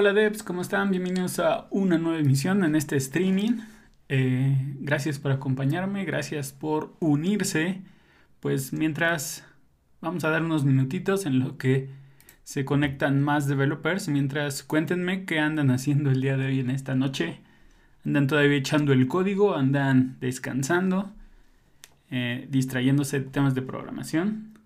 [0.00, 0.92] Hola Devs, ¿cómo están?
[0.92, 3.62] Bienvenidos a una nueva emisión en este streaming.
[4.08, 7.82] Eh, gracias por acompañarme, gracias por unirse.
[8.38, 9.44] Pues mientras
[10.00, 11.90] vamos a dar unos minutitos en lo que
[12.44, 16.94] se conectan más developers, mientras cuéntenme qué andan haciendo el día de hoy en esta
[16.94, 17.40] noche.
[18.06, 19.56] ¿Andan todavía echando el código?
[19.56, 21.10] ¿Andan descansando?
[22.12, 24.57] Eh, ¿Distrayéndose de temas de programación?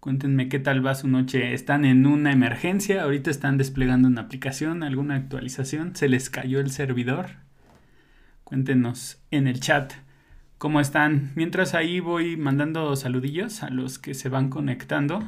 [0.00, 1.52] Cuéntenme qué tal va su noche.
[1.52, 3.02] ¿Están en una emergencia?
[3.02, 5.96] ¿Ahorita están desplegando una aplicación, alguna actualización?
[5.96, 7.30] ¿Se les cayó el servidor?
[8.44, 9.92] Cuéntenos en el chat
[10.58, 11.32] cómo están.
[11.34, 15.22] Mientras ahí voy mandando saludillos a los que se van conectando.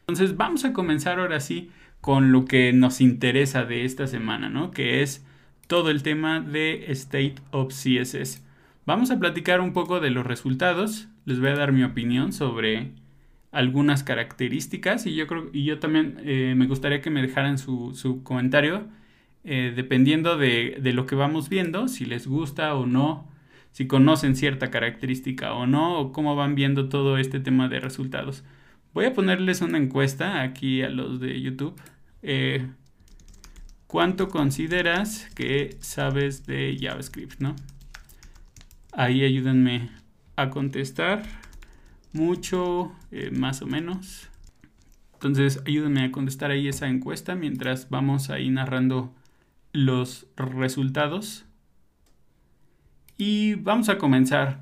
[0.00, 1.70] Entonces vamos a comenzar ahora sí
[2.00, 4.70] con lo que nos interesa de esta semana, ¿no?
[4.70, 5.24] Que es
[5.66, 8.42] todo el tema de State of CSS.
[8.86, 11.08] Vamos a platicar un poco de los resultados.
[11.24, 12.92] Les voy a dar mi opinión sobre
[13.54, 18.20] algunas características y yo creo y yo también eh, me gustaría que me dejaran su,
[18.24, 18.86] comentario
[19.44, 23.28] eh, dependiendo de, de, lo que vamos viendo, si les gusta o no,
[23.72, 28.44] si conocen cierta característica o no, o cómo van viendo todo este tema de resultados.
[28.94, 31.74] Voy a ponerles una encuesta aquí a los de YouTube.
[32.22, 32.68] Eh,
[33.88, 37.40] ¿Cuánto consideras que sabes de JavaScript?
[37.40, 37.56] ¿no?
[38.92, 39.90] Ahí ayúdenme
[40.36, 41.24] a contestar
[42.14, 44.30] mucho, eh, más o menos.
[45.14, 49.14] Entonces ayúdenme a contestar ahí esa encuesta mientras vamos ahí narrando
[49.72, 51.44] los resultados.
[53.16, 54.60] Y vamos a comenzar.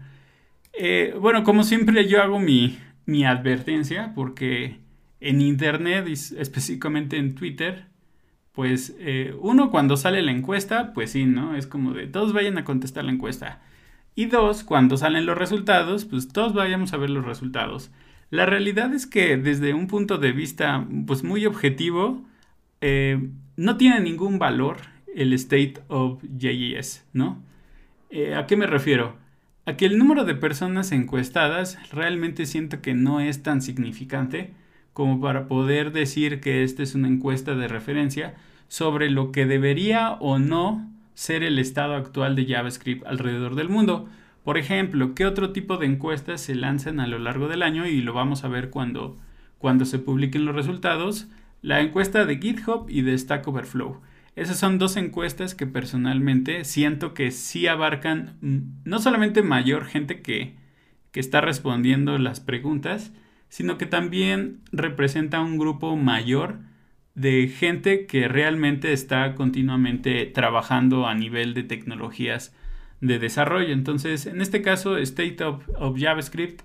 [0.72, 4.78] Eh, bueno, como siempre yo hago mi, mi advertencia porque
[5.20, 7.86] en internet, específicamente en Twitter,
[8.52, 11.54] pues eh, uno cuando sale la encuesta, pues sí, ¿no?
[11.54, 13.62] Es como de todos vayan a contestar la encuesta.
[14.14, 17.90] Y dos, cuando salen los resultados, pues todos vayamos a ver los resultados.
[18.30, 22.22] La realidad es que desde un punto de vista pues muy objetivo,
[22.80, 24.78] eh, no tiene ningún valor
[25.14, 27.42] el state of JES, ¿no?
[28.10, 29.16] Eh, ¿A qué me refiero?
[29.66, 34.52] A que el número de personas encuestadas realmente siento que no es tan significante
[34.92, 38.34] como para poder decir que esta es una encuesta de referencia
[38.68, 44.08] sobre lo que debería o no ser el estado actual de JavaScript alrededor del mundo.
[44.44, 47.86] Por ejemplo, ¿qué otro tipo de encuestas se lanzan a lo largo del año?
[47.86, 49.16] Y lo vamos a ver cuando,
[49.58, 51.28] cuando se publiquen los resultados.
[51.60, 54.00] La encuesta de GitHub y de Stack Overflow.
[54.34, 60.56] Esas son dos encuestas que personalmente siento que sí abarcan no solamente mayor gente que,
[61.12, 63.12] que está respondiendo las preguntas,
[63.50, 66.60] sino que también representa un grupo mayor
[67.14, 72.54] de gente que realmente está continuamente trabajando a nivel de tecnologías
[73.00, 73.72] de desarrollo.
[73.72, 75.64] Entonces, en este caso, State of,
[75.96, 76.62] JavaScript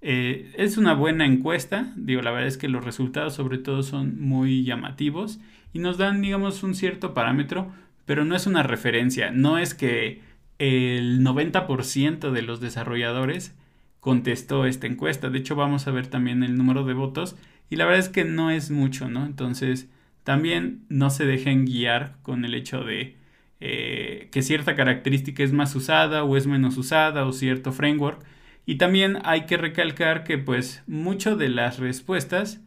[0.00, 1.92] eh, es una buena encuesta.
[1.96, 5.40] Digo, la verdad es que los resultados sobre todo son muy llamativos
[5.72, 7.70] y nos dan, digamos, un cierto parámetro,
[8.06, 9.30] pero no es una referencia.
[9.30, 10.22] No es que
[10.58, 13.54] el 90% de los desarrolladores
[14.00, 15.28] contestó esta encuesta.
[15.28, 17.36] De hecho, vamos a ver también el número de votos
[17.70, 19.24] y la verdad es que no es mucho, ¿no?
[19.24, 19.88] Entonces,
[20.24, 23.16] también no se dejen guiar con el hecho de
[23.60, 28.24] eh, que cierta característica es más usada o es menos usada o cierto framework.
[28.66, 32.60] Y también hay que recalcar que pues mucho de las respuestas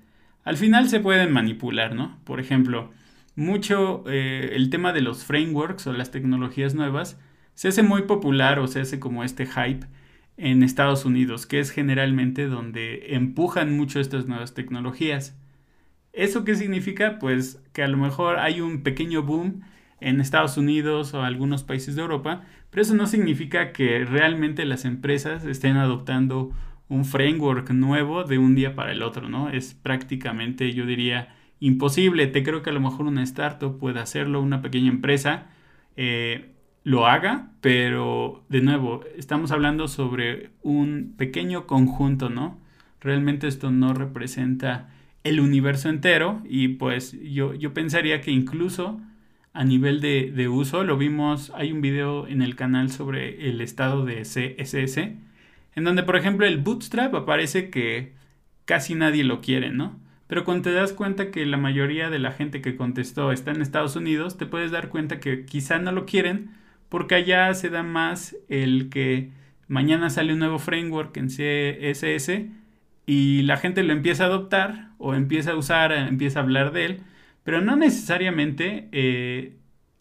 [0.43, 2.19] al final se pueden manipular, ¿no?
[2.25, 2.91] Por ejemplo,
[3.35, 7.19] mucho eh, el tema de los frameworks o las tecnologías nuevas
[7.55, 9.87] se hace muy popular o se hace como este hype
[10.37, 15.37] en Estados Unidos, que es generalmente donde empujan mucho estas nuevas tecnologías.
[16.11, 17.19] ¿Eso qué significa?
[17.19, 19.61] Pues que a lo mejor hay un pequeño boom
[19.99, 24.85] en Estados Unidos o algunos países de Europa, pero eso no significa que realmente las
[24.85, 26.51] empresas estén adoptando
[26.89, 29.49] un framework nuevo de un día para el otro, ¿no?
[29.49, 32.27] Es prácticamente, yo diría, imposible.
[32.27, 35.47] Te creo que a lo mejor una startup puede hacerlo, una pequeña empresa,
[35.95, 36.52] eh,
[36.83, 42.59] lo haga, pero de nuevo, estamos hablando sobre un pequeño conjunto, ¿no?
[42.99, 44.89] Realmente esto no representa
[45.23, 48.99] el universo entero y pues yo, yo pensaría que incluso
[49.53, 53.61] a nivel de, de, uso, lo vimos, hay un video en el canal sobre el
[53.61, 54.97] estado de CSS,
[55.75, 58.13] en donde por ejemplo el Bootstrap aparece que
[58.65, 59.99] casi nadie lo quiere, ¿no?
[60.27, 63.61] Pero cuando te das cuenta que la mayoría de la gente que contestó está en
[63.61, 66.49] Estados Unidos, te puedes dar cuenta que quizá no lo quieren
[66.93, 69.31] porque allá se da más el que
[69.67, 72.29] mañana sale un nuevo framework en CSS
[73.07, 76.85] y la gente lo empieza a adoptar o empieza a usar, empieza a hablar de
[76.85, 77.01] él,
[77.43, 79.55] pero no necesariamente eh,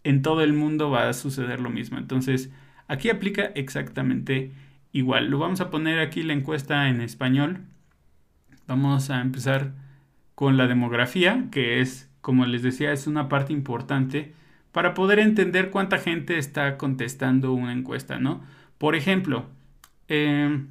[0.04, 1.96] en todo el mundo va a suceder lo mismo.
[1.96, 2.50] Entonces,
[2.88, 4.52] aquí aplica exactamente
[4.92, 5.28] igual.
[5.30, 7.62] Lo vamos a poner aquí la encuesta en español.
[8.66, 9.72] Vamos a empezar
[10.34, 14.34] con la demografía, que es como les decía, es una parte importante
[14.72, 18.42] para poder entender cuánta gente está contestando una encuesta, ¿no?
[18.78, 19.46] Por ejemplo,
[20.08, 20.64] eh,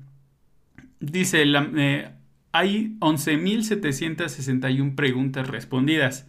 [0.99, 2.11] dice, la, eh,
[2.51, 6.27] hay 11.761 preguntas respondidas,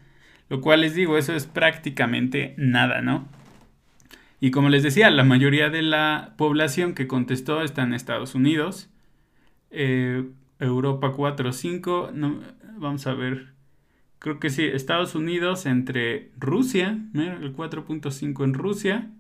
[0.49, 3.27] lo cual les digo, eso es prácticamente nada, ¿no?
[4.41, 8.91] Y como les decía, la mayoría de la población que contestó está en Estados Unidos,
[9.71, 10.25] eh,
[10.59, 12.41] Europa 4 o 5, no,
[12.77, 13.52] vamos a ver,
[14.23, 19.11] creo que sí, Estados Unidos entre Rusia, el 4.5 en Rusia,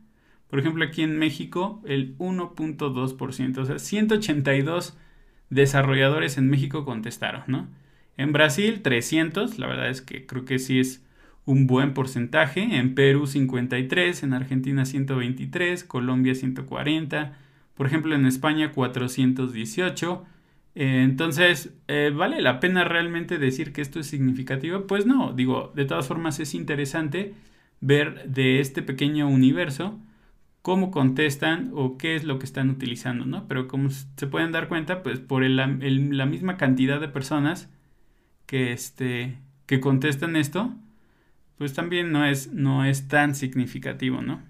[0.48, 4.96] por ejemplo aquí en México el 1.2%, o sea, 182
[5.50, 7.66] desarrolladores en México contestaron, ¿no?
[8.16, 11.04] En Brasil 300, la verdad es que creo que sí es
[11.46, 17.36] un buen porcentaje, en Perú 53, en Argentina 123, Colombia 140,
[17.74, 20.24] por ejemplo en España 418,
[20.74, 24.86] eh, entonces, eh, ¿vale la pena realmente decir que esto es significativo?
[24.86, 27.34] Pues no, digo, de todas formas es interesante
[27.80, 29.98] ver de este pequeño universo
[30.62, 33.48] cómo contestan o qué es lo que están utilizando, ¿no?
[33.48, 37.68] Pero como se pueden dar cuenta, pues por la misma cantidad de personas
[38.46, 40.74] que, este, que contestan esto,
[41.58, 44.42] pues también no es, no es tan significativo, ¿no?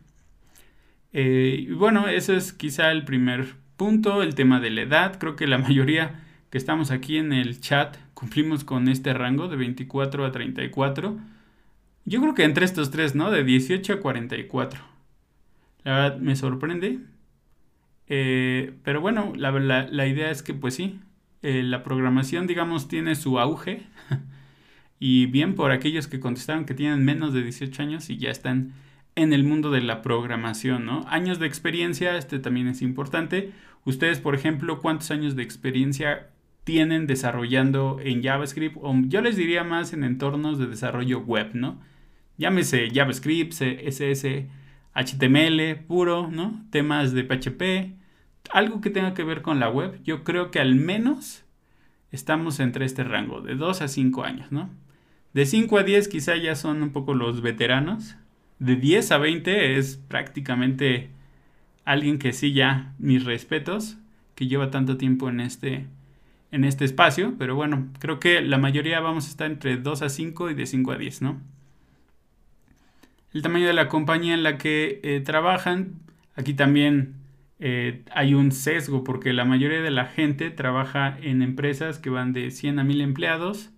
[1.13, 5.19] Eh, y bueno, eso es quizá el primer punto, el tema de la edad.
[5.19, 6.21] Creo que la mayoría
[6.51, 11.19] que estamos aquí en el chat cumplimos con este rango de 24 a 34.
[12.05, 13.33] Yo creo que entre estos tres, ¿no?
[13.33, 14.81] De 18 a 44.
[15.83, 17.01] La verdad me sorprende.
[18.07, 21.01] Eh, pero bueno, la, la, idea es que pues sí,
[21.43, 23.83] eh, la programación digamos tiene su auge.
[25.01, 28.75] y bien por aquellos que contestaron que tienen menos de 18 años y ya están
[29.17, 31.05] en el mundo de la programación, ¿no?
[31.09, 33.53] Años de experiencia, este también es importante.
[33.85, 36.29] Ustedes, por ejemplo, ¿cuántos años de experiencia
[36.65, 38.77] tienen desarrollando en JavaScript?
[38.81, 41.81] O yo les diría más en entornos de desarrollo web, ¿no?
[42.39, 44.47] Llámese JavaScript, CSS,
[44.95, 46.65] HTML puro, ¿no?
[46.71, 47.95] Temas de PHP,
[48.51, 51.45] algo que tenga que ver con la web, yo creo que al menos
[52.11, 54.71] estamos entre este rango, de 2 a 5 años, ¿no?
[55.33, 58.17] De 5 a 10 quizá ya son un poco los veteranos,
[58.59, 61.11] de 10 a 20 es prácticamente
[61.85, 63.99] alguien que sí ya, mis respetos,
[64.35, 65.87] que lleva tanto tiempo en este,
[66.51, 70.09] en este espacio, pero bueno, creo que la mayoría vamos a estar entre 2 a
[70.09, 71.41] 5 y de 5 a 10, ¿no?
[73.33, 76.01] el tamaño de la compañía en la que eh, trabajan.
[76.35, 77.15] Aquí también
[77.61, 82.33] eh, hay un sesgo porque la mayoría de la gente trabaja en empresas que van
[82.33, 83.71] de 100 a 1000 empleados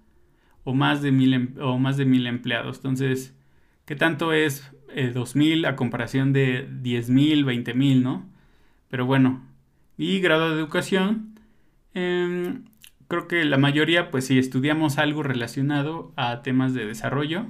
[0.65, 2.77] o más de 1000, em, o más de 1000 empleados.
[2.79, 3.37] Entonces,
[3.85, 4.73] ¿qué tanto es
[5.13, 8.27] 2000 eh, a comparación de 10000, 20000, no?
[8.89, 9.43] Pero bueno,
[9.97, 11.35] y grado de educación.
[11.95, 12.65] Em,
[13.09, 17.47] creo que la mayoría, pues si estudiamos algo relacionado a temas de desarrollo,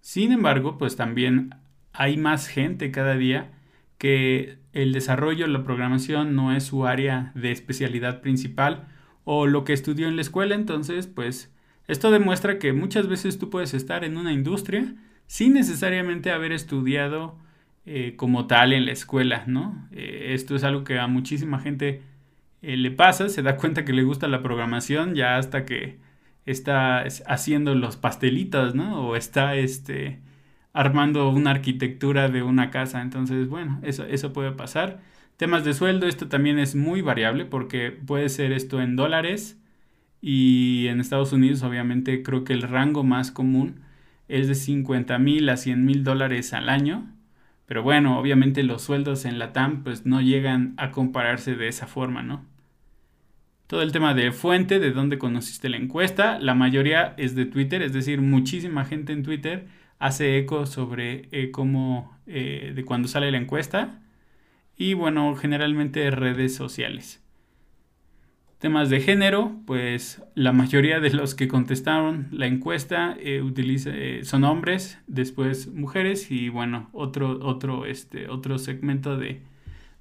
[0.00, 1.54] sin embargo, pues también
[1.92, 3.52] hay más gente cada día
[3.98, 8.88] que el desarrollo, la programación no es su área de especialidad principal
[9.24, 11.52] o lo que estudió en la escuela, entonces pues
[11.88, 14.94] esto demuestra que muchas veces tú puedes estar en una industria
[15.26, 17.38] sin necesariamente haber estudiado
[17.86, 19.88] eh, como tal en la escuela, ¿no?
[19.92, 22.02] Eh, esto es algo que a muchísima gente
[22.62, 25.98] eh, le pasa, se da cuenta que le gusta la programación ya hasta que
[26.46, 29.08] está haciendo los pastelitos, ¿no?
[29.08, 30.20] O está este,
[30.72, 33.02] armando una arquitectura de una casa.
[33.02, 35.00] Entonces, bueno, eso, eso puede pasar.
[35.36, 39.60] Temas de sueldo, esto también es muy variable porque puede ser esto en dólares
[40.20, 43.82] y en Estados Unidos obviamente creo que el rango más común
[44.28, 47.12] es de 50 mil a 100 mil dólares al año.
[47.66, 51.86] Pero bueno, obviamente los sueldos en la TAM pues no llegan a compararse de esa
[51.86, 52.44] forma, ¿no?
[53.66, 56.38] todo el tema de fuente, de dónde conociste la encuesta.
[56.38, 59.66] La mayoría es de Twitter, es decir, muchísima gente en Twitter
[59.98, 64.00] hace eco sobre eh, cómo, eh, de cuando sale la encuesta.
[64.76, 67.22] Y bueno, generalmente redes sociales.
[68.58, 73.90] Temas de género, pues la mayoría de los que contestaron la encuesta eh, utiliza,
[74.22, 79.42] son hombres, después mujeres y bueno, otro, otro, este, otro segmento de,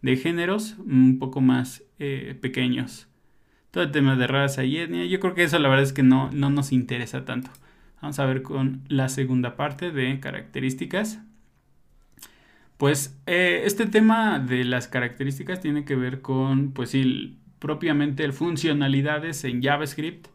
[0.02, 3.10] de géneros un poco más pequeños
[3.76, 5.06] todo el tema de raza y etnia.
[5.06, 7.52] Yo creo que eso la verdad es que no, no nos interesa tanto.
[8.02, 11.20] Vamos a ver con la segunda parte de características.
[12.78, 19.44] Pues eh, este tema de las características tiene que ver con, pues sí, propiamente funcionalidades
[19.44, 20.28] en JavaScript.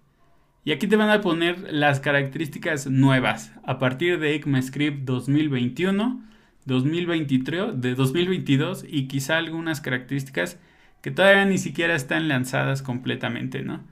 [0.64, 6.24] Y aquí te van a poner las características nuevas a partir de ECMAScript 2021,
[6.64, 10.58] 2023, de 2022 y quizá algunas características
[11.02, 13.84] que todavía ni siquiera están lanzadas completamente, ¿no?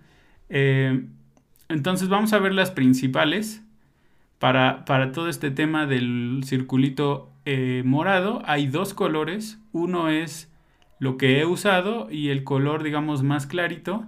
[0.49, 1.05] Eh,
[1.69, 3.63] entonces vamos a ver las principales.
[4.41, 9.61] para, para todo este tema del circulito eh, morado hay dos colores.
[9.71, 10.51] Uno es
[10.99, 14.07] lo que he usado y el color, digamos, más clarito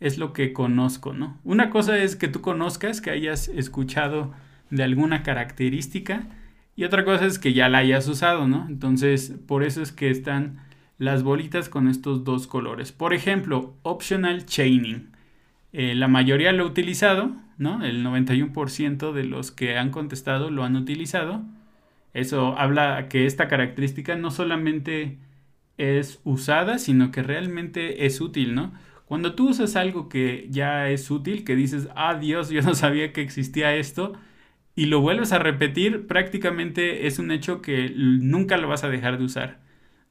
[0.00, 1.38] es lo que conozco, ¿no?
[1.44, 4.32] Una cosa es que tú conozcas, que hayas escuchado
[4.70, 6.26] de alguna característica
[6.76, 8.66] y otra cosa es que ya la hayas usado, ¿no?
[8.68, 10.60] Entonces, por eso es que están
[10.98, 12.92] las bolitas con estos dos colores.
[12.92, 15.10] Por ejemplo, optional chaining.
[15.72, 17.84] Eh, la mayoría lo ha utilizado, ¿no?
[17.84, 21.42] El 91% de los que han contestado lo han utilizado.
[22.12, 25.18] Eso habla que esta característica no solamente
[25.78, 28.72] es usada, sino que realmente es útil, ¿no?
[29.06, 33.12] Cuando tú usas algo que ya es útil, que dices, ah, Dios, yo no sabía
[33.12, 34.14] que existía esto,
[34.74, 39.18] y lo vuelves a repetir, prácticamente es un hecho que nunca lo vas a dejar
[39.18, 39.60] de usar,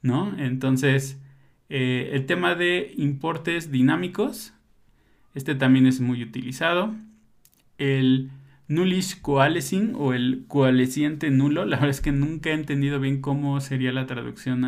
[0.02, 0.36] ¿no?
[0.38, 1.20] Entonces,
[1.68, 4.54] eh, el tema de importes dinámicos,
[5.34, 6.94] este también es muy utilizado.
[7.78, 8.30] El
[8.68, 11.64] nullish coalescing o el coalesciente nulo.
[11.64, 14.64] La verdad es que nunca he entendido bien cómo sería la traducción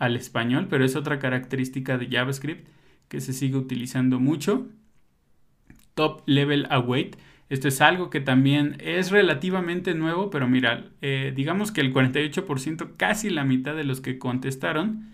[0.00, 2.66] al español, pero es otra característica de JavaScript
[3.08, 4.66] que se sigue utilizando mucho.
[5.94, 7.16] Top level await.
[7.48, 12.96] Esto es algo que también es relativamente nuevo, pero mira, eh, digamos que el 48%,
[12.96, 15.10] casi la mitad de los que contestaron,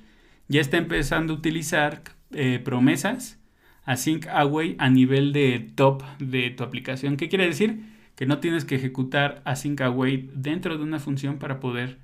[0.48, 2.02] ya está empezando a utilizar
[2.32, 3.38] eh, promesas
[3.84, 7.16] async await a nivel de top de tu aplicación.
[7.16, 7.96] ¿Qué quiere decir?
[8.16, 11.98] que no tienes que ejecutar async await dentro de una función para poder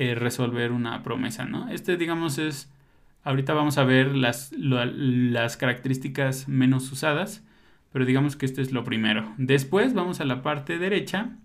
[0.00, 1.68] eh, resolver una promesa, ¿no?
[1.70, 2.72] Este, digamos, es,
[3.24, 7.44] ahorita vamos a ver las, las características menos usadas,
[7.90, 9.34] pero digamos que este es lo primero.
[9.38, 11.36] Después vamos a la parte derecha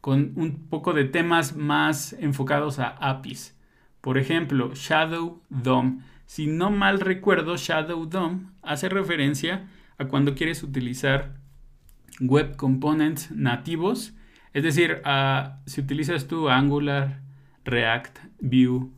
[0.00, 3.54] con un poco de temas más enfocados a APIs.
[4.00, 6.00] Por ejemplo, Shadow DOM.
[6.24, 11.34] Si no mal recuerdo, Shadow DOM hace referencia a cuando quieres utilizar
[12.18, 14.14] web components nativos.
[14.54, 15.02] Es decir,
[15.66, 17.25] si utilizas tu Angular,
[17.66, 18.88] React, Vue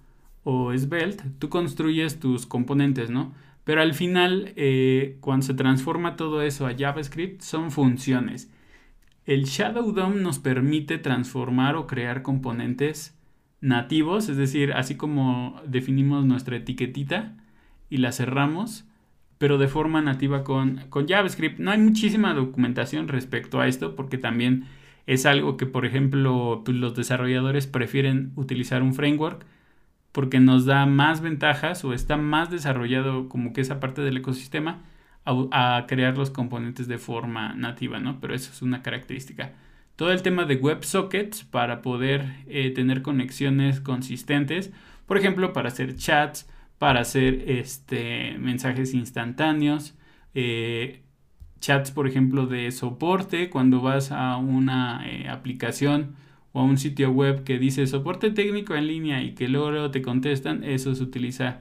[0.44, 3.34] o Svelte, tú construyes tus componentes, ¿no?
[3.64, 8.50] Pero al final, eh, cuando se transforma todo eso a JavaScript, son funciones.
[9.26, 13.14] El Shadow DOM nos permite transformar o crear componentes
[13.60, 17.37] nativos, es decir, así como definimos nuestra etiquetita
[17.90, 18.87] y la cerramos,
[19.37, 21.58] pero de forma nativa con, con JavaScript.
[21.58, 24.64] No hay muchísima documentación respecto a esto porque también
[25.09, 29.47] es algo que, por ejemplo, pues, los desarrolladores prefieren utilizar un framework
[30.12, 34.83] porque nos da más ventajas o está más desarrollado como que esa parte del ecosistema
[35.25, 38.21] a, crear los componentes de forma nativa, ¿no?
[38.21, 39.53] Pero eso es una característica.
[39.97, 44.73] Todo el tema de WebSockets para poder eh, tener conexiones consistentes,
[45.07, 46.49] por ejemplo, para hacer chats,
[46.79, 49.95] para hacer este, mensajes instantáneos,
[50.35, 51.03] eh,
[51.61, 56.17] chats, por ejemplo, de soporte, cuando vas a una eh, aplicación
[56.53, 60.03] o a un sitio web que dice soporte técnico en línea y que luego te
[60.03, 61.61] contestan, eso se utiliza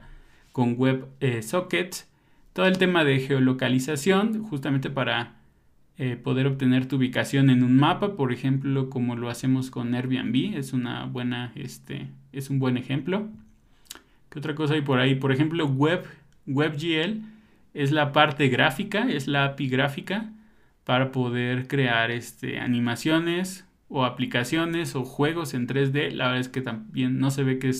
[0.52, 2.08] con web eh, sockets.
[2.52, 5.34] Todo el tema de geolocalización, justamente para
[6.22, 10.72] poder obtener tu ubicación en un mapa, por ejemplo, como lo hacemos con Airbnb, es
[10.72, 13.28] una buena, este, es un buen ejemplo.
[14.30, 15.14] ¿Qué otra cosa hay por ahí?
[15.14, 16.04] Por ejemplo, Web,
[16.46, 17.22] WebGL
[17.78, 20.32] es la parte gráfica, es la API gráfica
[20.84, 26.10] para poder crear este, animaciones o aplicaciones o juegos en 3D.
[26.10, 27.72] La verdad es que también no se ve que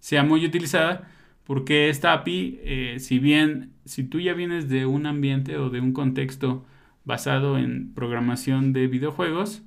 [0.00, 1.08] sea muy utilizada
[1.44, 5.80] porque esta API, eh, si bien si tú ya vienes de un ambiente o de
[5.80, 6.64] un contexto
[7.04, 9.62] basado en programación de videojuegos,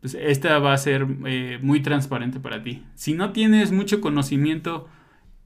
[0.00, 2.82] pues esta va a ser eh, muy transparente para ti.
[2.94, 4.88] Si no tienes mucho conocimiento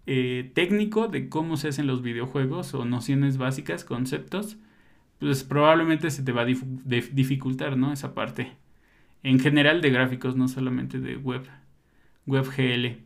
[0.06, 4.56] eh, técnico de cómo se hacen los videojuegos o nociones básicas, conceptos,
[5.18, 7.92] pues probablemente se te va a dificultar, ¿no?
[7.92, 8.52] Esa parte.
[9.22, 11.42] En general de gráficos, no solamente de web,
[12.26, 12.98] WebGL.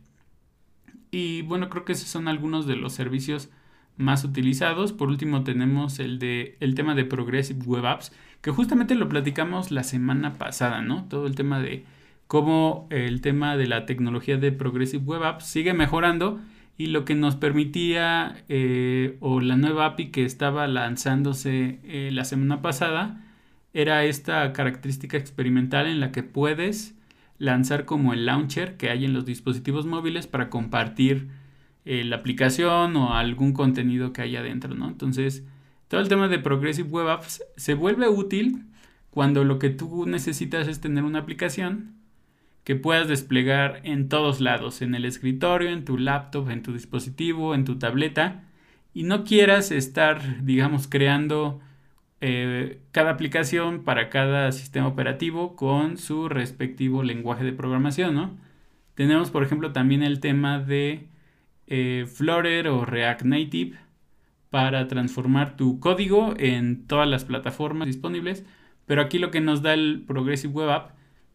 [1.09, 3.49] Y bueno, creo que esos son algunos de los servicios
[3.97, 4.93] más utilizados.
[4.93, 9.71] Por último tenemos el de el tema de Progressive Web Apps, que justamente lo platicamos
[9.71, 11.05] la semana pasada, ¿no?
[11.05, 11.85] Todo el tema de
[12.27, 16.39] cómo el tema de la tecnología de Progressive Web Apps sigue mejorando
[16.81, 22.25] y lo que nos permitía eh, o la nueva API que estaba lanzándose eh, la
[22.25, 23.23] semana pasada
[23.71, 26.95] era esta característica experimental en la que puedes
[27.37, 31.27] lanzar como el launcher que hay en los dispositivos móviles para compartir
[31.85, 34.87] eh, la aplicación o algún contenido que haya adentro, ¿no?
[34.87, 35.45] Entonces,
[35.87, 38.65] todo el tema de Progressive Web Apps se vuelve útil
[39.11, 42.00] cuando lo que tú necesitas es tener una aplicación
[42.63, 47.55] que puedas desplegar en todos lados, en el escritorio, en tu laptop, en tu dispositivo,
[47.55, 48.43] en tu tableta,
[48.93, 51.59] y no quieras estar, digamos, creando
[52.21, 58.37] eh, cada aplicación para cada sistema operativo con su respectivo lenguaje de programación, ¿no?
[58.95, 61.07] Tenemos, por ejemplo, también el tema de
[61.67, 63.77] eh, Flutter o React Native
[64.51, 68.45] para transformar tu código en todas las plataformas disponibles.
[68.85, 70.91] Pero aquí lo que nos da el Progressive Web App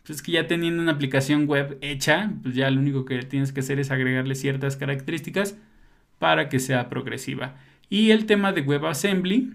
[0.06, 3.52] pues es que ya teniendo una aplicación web hecha, pues ya lo único que tienes
[3.52, 5.58] que hacer es agregarle ciertas características
[6.20, 7.56] para que sea progresiva.
[7.90, 9.54] Y el tema de WebAssembly,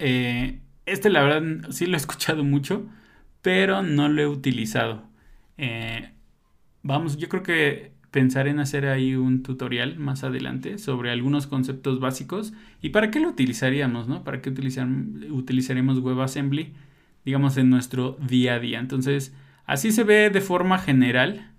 [0.00, 2.86] eh, este la verdad sí lo he escuchado mucho,
[3.40, 5.04] pero no lo he utilizado.
[5.56, 6.10] Eh,
[6.82, 12.00] vamos, yo creo que pensaré en hacer ahí un tutorial más adelante sobre algunos conceptos
[12.00, 12.52] básicos
[12.82, 14.24] y para qué lo utilizaríamos, ¿no?
[14.24, 14.86] Para qué utilizar,
[15.30, 16.74] utilizaremos WebAssembly
[17.28, 18.78] digamos, en nuestro día a día.
[18.78, 21.52] Entonces, así se ve de forma general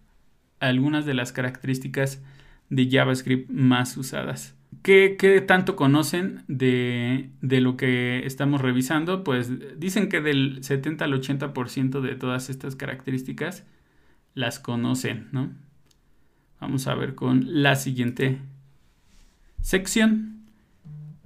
[0.60, 2.24] algunas de las características
[2.72, 4.58] de JavaScript más usadas.
[4.82, 9.24] ¿Qué, tanto conocen de, de, lo que estamos revisando?
[9.24, 13.64] Pues dicen que del 70 al 80% de todas estas características
[14.34, 15.52] las conocen, ¿no?
[16.60, 18.40] Vamos a ver con la siguiente
[19.62, 20.46] sección.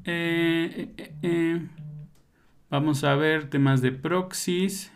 [0.03, 1.61] eh, eh, eh
[2.73, 4.91] Vamos a ver temas de proxies.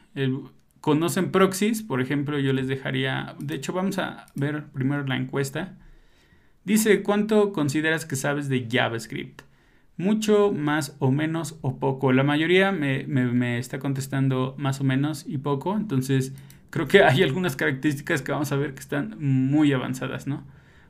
[0.82, 1.84] ¿Conocen proxies?
[1.84, 3.36] Por ejemplo, yo les dejaría...
[3.38, 5.76] De hecho, vamos a ver primero la encuesta.
[6.64, 9.44] Dice, ¿cuánto consideras que sabes de JavaScript?
[9.96, 12.14] Mucho, más o menos o poco.
[12.14, 15.78] La mayoría me, me, está contestando más o menos y poco.
[15.78, 16.34] Entonces,
[16.72, 20.44] creo que hay algunas características que vamos a ver que están muy avanzadas, ¿no?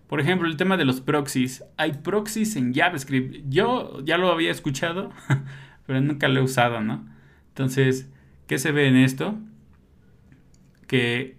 [0.07, 1.65] Por ejemplo, el tema de los proxies.
[1.75, 3.43] Hay proxies en JavaScript.
[3.49, 5.11] Yo ya lo había escuchado,
[5.87, 7.07] pero nunca lo he usado, ¿no?
[7.47, 8.07] Entonces,
[8.45, 9.39] ¿qué se ve en esto?
[10.85, 11.37] Que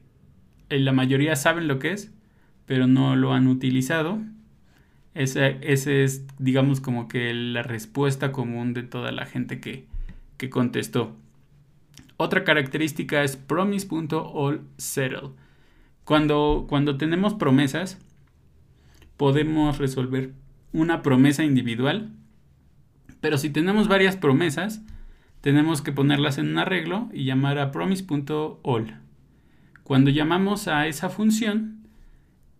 [0.68, 2.12] la mayoría saben lo que es,
[2.66, 4.18] pero no lo han utilizado.
[5.14, 5.58] Ese
[6.02, 9.87] es, digamos, como que la respuesta común de toda la gente que,
[10.38, 11.16] que contestó.
[12.16, 15.30] Otra característica es promise.allSettle.
[16.04, 17.98] Cuando, cuando tenemos promesas,
[19.16, 20.32] podemos resolver
[20.72, 22.12] una promesa individual
[23.20, 24.83] pero si tenemos varias promesas,
[25.40, 28.96] tenemos que ponerlas en un arreglo y llamar a promise.all.
[29.83, 31.78] Cuando llamamos a esa función,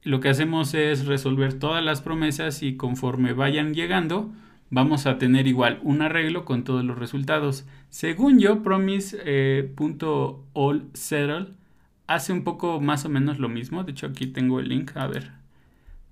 [0.03, 4.33] lo que hacemos es resolver todas las promesas y conforme vayan llegando,
[4.71, 7.67] vamos a tener igual un arreglo con todos los resultados.
[7.91, 11.47] Según yo, promise.allSettle
[12.07, 13.85] hace un poco más o menos lo mismo.
[13.85, 15.33] De hecho, aquí tengo el link, a ver.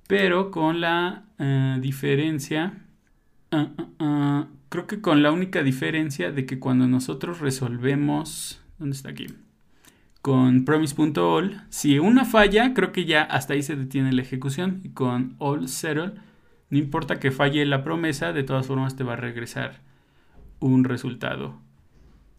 [0.07, 2.86] Pero con la eh, diferencia
[3.51, 4.47] Ah, ah, ah.
[4.69, 8.61] creo que con la única diferencia de que cuando nosotros resolvemos...
[8.79, 9.27] ¿Dónde está aquí?
[10.21, 14.81] Con promise.all, si una falla, creo que ya hasta ahí se detiene la ejecución.
[14.83, 16.15] Y con all settle,
[16.69, 19.81] no importa que falle la promesa, de todas formas te va a regresar
[20.59, 21.61] un resultado.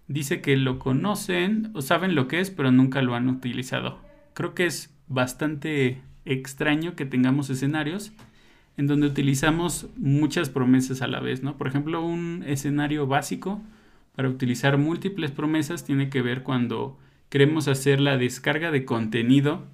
[0.07, 3.99] Dice que lo conocen o saben lo que es, pero nunca lo han utilizado.
[4.33, 8.11] Creo que es bastante extraño que tengamos escenarios
[8.77, 11.57] en donde utilizamos muchas promesas a la vez, ¿no?
[11.57, 13.61] Por ejemplo, un escenario básico
[14.15, 16.97] para utilizar múltiples promesas tiene que ver cuando
[17.29, 19.65] queremos hacer la descarga de contenido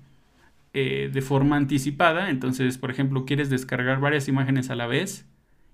[0.74, 2.30] eh, de forma anticipada.
[2.30, 5.28] Entonces, por ejemplo, quieres descargar varias imágenes a la vez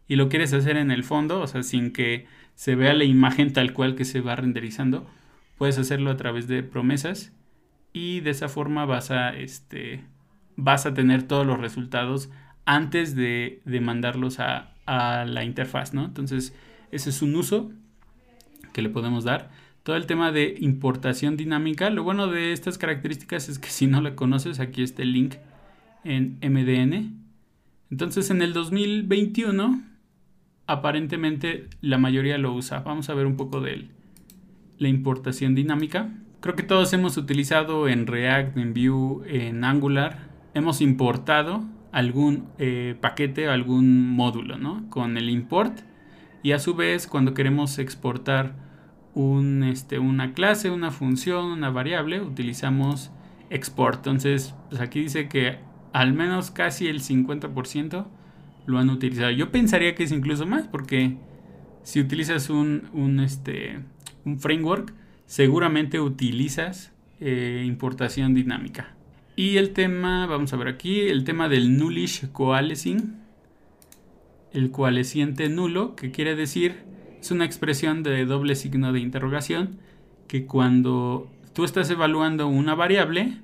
[0.08, 3.54] y lo quieres hacer en el fondo, o sea, sin que se vea la imagen
[3.54, 5.08] tal cual que se va renderizando,
[5.58, 7.32] puedes hacerlo a través de promesas
[7.94, 10.04] y de esa forma vas a, este,
[10.56, 12.30] vas a tener todos los resultados
[12.70, 16.06] antes de, mandarlos a, la interfaz, ¿no?
[16.06, 16.56] Entonces,
[16.92, 17.72] ese es un uso
[18.74, 19.50] que le podemos dar.
[19.82, 24.02] Todo el tema de importación dinámica, lo bueno de estas características es que si no
[24.02, 25.36] la conoces, aquí está el link
[26.04, 27.20] en MDN.
[27.90, 29.82] Entonces, en el 2021,
[30.68, 32.82] aparentemente la mayoría lo usa.
[32.82, 33.90] Vamos a ver un poco de
[34.78, 36.12] la importación dinámica.
[36.40, 40.30] Creo que todos hemos utilizado en React, en Vue, en Angular.
[40.54, 44.90] Hemos importado algún eh, paquete o algún módulo, ¿no?
[44.90, 45.80] Con el import
[46.44, 48.56] y a su vez cuando queremos exportar
[49.66, 53.12] este, una clase, una función, una variable, utilizamos
[53.50, 53.98] export.
[53.98, 55.58] Entonces, pues aquí dice que
[55.92, 58.06] al menos casi el 50%
[58.66, 59.32] lo han utilizado.
[59.32, 61.18] Yo pensaría que es incluso más porque
[61.84, 63.80] si utilizas un, un, este,
[64.26, 64.94] un framework,
[65.26, 68.96] seguramente utilizas eh, importación dinámica.
[69.40, 73.16] Y el tema, vamos a ver aquí, el tema del nullish coalescing,
[74.52, 76.84] el coalesciente nulo, que quiere decir,
[77.22, 79.80] es una expresión de doble signo de interrogación,
[80.28, 83.38] que cuando tú estás evaluando una variable,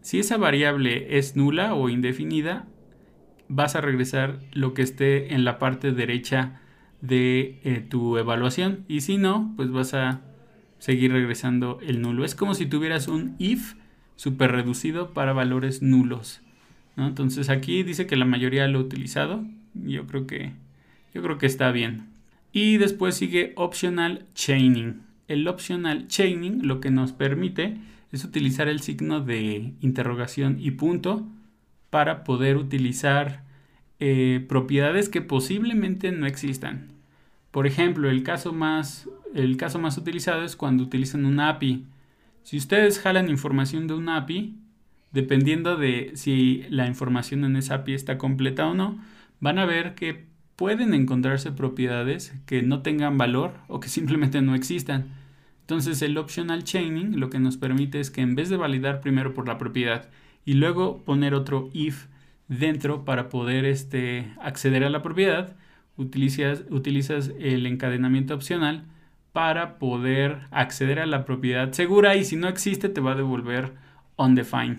[0.00, 2.66] si esa variable es nula o indefinida,
[3.46, 6.60] vas a regresar lo que esté en la parte derecha
[7.02, 8.84] de eh, tu evaluación.
[8.88, 10.22] Y si no, pues vas a
[10.80, 12.24] seguir regresando el nulo.
[12.24, 13.76] Es como si tuvieras un if
[14.16, 16.40] super reducido para valores nulos.
[16.96, 19.44] Entonces aquí dice que la mayoría lo ha utilizado.
[19.74, 20.52] Yo creo que,
[21.14, 22.06] yo creo que está bien.
[22.52, 25.02] Y después sigue optional chaining.
[25.28, 27.76] El optional chaining lo que nos permite
[28.12, 31.26] es utilizar el signo de interrogación y punto
[31.90, 33.42] para poder utilizar
[33.98, 36.88] eh, propiedades que posiblemente no existan.
[37.50, 41.84] Por ejemplo, el caso, más, el caso más utilizado es cuando utilizan una API.
[42.46, 44.54] Si ustedes jalan información de una API,
[45.10, 49.00] dependiendo de si la información en esa API está completa o no,
[49.40, 54.54] van a ver que pueden encontrarse propiedades que no tengan valor o que simplemente no
[54.54, 55.08] existan.
[55.62, 59.34] Entonces el optional chaining lo que nos permite es que en vez de validar primero
[59.34, 60.08] por la propiedad
[60.44, 62.06] y luego poner otro if
[62.46, 65.56] dentro para poder este, acceder a la propiedad,
[65.96, 68.84] utilizas, utilizas el encadenamiento opcional
[69.36, 73.74] para poder acceder a la propiedad segura y si no existe te va a devolver
[74.16, 74.78] undefined.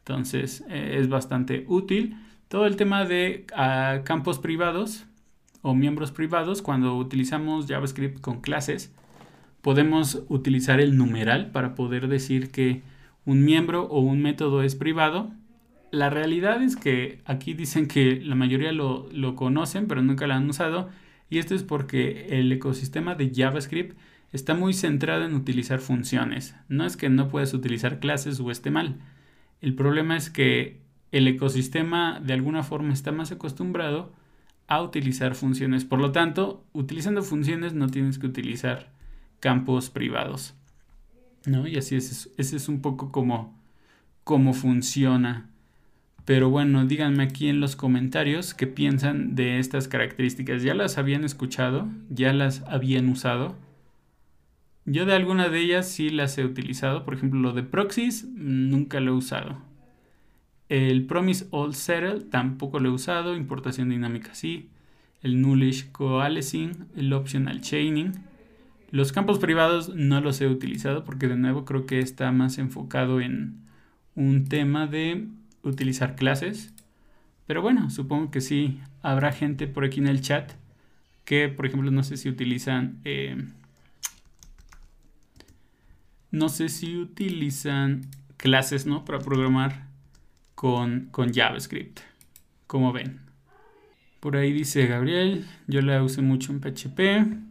[0.00, 2.18] Entonces eh, es bastante útil.
[2.48, 5.06] Todo el tema de ah, campos privados
[5.62, 8.94] o miembros privados, cuando utilizamos JavaScript con clases,
[9.62, 12.82] podemos utilizar el numeral para poder decir que
[13.24, 15.30] un miembro o un método es privado.
[15.90, 20.50] La realidad es que aquí dicen que la mayoría lo, conocen, pero nunca lo han
[20.50, 20.90] usado.
[21.30, 23.96] Y esto es porque el ecosistema de JavaScript
[24.32, 26.56] está muy centrado en utilizar funciones.
[26.68, 28.98] No es que no puedas utilizar clases o esté mal.
[29.60, 30.80] El problema es que
[31.12, 34.12] el ecosistema de alguna forma está más acostumbrado
[34.66, 35.84] a utilizar funciones.
[35.84, 38.92] Por lo tanto, utilizando funciones no tienes que utilizar
[39.40, 40.54] campos privados.
[41.46, 41.66] ¿No?
[41.66, 43.58] Y así es, ese es un poco como,
[44.24, 45.49] cómo funciona.
[46.24, 50.62] Pero bueno, díganme aquí en los comentarios qué piensan de estas características.
[50.62, 51.88] ¿Ya las habían escuchado?
[52.08, 53.56] ¿Ya las habían usado?
[54.84, 57.04] Yo de alguna de ellas sí las he utilizado.
[57.04, 59.58] Por ejemplo, lo de proxies nunca lo he usado.
[60.68, 63.36] El promise all settle tampoco lo he usado.
[63.36, 64.68] Importación dinámica sí.
[65.22, 66.86] El nullish coalescing.
[66.96, 68.12] El optional chaining.
[68.90, 73.20] Los campos privados no los he utilizado porque de nuevo creo que está más enfocado
[73.20, 73.60] en
[74.16, 75.28] un tema de
[75.62, 76.72] utilizar clases.
[77.46, 80.52] Pero bueno, supongo que sí habrá gente por aquí en el chat
[81.24, 83.00] que, por ejemplo, no sé si utilizan...
[83.04, 83.36] Eh,
[86.30, 88.02] no sé si utilizan
[88.36, 89.04] clases, ¿no?
[89.04, 89.86] Para programar
[90.54, 92.00] con, con JavaScript.
[92.66, 93.20] Como ven.
[94.20, 97.49] Por ahí dice Gabriel, yo la usé mucho en PHP.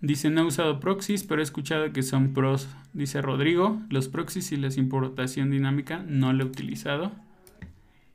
[0.00, 2.68] Dice, no he usado proxies, pero he escuchado que son pros.
[2.92, 7.12] Dice Rodrigo, los proxies y la importación dinámica no lo he utilizado.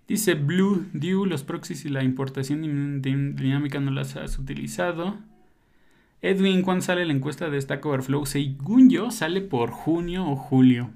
[0.07, 2.61] Dice Blue Dew, los proxies y la importación
[3.01, 5.17] dinámica no las has utilizado.
[6.21, 8.25] Edwin, ¿cuándo sale la encuesta de Stack Overflow?
[8.25, 10.89] Según yo, sale por junio o julio.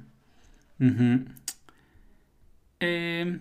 [2.79, 3.39] Em,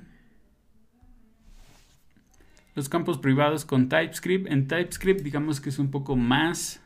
[2.75, 4.51] los campos privados con TypeScript.
[4.51, 6.81] En TypeScript, digamos que es un poco más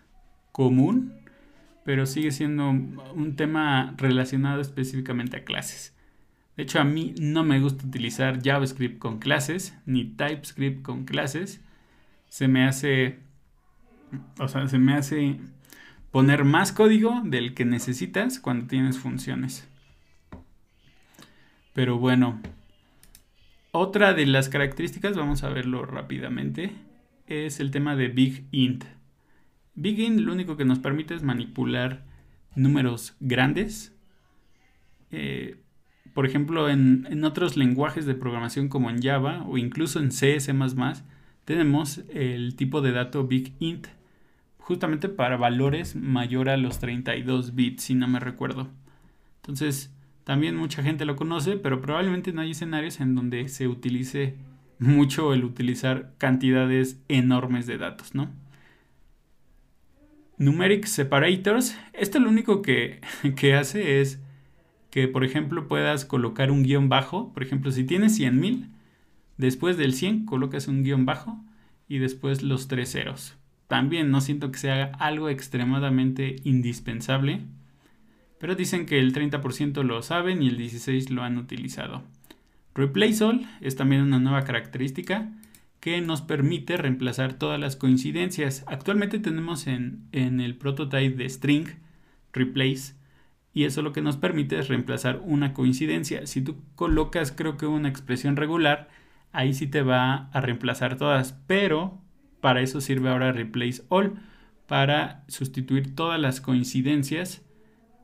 [0.53, 1.15] común,
[1.85, 5.95] pero sigue siendo un tema relacionado específicamente a clases.
[6.57, 11.63] De hecho, a mí no me gusta utilizar JavaScript con clases, ni TypeScript con clases.
[12.29, 13.19] Se me hace,
[14.39, 15.41] o sea, se me hace
[16.11, 19.67] poner más código del que necesitas cuando tienes funciones.
[21.73, 22.41] Pero bueno,
[23.71, 26.73] otra de las características, vamos a verlo rápidamente,
[27.27, 28.85] es el tema de Big Int.
[29.81, 32.05] Begin lo único que nos permite es manipular
[32.55, 33.97] números grandes.
[35.11, 35.57] Eh,
[36.13, 40.39] por ejemplo, en, otros lenguajes de programación como en Java o incluso en C++,
[41.47, 43.87] tenemos el tipo de dato big int,
[44.59, 48.69] justamente para valores mayor a los 32 bits, si no me recuerdo.
[49.37, 54.37] Entonces, también mucha gente lo conoce, pero probablemente no hay escenarios en donde se utilice
[54.79, 58.29] mucho el utilizar cantidades enormes de datos, ¿no?
[60.41, 63.01] Numeric Separators, esto lo único que,
[63.55, 64.23] hace es
[64.91, 67.31] que, por ejemplo, puedas colocar un guion bajo.
[67.35, 68.71] Por ejemplo, si tienes 100.000,
[69.37, 71.39] después del 100 colocas un guion bajo
[71.89, 73.37] y después los tres ceros.
[73.69, 77.43] También no siento que sea algo extremadamente indispensable,
[78.39, 82.03] pero dicen que el 30% lo saben y el 16% lo han utilizado.
[82.75, 85.31] Replace All es también una nueva característica
[85.81, 88.65] que nos permite reemplazar todas las coincidencias.
[88.67, 91.67] Actualmente tenemos en, el prototype de string
[92.33, 92.95] replace
[93.53, 96.27] y eso lo que nos permite es reemplazar una coincidencia.
[96.27, 98.89] Si tú colocas creo que una expresión regular,
[99.33, 101.99] ahí sí te va a reemplazar todas, pero
[102.41, 104.21] para eso sirve ahora replace all,
[104.67, 107.45] para sustituir todas las coincidencias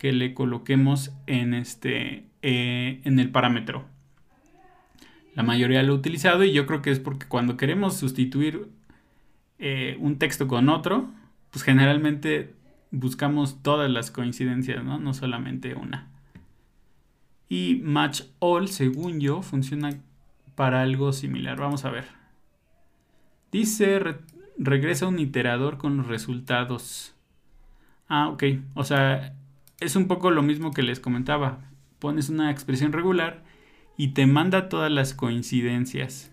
[0.00, 3.86] que le coloquemos en, este, eh, en el parámetro.
[5.37, 8.70] La mayoría lo ha utilizado y yo creo que es porque cuando queremos sustituir
[9.59, 11.11] eh, un texto con otro,
[11.51, 12.55] pues generalmente
[12.90, 14.99] buscamos todas las coincidencias, ¿no?
[14.99, 16.09] No solamente una.
[17.51, 19.90] Y match all, según yo, funciona
[20.55, 21.61] para algo similar.
[21.61, 22.07] Vamos a ver.
[23.53, 24.01] Dice,
[24.57, 27.14] regresa un iterador con los resultados.
[28.09, 28.42] Ah, ok.
[28.72, 29.35] O sea,
[29.81, 31.59] es un poco lo mismo que les comentaba.
[31.99, 33.45] Pones una expresión regular
[33.96, 36.32] y te manda todas las coincidencias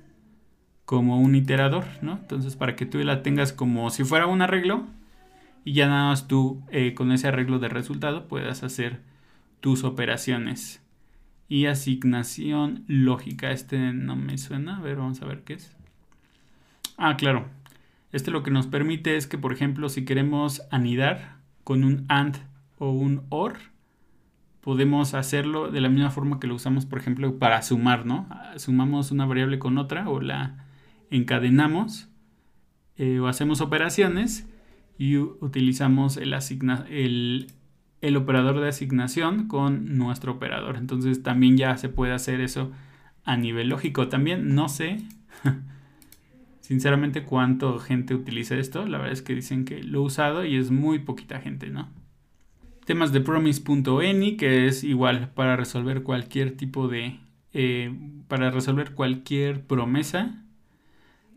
[0.85, 2.13] como un iterador, ¿no?
[2.13, 4.87] Entonces, para que tú la tengas como si fuera un arreglo
[5.65, 9.01] y ya nada más tú eh, con ese arreglo de resultado puedas hacer
[9.61, 10.81] tus operaciones.
[11.47, 13.51] Y asignación lógica.
[13.51, 14.77] Este no me suena.
[14.77, 15.75] A ver, vamos a ver qué es.
[16.97, 17.47] Ah, claro.
[18.11, 22.37] Este lo que nos permite es que, por ejemplo, si queremos anidar con un AND
[22.77, 23.57] o un OR,
[24.63, 28.29] podemos hacerlo de la misma forma que lo usamos, por ejemplo, para sumar, ¿no?
[28.55, 30.65] Sumamos una variable con otra o la
[31.09, 32.07] encadenamos
[32.95, 34.49] eh, o hacemos operaciones
[34.97, 36.33] y utilizamos el,
[36.89, 37.47] el,
[37.99, 40.77] el operador de asignación con nuestro operador.
[40.77, 42.71] Entonces también ya se puede hacer eso
[43.25, 44.07] a nivel lógico.
[44.07, 44.99] También no sé
[46.61, 48.85] sinceramente cuánto gente utiliza esto.
[48.87, 51.89] La verdad es que dicen que lo he usado y es muy poquita gente, ¿no?
[52.85, 57.19] Temas de promise.any, que es igual para resolver cualquier tipo de...
[57.53, 57.95] Eh,
[58.27, 60.43] para resolver cualquier promesa.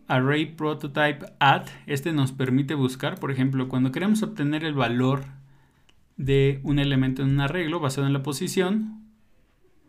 [0.09, 5.25] Array prototype add, este nos permite buscar, por ejemplo, cuando queremos obtener el valor
[6.17, 9.03] de un elemento en un arreglo basado en la posición,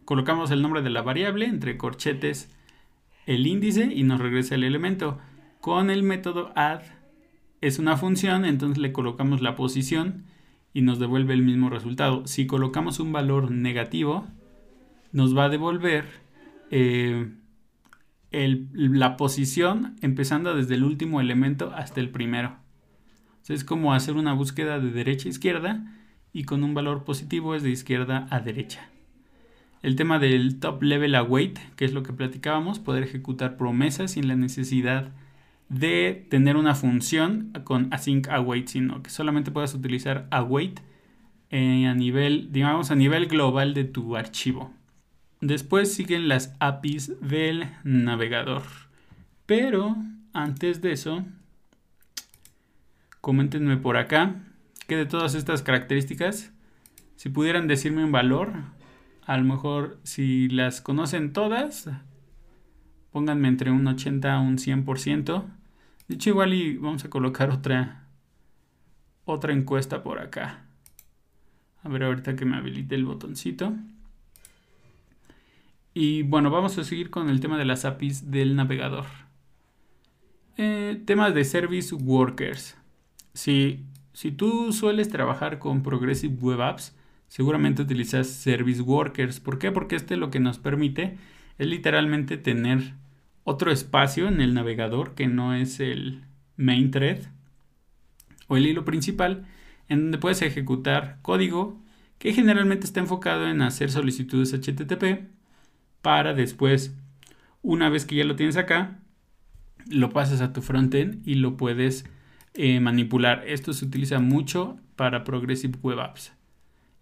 [0.06, 2.50] colocamos el nombre de la variable entre corchetes
[3.28, 5.20] el índice y nos regresa el elemento.
[5.62, 6.82] Con el método add
[7.62, 10.26] es una función, entonces le colocamos la posición
[10.78, 12.28] y nos devuelve el mismo resultado.
[12.28, 14.28] Si colocamos un valor negativo,
[15.12, 16.06] nos va a devolver
[16.70, 17.32] eh,
[18.30, 22.58] la posición empezando desde el último elemento hasta el primero.
[23.48, 25.84] es como hacer una búsqueda de derecha a izquierda
[26.32, 28.88] y con un valor positivo es de izquierda a derecha.
[29.82, 34.28] El tema del top level await, que es lo que platicábamos, poder ejecutar promesas sin
[34.28, 35.12] la necesidad de
[35.70, 40.80] tener una función con async await, sino que solamente puedas utilizar await
[41.50, 44.74] eh, a nivel, digamos, a nivel global de tu archivo.
[45.42, 48.64] Después siguen las APIs del navegador.
[49.46, 49.96] Pero
[50.34, 51.26] antes de eso,
[53.22, 54.36] coméntenme por acá
[54.88, 56.52] que de todas estas características,
[57.16, 58.54] si pudieran decirme un valor,
[59.26, 61.90] a lo mejor si las conocen todas,
[63.12, 65.57] pónganme entre un 80 a un 100%.
[66.08, 68.08] De hecho, igual y vamos a colocar otra,
[69.26, 70.66] otra encuesta por acá.
[71.84, 73.74] A ver ahorita que me habilite el botoncito.
[75.94, 79.06] Y bueno, vamos a seguir con el tema de las APIs del navegador.
[80.58, 82.78] Eh, temas de Service Workers.
[83.34, 86.96] Si, si tú sueles trabajar con Progressive Web Apps,
[87.28, 89.40] seguramente utilizas Service Workers.
[89.40, 89.72] ¿Por qué?
[89.72, 91.18] Porque este lo que nos permite
[91.58, 92.94] es literalmente tener
[93.50, 96.26] otro espacio en el navegador que no es el
[96.58, 97.20] main thread
[98.48, 99.46] o el hilo principal
[99.88, 101.82] en donde puedes ejecutar código
[102.18, 105.30] que generalmente está enfocado en hacer solicitudes HTTP
[106.02, 106.94] para después,
[107.62, 109.00] una vez que ya lo tienes acá,
[109.90, 112.06] lo pasas a tu frontend y lo puedes
[112.54, 113.46] eh, manipular.
[113.48, 116.34] Esto se utiliza mucho para Progressive Web Apps.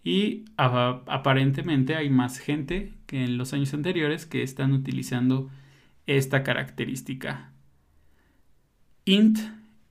[0.04, 5.50] Y aparentemente hay más gente que en los años anteriores que están utilizando
[6.08, 7.52] esta característica.
[9.06, 9.40] Int,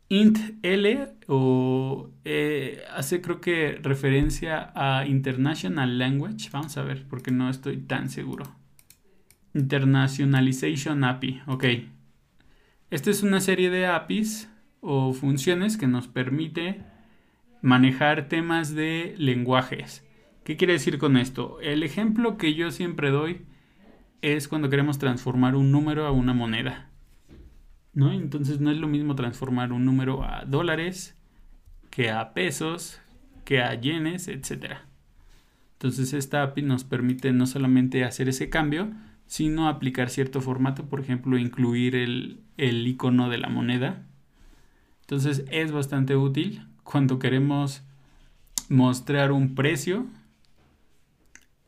[0.09, 6.51] int L o eh, hace creo que referencia a International Language.
[6.53, 8.45] Vamos a ver porque no estoy tan seguro.
[9.55, 11.43] Internationalization API.
[11.47, 11.65] Ok.
[12.91, 14.49] Esta es una serie de APIs
[14.81, 16.83] o funciones que nos permite
[17.63, 20.05] manejar temas de lenguajes.
[20.45, 21.59] ¿Qué quiere decir con esto?
[21.61, 23.47] El ejemplo que yo siempre doy
[24.25, 26.89] es cuando queremos transformar un número a una moneda.
[27.93, 28.11] ¿No?
[28.11, 31.15] Entonces no es lo mismo transformar un número a dólares
[31.91, 33.01] que a pesos,
[33.45, 34.77] que a yenes, etc.
[35.75, 38.91] Entonces esta API nos permite no solamente hacer ese cambio,
[39.27, 44.03] sino aplicar cierto formato, por ejemplo, incluir el, el icono de la moneda.
[45.03, 47.83] Entonces es bastante útil cuando queremos
[48.69, 50.07] mostrar un precio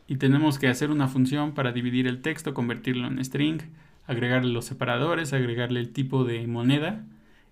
[0.08, 3.60] y tenemos que hacer una función para dividir el texto, convertirlo en string,
[4.06, 7.04] agregarle los separadores, agregarle el tipo de moneda.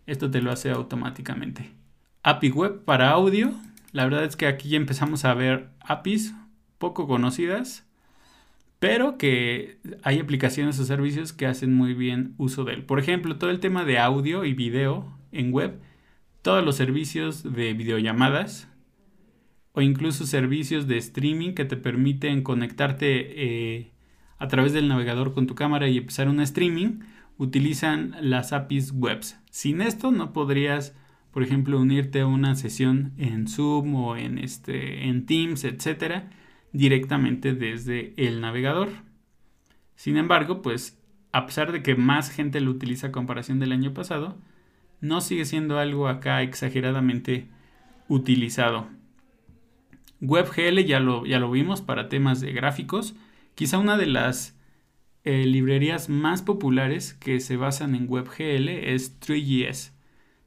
[0.07, 1.71] esto te lo hace automáticamente.
[2.23, 3.53] API Web para audio.
[3.93, 6.35] La verdad es que aquí ya empezamos a ver APIs
[6.79, 7.87] poco conocidas,
[8.79, 12.85] pero que hay aplicaciones o servicios que hacen muy bien uso de él.
[12.85, 15.79] Por ejemplo, todo el tema de audio y video en web,
[16.43, 18.69] todos los servicios de videollamadas
[19.75, 23.91] o incluso servicios de streaming que te permiten conectarte eh,
[24.39, 27.01] a través del navegador con tu cámara y empezar un streaming,
[27.39, 29.39] utilizan las APIs webs.
[29.51, 30.97] Sin esto no podrías,
[31.33, 36.31] por ejemplo, unirte a una sesión en Zoom o en, este, en Teams, etcétera,
[36.73, 38.91] directamente desde el navegador.
[39.97, 41.01] Sin embargo, pues
[41.33, 44.39] a pesar de que más gente lo utiliza a comparación del año pasado,
[45.01, 47.49] no sigue siendo algo acá exageradamente
[48.09, 48.87] utilizado.
[50.29, 53.15] WebGL ya lo, ya lo vimos para temas de gráficos.
[53.55, 54.59] Quizá una de las
[55.25, 59.93] eh, librerías más populares que se basan en WebGL es 3GS.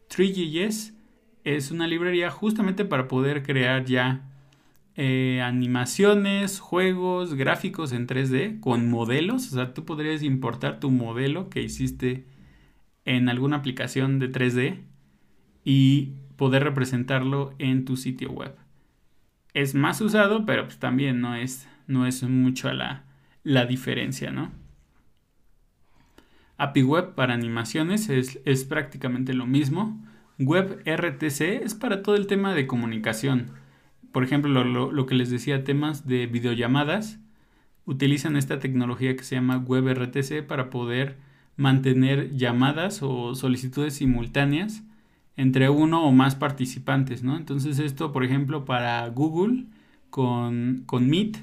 [0.09, 0.93] 3GS
[1.43, 4.29] es una librería justamente para poder crear ya
[4.95, 9.47] eh, animaciones, juegos, gráficos en 3D con modelos.
[9.51, 12.25] O sea, tú podrías importar tu modelo que hiciste
[13.05, 14.81] en alguna aplicación de 3D
[15.63, 18.55] y poder representarlo en tu sitio web.
[19.57, 23.05] Es más usado, pero pues también no es, no es mucho la,
[23.43, 24.51] la diferencia, ¿no?
[26.57, 29.99] API Web para animaciones es, prácticamente lo mismo.
[30.37, 33.49] Web RTC es para todo el tema de comunicación.
[34.11, 37.19] Por ejemplo, lo, lo, que les decía, temas de videollamadas,
[37.85, 41.17] utilizan esta tecnología que se llama Web RTC para poder
[41.55, 44.83] mantener llamadas o solicitudes simultáneas
[45.37, 47.37] entre uno o más participantes, ¿no?
[47.37, 49.65] Entonces esto, por ejemplo, para Google
[50.09, 51.37] con, con Meet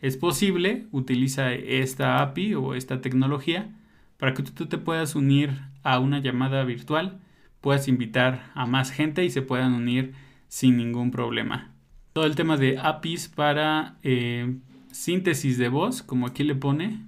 [0.00, 3.68] es posible, utiliza esta API o esta tecnología
[4.16, 5.50] para que tú te puedas unir
[5.82, 7.18] a una llamada virtual,
[7.60, 10.14] puedas invitar a más gente y se puedan unir
[10.48, 11.72] sin ningún problema.
[12.12, 14.56] Todo el tema de APIs para eh,
[14.90, 17.04] síntesis de voz, como aquí le pone,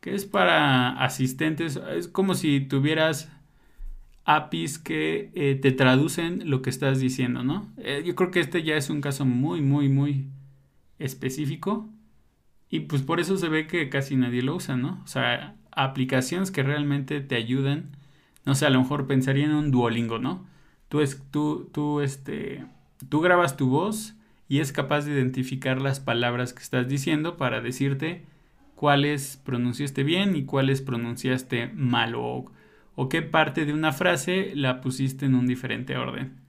[0.00, 3.30] que es para asistentes, es como si tuvieras
[4.24, 7.68] APIs que eh, te traducen lo que estás diciendo, ¿no?
[7.78, 10.28] Eh, yo creo que este ya es un caso muy, muy, muy
[10.98, 11.88] específico
[12.68, 15.00] y pues por eso se ve que casi nadie lo usa, ¿no?
[15.04, 17.96] O sea, aplicaciones que realmente te ayudan,
[18.44, 20.46] no sé, a lo mejor pensaría en un Duolingo, ¿no?
[20.88, 22.64] Tú, es, tú, tú, este,
[23.08, 24.14] tú grabas tu voz
[24.48, 28.24] y es capaz de identificar las palabras que estás diciendo para decirte
[28.74, 32.50] cuáles pronunciaste bien y cuáles pronunciaste mal o,
[32.94, 36.40] o qué parte de una frase la pusiste en un diferente orden.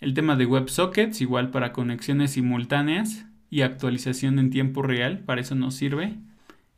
[0.00, 5.54] El tema de WebSockets, igual para conexiones simultáneas y actualización en tiempo real, para eso
[5.54, 6.16] nos sirve.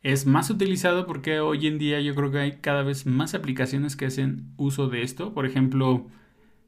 [0.03, 3.95] Es más utilizado porque hoy en día yo creo que hay cada vez más aplicaciones
[3.95, 5.33] que hacen uso de esto.
[5.33, 6.07] Por ejemplo,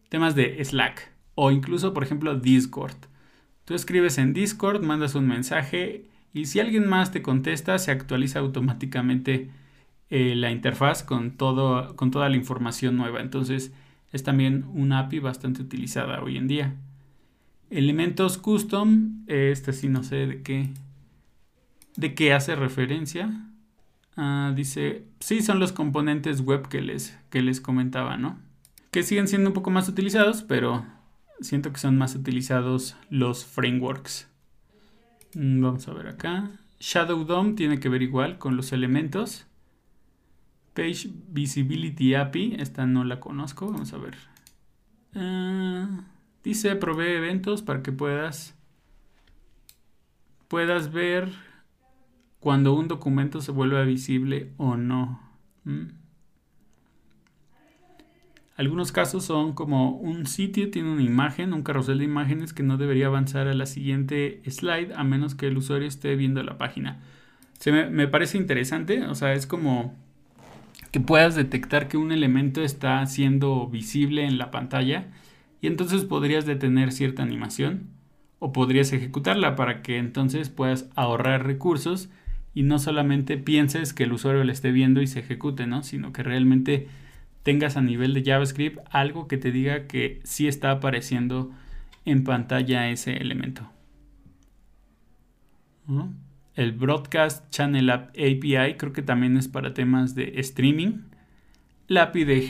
[0.09, 2.97] temas de Slack o incluso, por ejemplo, Discord.
[3.63, 8.39] Tú escribes en Discord, mandas un mensaje y si alguien más te contesta, se actualiza
[8.39, 9.49] automáticamente
[10.09, 13.21] eh, la interfaz con, todo, con toda la información nueva.
[13.21, 13.73] Entonces
[14.11, 16.75] es también una API bastante utilizada hoy en día.
[17.69, 20.69] Elementos custom, este sí no sé de qué,
[21.95, 23.45] de qué hace referencia.
[24.17, 28.39] Ah, dice, sí, son los componentes web que les, que les comentaba, ¿no?
[28.91, 30.85] Que siguen siendo un poco más utilizados, pero
[31.41, 34.27] siento que son más utilizados los frameworks.
[35.35, 36.49] Mm, vamos a ver acá.
[36.79, 39.45] Shadow DOM tiene que ver igual con los elementos.
[40.79, 44.15] Page Visibility API, esta no la conozco, vamos a ver.
[45.13, 46.05] Ah,
[46.41, 48.55] dice provee eventos para que puedas
[50.47, 51.33] puedas ver
[52.39, 55.19] cuando un documento se vuelve visible o no.
[58.55, 62.77] Algunos casos son como un sitio tiene una imagen, un carrusel de imágenes que no
[62.77, 67.01] debería avanzar a la siguiente slide a menos que el usuario esté viendo la página.
[67.59, 69.93] Se me, me parece interesante, o sea, es como
[70.91, 75.07] que puedas detectar que un elemento está siendo visible en la pantalla
[75.61, 77.89] y entonces podrías detener cierta animación
[78.39, 82.09] o podrías ejecutarla para que entonces puedas ahorrar recursos
[82.53, 85.83] y no solamente pienses que el usuario la esté viendo y se ejecute, ¿no?
[85.83, 86.87] Sino que realmente
[87.43, 91.51] tengas a nivel de JavaScript algo que te diga que sí está apareciendo
[92.05, 93.69] en pantalla ese elemento.
[96.59, 101.03] El Broadcast Channel API creo que también es para temas de streaming.
[101.87, 102.41] La API de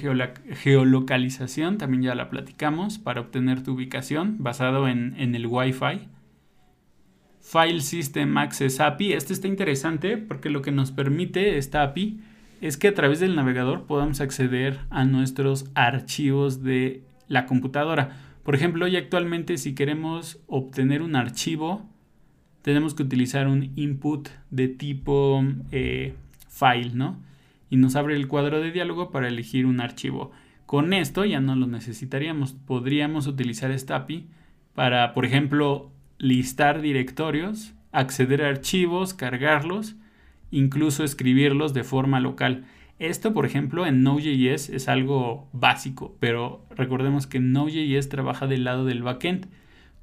[0.55, 6.07] geolocalización también ya la platicamos para obtener tu ubicación basado en, en el Wi-Fi.
[7.39, 9.13] File System Access API.
[9.13, 12.19] Este está interesante porque lo que nos permite esta API
[12.61, 18.17] es que a través del navegador podamos acceder a nuestros archivos de la computadora.
[18.41, 21.87] Por ejemplo, hoy actualmente si queremos obtener un archivo,
[22.61, 26.13] tenemos que utilizar un input de tipo eh,
[26.47, 27.17] file, ¿no?
[27.69, 30.31] Y nos abre el cuadro de diálogo para elegir un archivo.
[30.65, 32.53] Con esto ya no lo necesitaríamos.
[32.53, 34.05] Podríamos utilizar esta
[34.75, 39.95] para, por ejemplo, listar directorios, acceder a archivos, cargarlos,
[40.51, 42.65] incluso escribirlos de forma local.
[42.99, 48.85] Esto, por ejemplo, en Node.js es algo básico, pero recordemos que Node.js trabaja del lado
[48.85, 49.47] del backend.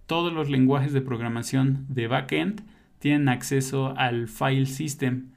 [0.06, 2.62] Todos los lenguajes de programación de backend
[2.98, 5.30] tienen acceso al file system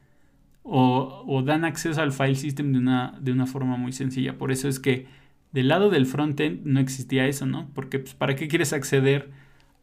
[0.64, 4.38] o, dan acceso al file system de una, de una, forma muy sencilla.
[4.38, 5.08] Por eso es que
[5.52, 7.70] del lado del frontend no existía eso, ¿no?
[7.74, 9.32] Porque pues, ¿para qué quieres acceder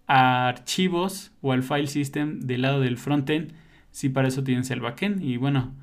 [0.07, 3.53] a archivos o al file system del lado del frontend
[3.91, 5.23] si para eso tienes el backend?
[5.23, 5.75] Y bueno,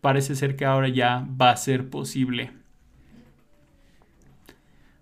[0.00, 2.52] parece ser que ahora ya va a ser posible.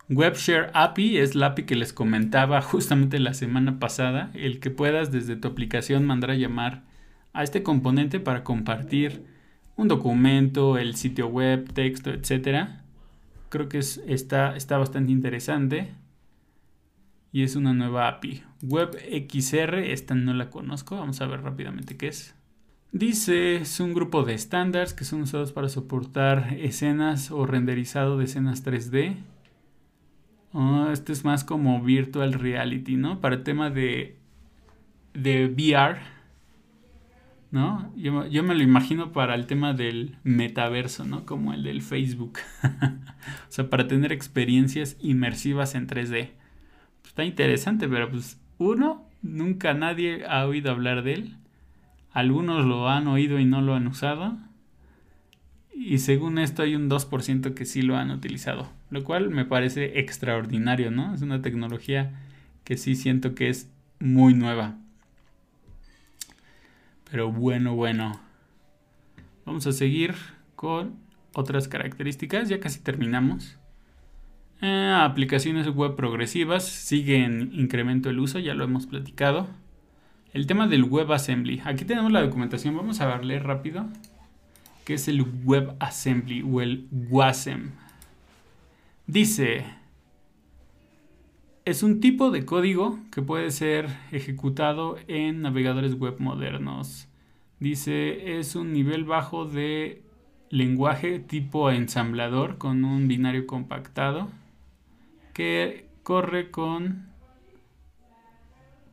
[0.08, 5.12] WebShare API es la API que les comentaba justamente la semana pasada, el que puedas
[5.12, 6.82] desde tu aplicación mandar a llamar
[7.32, 9.24] a este componente para compartir
[9.76, 12.68] un documento, el sitio web, texto, etc.
[13.48, 15.94] Creo que está, está bastante interesante
[17.32, 18.42] y es una nueva API.
[18.62, 22.34] WebXR, esta no la conozco, vamos a ver rápidamente qué es.
[22.92, 28.26] Dice, es un grupo de estándares que son usados para soportar escenas o renderizado de
[28.26, 29.16] escenas 3D.
[30.92, 33.20] Este es más como virtual reality, ¿no?
[33.20, 34.16] Para el tema de,
[35.14, 36.00] de VR,
[37.50, 37.92] ¿no?
[37.96, 41.24] Yo, yo, me lo imagino para el tema del metaverso, ¿no?
[41.24, 42.38] Como el del Facebook.
[42.62, 46.30] o sea, para tener experiencias inmersivas en 3D.
[47.00, 51.36] Pues está interesante, pero pues uno, nunca nadie ha oído hablar de él.
[52.12, 54.36] Algunos lo han oído y no lo han usado.
[55.74, 58.70] Y según esto hay un 2% que sí lo han utilizado.
[58.90, 61.14] Lo cual me parece extraordinario, ¿no?
[61.14, 62.12] Es una tecnología
[62.64, 64.76] que sí siento que es muy nueva.
[67.10, 68.20] Pero bueno, bueno.
[69.44, 70.14] Vamos a seguir
[70.56, 70.96] con
[71.34, 72.48] otras características.
[72.48, 73.58] Ya casi terminamos.
[74.60, 76.64] Eh, aplicaciones web progresivas.
[76.64, 79.48] Sigue en incremento el uso, ya lo hemos platicado.
[80.32, 81.62] El tema del WebAssembly.
[81.64, 82.76] Aquí tenemos la documentación.
[82.76, 83.86] Vamos a verle rápido.
[84.84, 87.70] ¿Qué es el WebAssembly o el WASM?
[89.06, 89.64] Dice,
[91.64, 97.08] es un tipo de código que puede ser ejecutado en navegadores web modernos.
[97.60, 100.02] Dice, es un nivel bajo de
[100.50, 104.28] lenguaje tipo ensamblador con un binario compactado
[105.32, 107.10] que corre con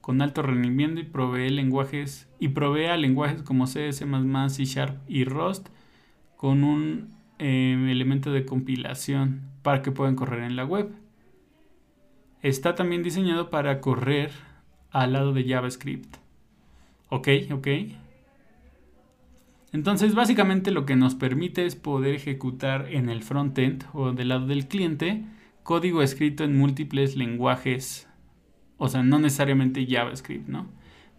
[0.01, 4.05] con alto rendimiento y provee lenguajes y provee a lenguajes como C, C++,
[4.49, 5.69] C Sharp y Rust
[6.39, 10.89] con un em, elemento de compilación para que puedan correr en la web.
[12.41, 14.31] Está también diseñado para correr
[14.89, 16.15] al lado de JavaScript.
[17.09, 17.67] Ok, ok.
[19.73, 24.47] Entonces, básicamente lo que nos permite es poder ejecutar en el frontend o del lado
[24.47, 25.25] del cliente
[25.63, 28.07] código escrito en múltiples lenguajes
[28.77, 30.67] o sea, no necesariamente JavaScript, ¿no?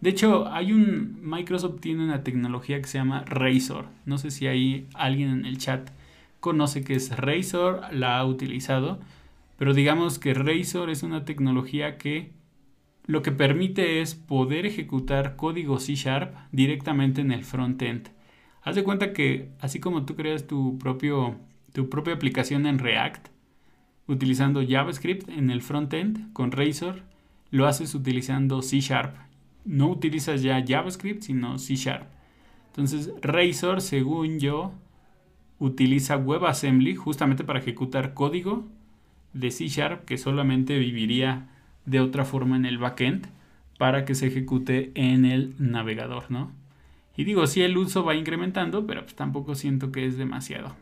[0.01, 1.19] De hecho, hay un.
[1.21, 3.85] Microsoft tiene una tecnología que se llama Razor.
[4.05, 5.91] No sé si hay alguien en el chat
[6.39, 8.99] conoce que es Razor, la ha utilizado.
[9.57, 12.31] Pero digamos que Razor es una tecnología que
[13.05, 18.09] lo que permite es poder ejecutar código C Sharp directamente en el frontend.
[18.63, 21.37] Haz de cuenta que así como tú creas tu, propio,
[21.73, 23.27] tu propia aplicación en React,
[24.07, 27.03] utilizando JavaScript en el frontend con Razor,
[27.49, 29.15] lo haces utilizando C Sharp.
[29.65, 32.07] No utilizas ya JavaScript, sino C Sharp.
[32.67, 34.73] Entonces, Razor, según yo,
[35.59, 38.67] utiliza WebAssembly justamente para ejecutar código
[39.33, 41.49] de C Sharp que solamente viviría
[41.85, 43.27] de otra forma en el backend
[43.77, 46.51] para que se ejecute en el navegador, ¿no?
[47.17, 50.75] Y digo, sí, el uso va incrementando, pero pues tampoco siento que es demasiado.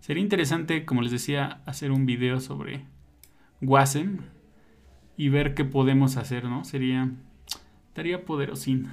[0.00, 2.84] Sería interesante, como les decía, hacer un video sobre
[3.62, 4.18] WASM,
[5.16, 6.64] y ver qué podemos hacer, ¿no?
[6.64, 7.10] Sería,
[7.96, 8.90] estaría poderosín.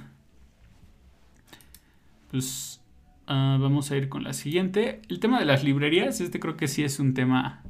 [2.30, 2.80] Pues
[3.26, 5.02] ah, vamos a ir con la siguiente.
[5.10, 7.62] El tema de las librerías, este creo que sí es un tema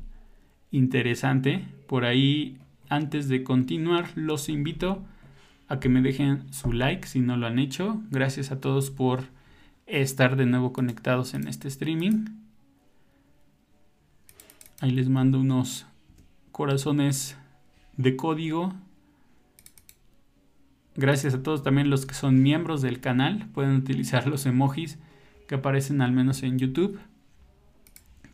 [0.70, 1.66] interesante.
[1.88, 2.58] Por ahí,
[2.88, 5.02] antes de continuar, los invito
[5.66, 8.00] a que me dejen su like si no lo han hecho.
[8.12, 9.24] Gracias a todos por
[9.86, 12.26] estar de nuevo conectados en este streaming.
[14.80, 15.84] Ahí les mando unos
[16.52, 17.36] corazones
[17.96, 18.72] de código.
[20.96, 23.48] Gracias a todos también los que son miembros del canal.
[23.52, 24.98] Pueden utilizar los emojis
[25.48, 26.98] que aparecen al menos en YouTube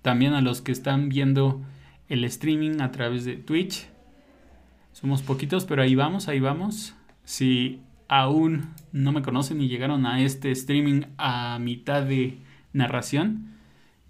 [0.03, 1.61] También a los que están viendo
[2.09, 3.87] el streaming a través de Twitch.
[4.93, 6.95] Somos poquitos, pero ahí vamos, ahí vamos.
[7.25, 12.39] Si aún no me conocen y llegaron a este streaming a mitad de
[12.73, 13.55] narración,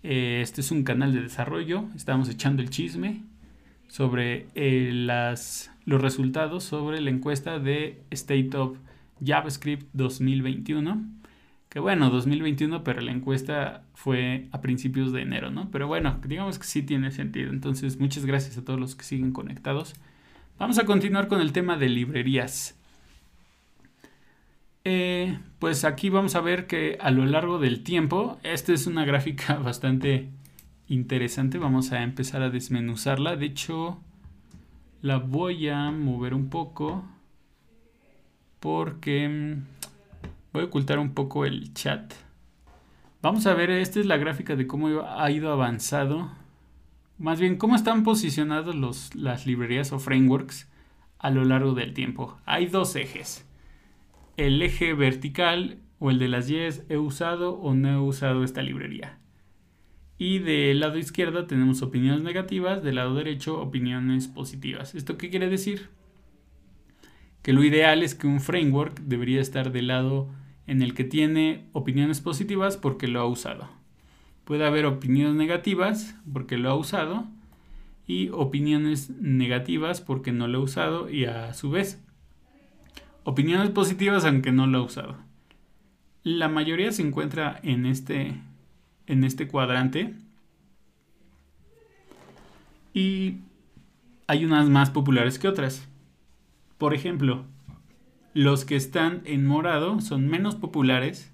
[0.03, 1.84] eh, este es un canal de desarrollo.
[1.94, 3.22] Estamos echando el chisme
[3.88, 8.78] sobre eh, las, los resultados sobre la encuesta de State of
[9.20, 11.05] JavaScript 2021.
[11.68, 15.68] Que bueno, 2021, pero la encuesta fue a principios de enero, ¿no?
[15.72, 17.51] Pero bueno, digamos que sí tiene sentido.
[17.51, 19.95] Entonces, muchas gracias a todos los que siguen conectados.
[20.61, 22.78] Vamos a continuar con el tema de librerías.
[24.84, 29.05] Eh, pues aquí vamos a ver que a lo largo del tiempo, esta es una
[29.05, 30.28] gráfica bastante
[30.86, 31.59] interesante.
[31.59, 33.34] Vamos a empezar a desmenuzarla.
[33.34, 34.01] De hecho,
[35.03, 37.05] la voy a mover un poco
[38.61, 39.64] porque mm,
[40.53, 42.12] voy a ocultar un poco el chat.
[43.22, 46.30] Vamos a ver, esta es la gráfica de cómo ha ido avanzado.
[47.18, 50.70] Más bien, cómo están posicionados los, las librerías o frameworks
[51.18, 52.38] a lo largo del tiempo.
[52.46, 53.46] Hay dos ejes.
[54.36, 58.62] El eje vertical o el de las 10 he usado o no he usado esta
[58.62, 59.19] librería.
[60.20, 64.94] Y del lado izquierdo tenemos opiniones negativas, del lado derecho opiniones positivas.
[64.94, 65.88] ¿Esto qué quiere decir?
[67.40, 70.28] Que lo ideal es que un framework debería estar del lado
[70.66, 73.70] en el que tiene opiniones positivas porque lo ha usado.
[74.44, 77.26] Puede haber opiniones negativas porque lo ha usado
[78.06, 82.04] y opiniones negativas porque no lo ha usado y a su vez
[83.24, 85.16] opiniones positivas aunque no lo ha usado.
[86.24, 88.38] La mayoría se encuentra en este,
[89.11, 90.14] en este cuadrante
[92.94, 93.38] y
[94.26, 95.88] hay unas más populares que otras.
[96.78, 97.44] Por ejemplo,
[98.34, 101.32] los que están en morado son menos populares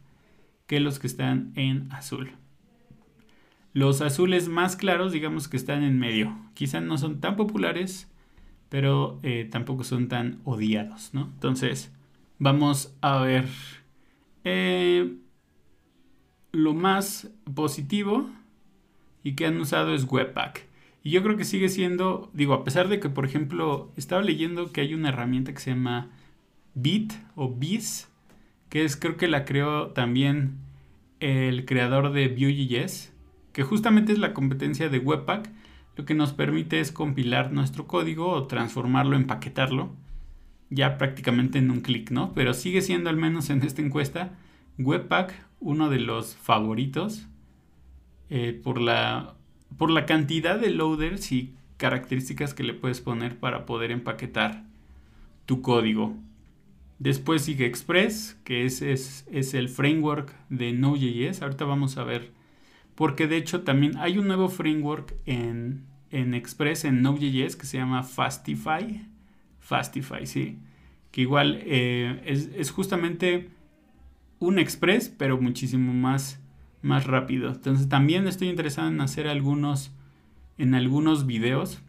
[0.66, 2.32] que los que están en azul.
[3.72, 6.34] Los azules más claros, digamos que están en medio.
[6.54, 8.10] Quizá no son tan populares,
[8.70, 11.30] pero eh, tampoco son tan odiados, ¿no?
[11.34, 11.92] Entonces,
[12.38, 13.46] vamos a ver
[14.44, 15.14] eh,
[16.56, 18.30] lo más positivo
[19.22, 20.64] y que han usado es Webpack.
[21.02, 24.72] Y yo creo que sigue siendo, digo, a pesar de que, por ejemplo, estaba leyendo
[24.72, 26.10] que hay una herramienta que se llama
[26.74, 28.08] Bit o Biz,
[28.70, 30.56] que es creo que la creó también
[31.20, 33.12] el creador de Vue.js,
[33.52, 35.50] que justamente es la competencia de Webpack,
[35.96, 39.94] lo que nos permite es compilar nuestro código o transformarlo, empaquetarlo,
[40.70, 42.32] ya prácticamente en un clic, ¿no?
[42.34, 44.32] Pero sigue siendo al menos en esta encuesta
[44.78, 47.26] Webpack uno de los favoritos
[48.30, 49.34] eh, por, la,
[49.78, 54.64] por la cantidad de loaders y características que le puedes poner para poder empaquetar
[55.46, 56.16] tu código.
[56.98, 61.42] Después sigue Express, que es, es, el framework de Node.js.
[61.42, 62.32] Ahorita vamos a ver,
[62.94, 67.76] porque de hecho también hay un nuevo framework en, en Express, en Node.js, que se
[67.76, 69.06] llama Fastify.
[69.60, 70.58] Fastify, sí.
[71.10, 73.50] Que igual eh, es, justamente
[74.38, 76.40] un Express, pero muchísimo más,
[76.82, 77.50] más rápido.
[77.50, 79.92] Entonces también estoy interesado en hacer algunos,
[80.58, 81.80] en algunos videos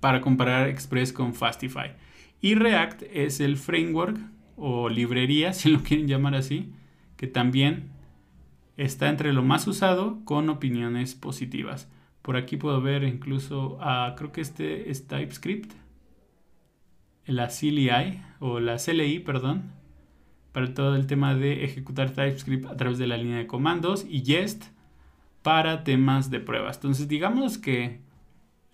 [0.00, 1.92] para comparar Express con Fastify.
[2.40, 4.18] Y React es el framework
[4.56, 6.72] o librería, si lo quieren llamar así,
[7.16, 7.90] que también
[8.76, 11.90] está entre lo más usado con opiniones positivas.
[12.22, 13.78] Por aquí puedo ver incluso,
[14.16, 15.72] creo que este es TypeScript,
[17.26, 19.72] la CLI o la CLI, perdón,
[20.52, 24.22] para todo el tema de ejecutar TypeScript a través de la línea de comandos y
[24.24, 24.66] Jest
[25.42, 26.76] para temas de pruebas.
[26.76, 28.00] Entonces digamos que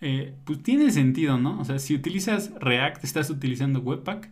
[0.01, 1.61] eh, pues tiene sentido, ¿no?
[1.61, 4.31] O sea, si utilizas React, estás utilizando Webpack.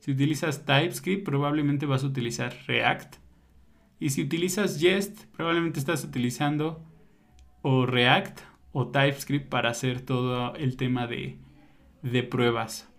[0.00, 3.16] Si utilizas TypeScript, probablemente vas a utilizar React.
[4.00, 6.84] Y si utilizas Jest, probablemente estás utilizando
[7.62, 8.40] o React
[8.72, 11.38] o TypeScript para hacer todo el tema de,
[12.02, 12.91] de pruebas.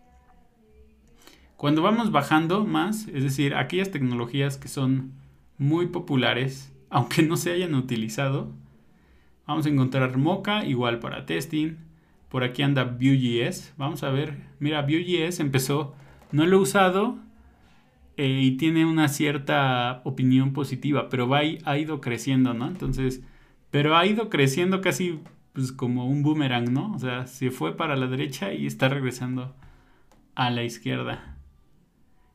[1.57, 5.13] Cuando vamos bajando más, es decir, aquellas tecnologías que son
[5.57, 8.51] muy populares, aunque no se hayan utilizado,
[9.45, 11.77] vamos a encontrar Mocha igual para testing,
[12.33, 13.75] por aquí anda Vue.js.
[13.77, 14.37] Vamos a ver.
[14.57, 15.93] Mira, Vue.js empezó.
[16.31, 17.19] No lo he usado.
[18.17, 21.09] Eh, y tiene una cierta opinión positiva.
[21.09, 22.65] Pero va, ha ido creciendo, ¿no?
[22.65, 23.21] Entonces.
[23.69, 25.19] Pero ha ido creciendo casi
[25.53, 26.91] pues, como un boomerang, ¿no?
[26.93, 29.55] O sea, se fue para la derecha y está regresando
[30.33, 31.32] a la izquierda.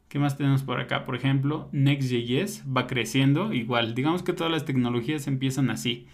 [0.09, 1.05] ¿Qué más tenemos por acá?
[1.05, 3.95] Por ejemplo, Next.js va creciendo igual.
[3.95, 6.07] Digamos que todas las tecnologías empiezan así.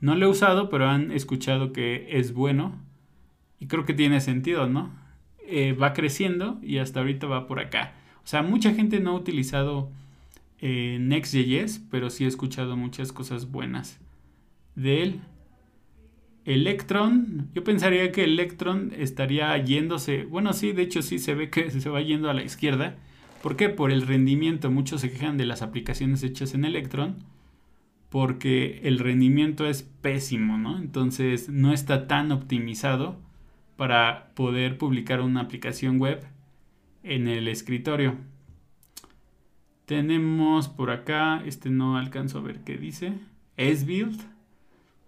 [0.00, 2.80] No lo he usado, pero han escuchado que es bueno.
[3.58, 4.90] Y creo que tiene sentido, ¿no?
[5.46, 7.94] Eh, va creciendo y hasta ahorita va por acá.
[8.24, 9.90] O sea, mucha gente no ha utilizado
[10.60, 14.00] eh, Next.js, pero sí he escuchado muchas cosas buenas
[14.74, 15.20] de él.
[16.46, 21.70] Electron, yo pensaría que Electron estaría yéndose, bueno, sí, de hecho sí se ve que
[21.80, 22.96] se va yendo a la izquierda.
[23.42, 23.68] ¿Por qué?
[23.68, 24.70] Por el rendimiento.
[24.70, 27.16] Muchos se quejan de las aplicaciones hechas en Electron
[28.10, 30.78] porque el rendimiento es pésimo, ¿no?
[30.78, 33.18] Entonces no está tan optimizado
[33.76, 36.24] para poder publicar una aplicación web
[37.02, 38.16] en el escritorio.
[39.84, 43.12] Tenemos por acá, este no alcanzo a ver qué dice,
[43.56, 44.20] S-Build.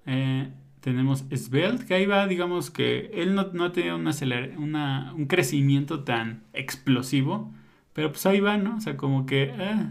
[0.07, 0.49] Eh,
[0.81, 6.45] tenemos Svelte, que ahí va, digamos que él no, no ha tenido un crecimiento tan
[6.53, 7.53] explosivo,
[7.99, 8.77] pero pues ahí va, ¿no?
[8.77, 9.87] O sea, como que eh,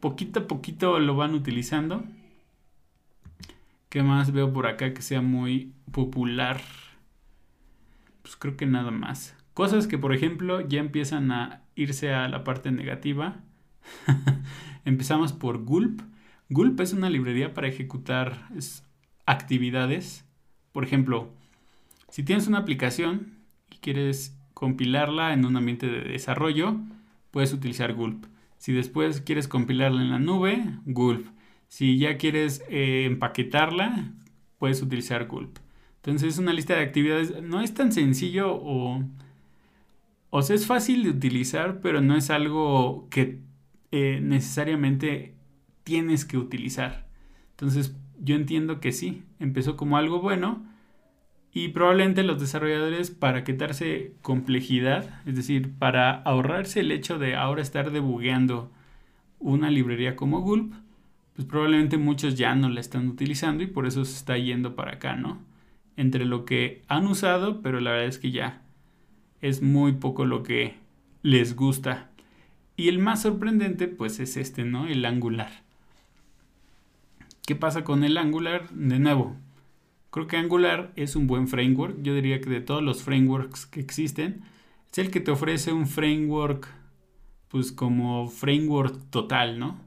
[0.00, 2.02] poquito a poquito lo van utilizando.
[3.90, 6.62] ¿Qué más veo por acá que sea muy popular?
[8.22, 9.36] Pues creo que nada más.
[9.52, 13.42] Cosas que, por ejemplo, ya empiezan a irse a la parte negativa.
[14.86, 16.00] Empezamos por Gulp.
[16.48, 18.48] Gulp es una librería para ejecutar
[19.26, 20.24] actividades.
[20.72, 21.28] Por ejemplo,
[22.08, 23.34] si tienes una aplicación
[23.70, 26.76] y quieres compilarla en un ambiente de desarrollo,
[27.30, 28.26] puedes utilizar Gulp.
[28.58, 31.26] Si después quieres compilarla en la nube, Gulp.
[31.68, 34.12] Si ya quieres eh, empaquetarla,
[34.58, 35.56] puedes utilizar Gulp.
[35.96, 37.42] Entonces es una lista de actividades.
[37.42, 39.02] No es tan sencillo o...
[40.28, 43.38] O sea, es fácil de utilizar, pero no es algo que
[43.92, 45.36] eh, necesariamente
[45.84, 47.06] tienes que utilizar.
[47.52, 50.62] Entonces yo entiendo que sí, empezó como algo bueno
[51.52, 57.62] y probablemente los desarrolladores para quitarse complejidad, es decir, para ahorrarse el hecho de ahora
[57.62, 58.70] estar debugueando
[59.40, 60.72] una librería como Gulp,
[61.34, 64.92] pues probablemente muchos ya no la están utilizando y por eso se está yendo para
[64.92, 65.38] acá, ¿no?
[65.96, 68.62] Entre lo que han usado, pero la verdad es que ya
[69.40, 70.74] es muy poco lo que
[71.22, 72.10] les gusta.
[72.76, 74.86] Y el más sorprendente, pues es este, ¿no?
[74.86, 75.50] El Angular.
[77.46, 78.70] ¿Qué pasa con el Angular?
[78.70, 79.36] De nuevo,
[80.10, 82.02] creo que Angular es un buen framework.
[82.02, 84.42] Yo diría que de todos los frameworks que existen,
[84.90, 86.68] es el que te ofrece un framework,
[87.48, 89.80] pues como framework total, ¿no?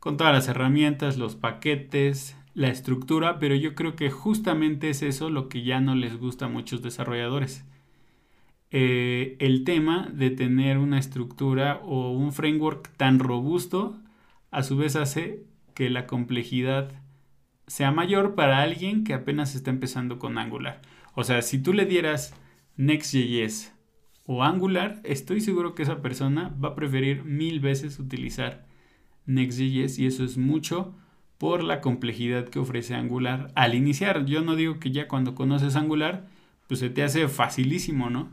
[0.00, 5.30] Con todas las herramientas, los paquetes, la estructura, pero yo creo que justamente es eso
[5.30, 7.64] lo que ya no les gusta a muchos desarrolladores.
[8.70, 13.98] Eh, el tema de tener una estructura o un framework tan robusto,
[14.50, 17.01] a su vez hace que la complejidad
[17.72, 20.82] sea mayor para alguien que apenas está empezando con Angular.
[21.14, 22.34] O sea, si tú le dieras
[22.76, 23.72] Next.js
[24.26, 28.66] o Angular, estoy seguro que esa persona va a preferir mil veces utilizar
[29.24, 30.94] Next.js y eso es mucho
[31.38, 34.26] por la complejidad que ofrece Angular al iniciar.
[34.26, 36.26] Yo no digo que ya cuando conoces Angular,
[36.68, 38.28] pues se te hace facilísimo, ¿no?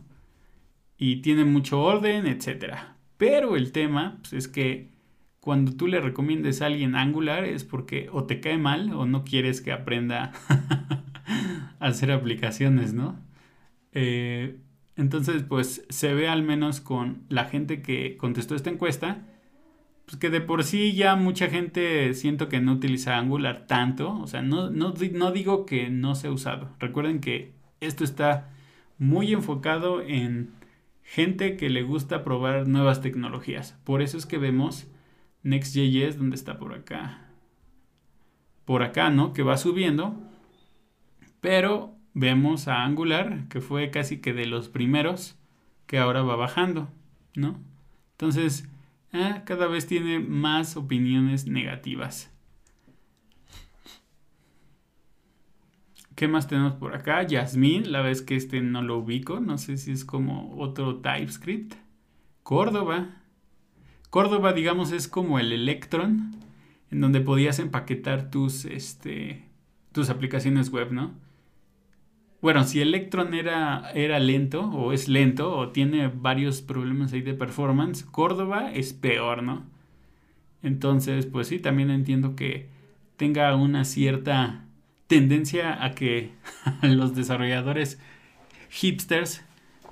[0.98, 2.76] Y tiene mucho orden, etc.
[3.16, 4.90] Pero el tema pues, es que
[5.40, 9.24] cuando tú le recomiendes a alguien Angular es porque o te cae mal o no
[9.24, 10.32] quieres que aprenda
[11.80, 13.20] a hacer aplicaciones, ¿no?
[13.94, 14.60] Eh,
[14.96, 19.26] entonces, pues se ve al menos con la gente que contestó esta encuesta,
[20.06, 24.28] pues que de por sí ya mucha gente siento que no utiliza Angular tanto, o
[24.28, 26.76] sea, no, no, no digo que no se ha usado.
[26.80, 28.50] Recuerden que esto está
[28.98, 30.52] muy enfocado en
[31.04, 33.80] gente que le gusta probar nuevas tecnologías.
[33.86, 34.88] Por eso es que vemos
[35.44, 37.26] Next.js, donde está por acá?
[38.66, 39.34] Por acá, ¿no?
[39.34, 40.16] Que va subiendo.
[41.42, 45.38] Pero vemos a Angular, que fue casi que de los primeros,
[45.88, 46.90] que ahora va bajando,
[47.36, 47.60] ¿no?
[48.12, 48.70] Entonces,
[49.14, 52.32] ah, cada vez tiene más opiniones negativas.
[56.20, 57.26] ¿Qué más tenemos por acá?
[57.30, 61.76] Jasmine, la vez que este no lo ubico, no sé si es como otro TypeScript.
[62.44, 63.19] Córdoba,
[64.10, 66.36] Córdoba, digamos, es como el Electron,
[66.92, 69.44] en donde podías empaquetar tus, este,
[69.92, 71.14] tus aplicaciones web, ¿no?
[72.42, 77.34] Bueno, si Electron era, era lento o es lento o tiene varios problemas ahí de
[77.34, 79.66] performance, Córdoba es peor, ¿no?
[80.64, 82.70] Entonces, pues sí, también entiendo que
[83.18, 84.66] tenga una cierta
[85.08, 86.32] tendencia a que
[86.82, 88.00] a los desarrolladores
[88.70, 89.44] hipsters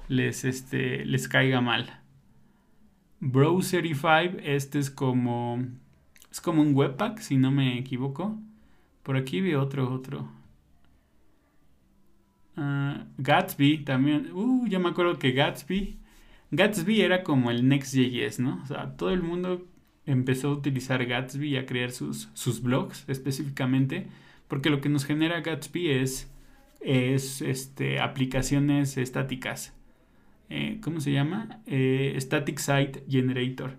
[0.08, 2.00] les, este, les caiga mal.
[3.20, 5.64] Browserify, este es como
[6.32, 8.38] es como un webpack, si no me equivoco.
[9.04, 10.30] Por aquí vi otro, otro.
[12.56, 14.32] Ah, Gatsby también.
[14.34, 15.98] Uh, ya me acuerdo que Gatsby.
[16.52, 18.62] Gatsby era como el Next.js, ¿no?
[18.64, 19.66] O sea, todo el mundo
[20.06, 24.08] empezó a utilizar Gatsby y a crear sus, sus blogs específicamente.
[24.48, 26.32] Porque lo que nos genera Gatsby es,
[26.82, 29.77] es este, aplicaciones estáticas.
[30.50, 31.60] Eh, ¿cómo se llama?
[31.66, 33.76] Eh, Static Site Generator.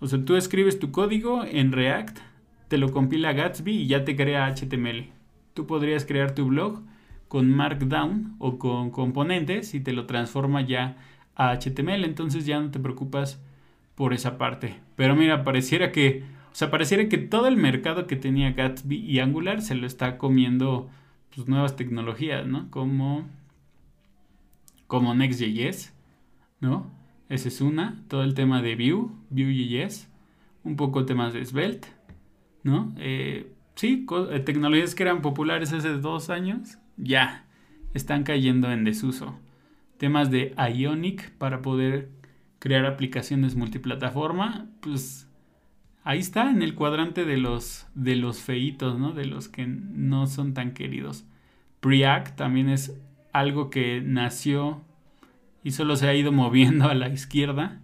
[0.00, 2.18] O sea, tú escribes tu código en React,
[2.68, 5.10] te lo compila Gatsby y ya te crea HTML.
[5.54, 6.82] tú podrías crear tu blog
[7.28, 10.96] con Markdown o con componentes y te lo transforma ya
[11.34, 13.42] a HTML, entonces ya no te preocupas
[13.94, 14.76] por esa parte.
[14.96, 19.20] Pero mira, pareciera que, o sea, pareciera que todo el mercado que tenía Gatsby y
[19.20, 20.90] Angular se lo está comiendo
[21.34, 22.70] pues, nuevas tecnologías, ¿no?
[22.70, 23.26] Como
[24.86, 25.92] como Next.js,
[26.60, 26.90] ¿no?
[27.28, 30.08] Esa es una, todo el tema de Vue, Vue.js,
[30.62, 31.88] un poco temas de Svelte,
[32.62, 32.94] ¿no?
[32.98, 37.46] Eh, sí, eh, tecnologías que eran populares hace dos años, ya
[37.94, 39.38] están cayendo en desuso.
[39.98, 42.10] Temas de Ionic para poder
[42.58, 45.28] crear aplicaciones multiplataforma, pues
[46.04, 49.12] ahí está en el cuadrante de los de los feitos, ¿no?
[49.12, 51.24] De los que no son tan queridos.
[51.80, 52.98] Preact también es
[53.32, 54.82] algo que nació
[55.66, 57.80] y solo se ha ido moviendo a la izquierda.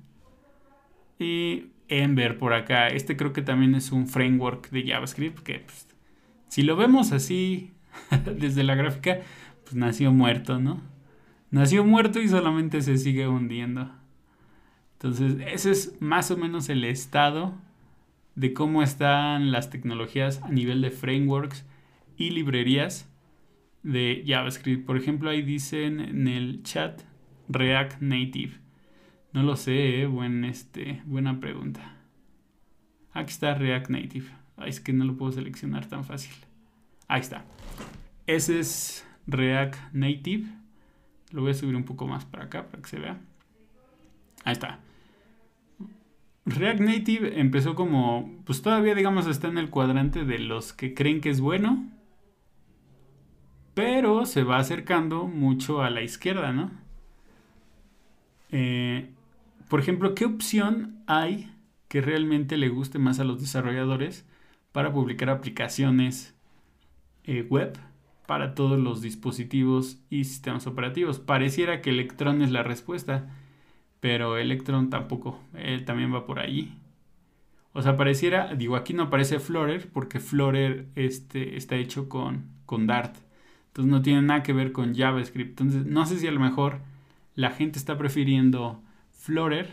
[1.18, 2.86] Y Ember por acá.
[2.86, 5.88] Este creo que también es un framework de JavaScript que pues,
[6.46, 7.72] si lo vemos así
[8.38, 9.22] desde la gráfica,
[9.64, 10.80] pues nació muerto, ¿no?
[11.50, 13.90] Nació muerto y solamente se sigue hundiendo.
[14.92, 17.52] Entonces, ese es más o menos el estado
[18.36, 21.66] de cómo están las tecnologías a nivel de frameworks
[22.16, 23.12] y librerías
[23.82, 24.86] de JavaScript.
[24.86, 27.02] Por ejemplo, ahí dicen en el chat
[27.52, 28.58] React Native.
[29.32, 30.08] No lo sé, eh,
[30.44, 31.96] este, buena pregunta.
[33.12, 34.26] Aquí está React Native.
[34.66, 36.34] es que no lo puedo seleccionar tan fácil.
[37.08, 37.44] Ahí está.
[38.26, 40.46] Ese es React Native.
[41.30, 43.20] Lo voy a subir un poco más para acá para que se vea.
[44.44, 44.80] Ahí está.
[46.44, 51.20] React Native empezó como, pues todavía digamos está en el cuadrante de los que creen
[51.20, 51.88] que es bueno,
[53.74, 56.81] pero se va acercando mucho a la izquierda, ¿no?
[58.52, 59.10] Eh,
[59.68, 61.50] por ejemplo, ¿qué opción hay
[61.88, 64.26] que realmente le guste más a los desarrolladores
[64.70, 66.34] para publicar aplicaciones
[67.24, 67.78] eh, web
[68.26, 71.18] para todos los dispositivos y sistemas operativos?
[71.18, 73.30] Pareciera que Electron es la respuesta,
[74.00, 76.78] pero Electron tampoco, él también va por ahí.
[77.72, 82.86] O sea, pareciera, digo, aquí no aparece Flutter porque Flutter este, está hecho con, con
[82.86, 83.16] Dart.
[83.68, 85.50] Entonces no tiene nada que ver con JavaScript.
[85.60, 86.80] Entonces no sé si a lo mejor
[87.34, 89.70] la gente está prefiriendo Flutter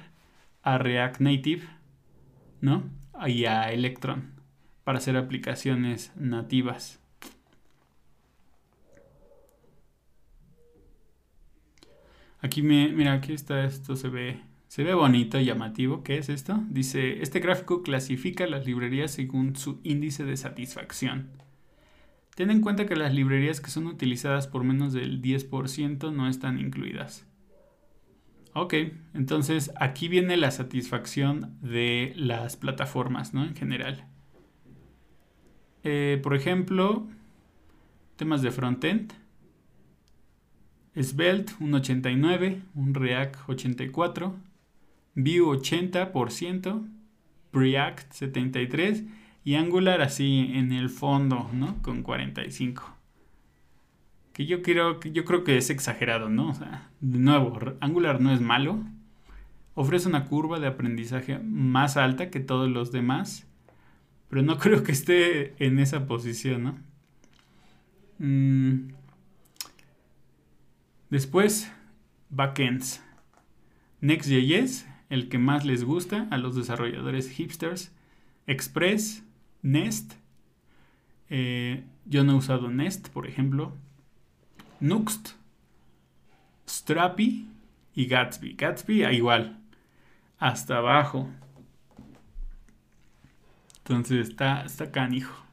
[0.61, 1.63] a React Native,
[2.61, 2.89] ¿no?
[3.27, 4.39] Y a Electron
[4.83, 6.99] para hacer aplicaciones nativas.
[12.41, 16.03] Aquí mira, aquí está esto, se ve, se ve bonito llamativo.
[16.03, 16.63] ¿Qué es esto?
[16.69, 21.29] Dice, este gráfico clasifica las librerías según su índice de satisfacción.
[22.35, 26.57] Ten en cuenta que las librerías que son utilizadas por menos del 10% no están
[26.57, 27.28] incluidas.
[28.53, 28.73] Ok,
[29.13, 33.43] entonces aquí viene la satisfacción de las plataformas, ¿no?
[33.43, 34.05] En general.
[35.83, 37.07] Eh, por ejemplo,
[38.15, 39.13] temas de frontend.
[40.95, 44.35] Svelte un 89, un React 84,
[45.15, 46.87] Vue 80%,
[47.53, 49.03] React 73
[49.45, 51.81] y Angular así en el fondo, ¿no?
[51.81, 52.98] Con 45.
[54.39, 56.51] Que yo creo, yo creo que es exagerado, ¿no?
[56.51, 58.81] O sea, de nuevo, Angular no es malo.
[59.73, 63.45] Ofrece una curva de aprendizaje más alta que todos los demás.
[64.29, 66.77] Pero no creo que esté en esa posición, ¿no?
[68.19, 68.93] Mm.
[71.09, 71.69] Después,
[72.29, 73.03] backends.
[73.99, 77.93] Next.js, el que más les gusta a los desarrolladores hipsters.
[78.47, 79.21] Express,
[79.63, 80.13] Nest.
[81.29, 83.75] Eh, yo no he usado Nest, por ejemplo.
[84.79, 85.29] Nuxt,
[86.67, 87.47] Strappy
[87.95, 88.53] y Gatsby.
[88.53, 89.59] Gatsby igual,
[90.37, 91.29] hasta abajo.
[93.79, 95.43] Entonces está, está canijo.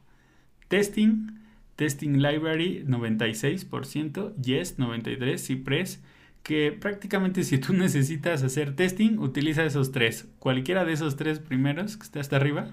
[0.68, 1.38] Testing,
[1.76, 6.02] Testing Library 96%, Yes 93%, Cypress,
[6.42, 10.28] que prácticamente si tú necesitas hacer testing, utiliza esos tres.
[10.38, 12.70] Cualquiera de esos tres primeros que está hasta arriba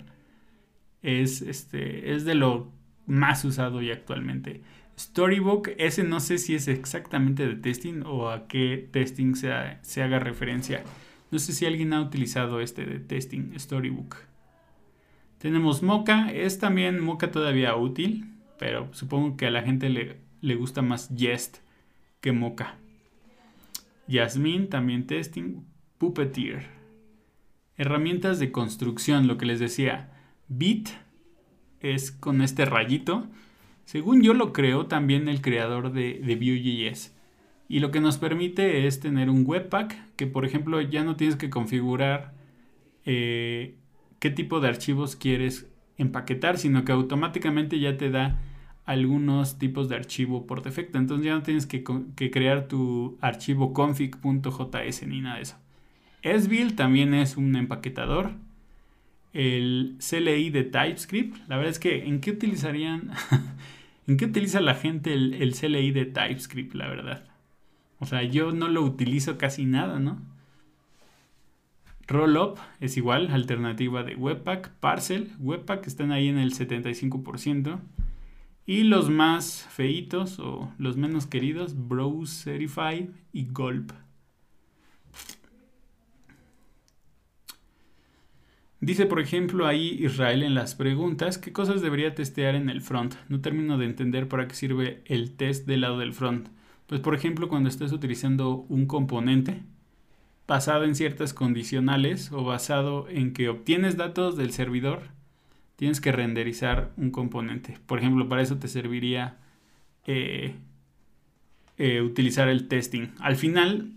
[1.02, 2.72] es, este, es de lo
[3.06, 4.62] más usado y actualmente.
[4.98, 10.04] Storybook, ese no sé si es exactamente de testing o a qué testing se, se
[10.04, 10.84] haga referencia.
[11.32, 14.18] No sé si alguien ha utilizado este de testing, Storybook.
[15.40, 18.26] Tenemos Mocha, es también Mocha todavía útil,
[18.60, 21.58] pero supongo que a la gente le, le gusta más Jest
[22.22, 22.76] que Mocha.
[24.08, 25.66] Yasmin, también testing.
[25.98, 26.68] Puppeteer.
[27.78, 30.12] Herramientas de construcción, lo que les decía.
[30.48, 30.90] Bit
[31.80, 33.28] es con este rayito.
[33.86, 37.16] Según yo lo creo también el creador de, Vue.js.
[37.68, 41.36] Y lo que nos permite es tener un webpack que por ejemplo ya no tienes
[41.36, 42.34] que configurar
[43.06, 43.76] eh,
[44.20, 45.68] qué tipo de archivos quieres
[45.98, 48.40] empaquetar, sino que automáticamente ya te da
[48.86, 50.98] algunos tipos de archivo por defecto.
[50.98, 55.56] Entonces ya no tienes que, crear tu archivo config.js ni nada de eso.
[56.24, 58.32] SBuild también es un empaquetador.
[59.34, 61.38] El CLI de TypeScript.
[61.48, 63.12] La verdad es que ¿en qué utilizarían?
[64.08, 66.74] ¿En qué utiliza la gente el, CLI de TypeScript?
[66.76, 67.26] La verdad.
[68.00, 70.22] O sea, yo no lo utilizo casi nada, ¿no?
[72.08, 74.72] Rollup es igual, alternativa de Webpack.
[74.80, 77.80] Parcel, Webpack están ahí en el 75%.
[78.66, 83.92] Y los más feitos o los menos queridos, Browse Certified y Gulp.
[88.84, 93.16] Dice, por ejemplo, ahí Israel en las preguntas, ¿qué cosas debería testear en el front?
[93.30, 96.50] No termino de entender para qué sirve el test del lado del front.
[96.88, 99.62] Pues, por ejemplo, cuando estés utilizando un componente
[100.50, 105.04] basado en ciertas condicionales o basado en que obtienes datos del servidor,
[105.78, 107.78] tienes que renderizar un componente.
[107.86, 109.38] Por ejemplo, para eso te serviría
[110.06, 110.56] eh,
[111.78, 113.14] eh, utilizar el testing.
[113.22, 113.94] Al final,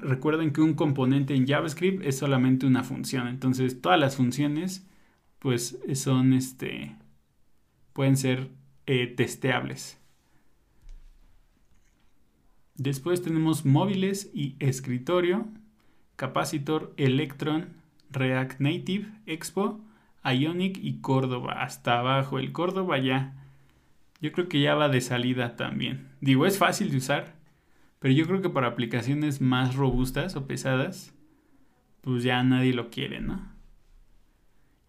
[0.00, 3.28] recuerden que un componente en JavaScript es solamente una función.
[3.28, 4.86] Entonces, todas las funciones,
[5.38, 6.96] pues, son este.
[7.92, 8.50] pueden ser
[8.86, 9.98] eh, testeables.
[12.76, 15.46] Después tenemos móviles y escritorio,
[16.16, 17.68] capacitor, Electron,
[18.10, 19.80] React Native, Expo
[20.24, 21.62] Ionic y Córdoba.
[21.62, 22.38] Hasta abajo.
[22.38, 23.34] El Córdoba ya.
[24.20, 26.08] Yo creo que ya va de salida también.
[26.20, 27.34] Digo, es fácil de usar.
[28.04, 31.14] Pero yo creo que para aplicaciones más robustas o pesadas,
[32.02, 33.50] pues ya nadie lo quiere, ¿no?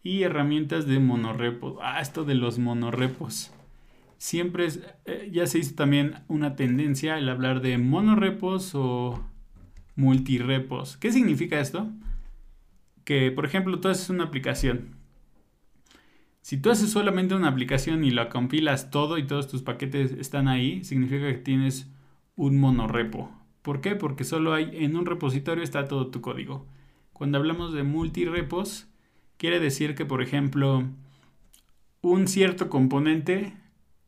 [0.03, 1.77] Y herramientas de monorepos.
[1.81, 3.53] Ah, esto de los monorepos.
[4.17, 9.25] Siempre es, eh, ya se hizo también una tendencia el hablar de monorepos o
[9.95, 10.97] multirepos.
[10.97, 11.89] ¿Qué significa esto?
[13.05, 14.97] Que, por ejemplo, tú haces una aplicación
[16.41, 20.49] si tú haces solamente una aplicación y la compilas todo y todos tus paquetes están
[20.49, 21.89] ahí, significa que tienes
[22.35, 23.31] un monorepo.
[23.61, 23.95] ¿Por qué?
[23.95, 26.67] Porque solo hay en un repositorio está todo tu código.
[27.13, 28.87] Cuando hablamos de multirepos,
[29.37, 30.83] quiere decir que, por ejemplo,
[32.01, 33.53] un cierto componente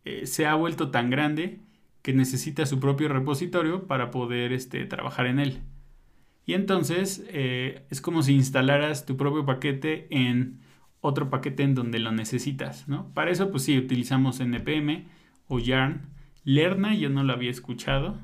[0.06, 1.60] eh, se ha vuelto tan grande
[2.02, 5.62] que necesita su propio repositorio para poder este, trabajar en él.
[6.46, 10.62] Y entonces eh, es como si instalaras tu propio paquete en
[11.02, 13.14] otro paquete en donde lo necesitas, ¿no?
[13.14, 15.08] Para eso, pues sí, utilizamos NPM
[15.48, 16.17] o Yarn.
[16.48, 18.18] Lerna yo no lo había escuchado,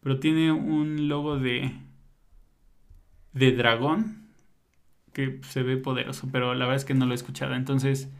[0.00, 1.72] pero tiene un logo de,
[3.32, 4.28] de dragón
[5.12, 7.56] que se ve poderoso, pero la verdad es que no lo he escuchado.
[7.56, 8.12] Entonces,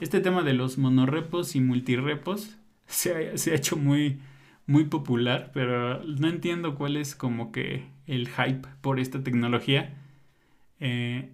[0.00, 2.56] este tema de los monorepos y multirepos
[2.86, 4.20] se ha, se ha hecho muy,
[4.68, 9.92] muy popular, pero no entiendo cuál es como que el hype por esta tecnología.
[10.78, 11.32] Eh,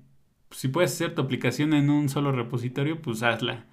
[0.51, 3.67] si puedes hacer tu aplicación en un solo repositorio, pues hazla.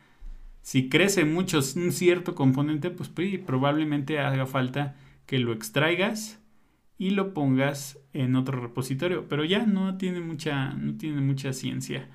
[0.61, 3.09] Si crece mucho un cierto componente, pues
[3.45, 4.95] probablemente haga falta
[5.25, 6.41] que lo extraigas
[6.97, 9.27] y lo pongas en otro repositorio.
[9.27, 12.07] Pero ya no tiene mucha, no tiene mucha ciencia.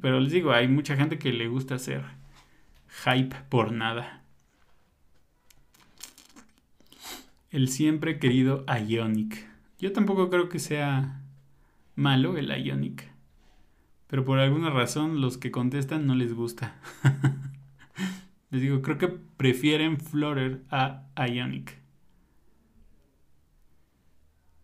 [0.00, 2.04] Pero les digo, hay mucha gente que le gusta hacer
[3.04, 4.22] hype por nada.
[7.50, 9.48] El siempre querido Ionic.
[9.78, 11.22] Yo tampoco creo que sea
[11.96, 13.08] malo el Ionic.
[14.06, 16.76] Pero por alguna razón los que contestan no les gusta.
[18.50, 21.78] les digo, creo que prefieren Flutter a Ionic.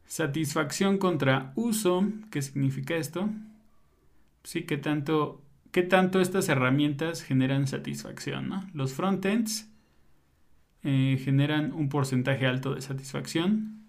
[0.07, 2.07] Satisfacción contra uso.
[2.31, 3.29] ¿Qué significa esto?
[4.45, 8.49] Sí, que tanto, qué tanto estas herramientas generan satisfacción.
[8.49, 8.69] ¿no?
[8.73, 9.69] Los frontends
[10.83, 13.85] eh, generan un porcentaje alto de satisfacción.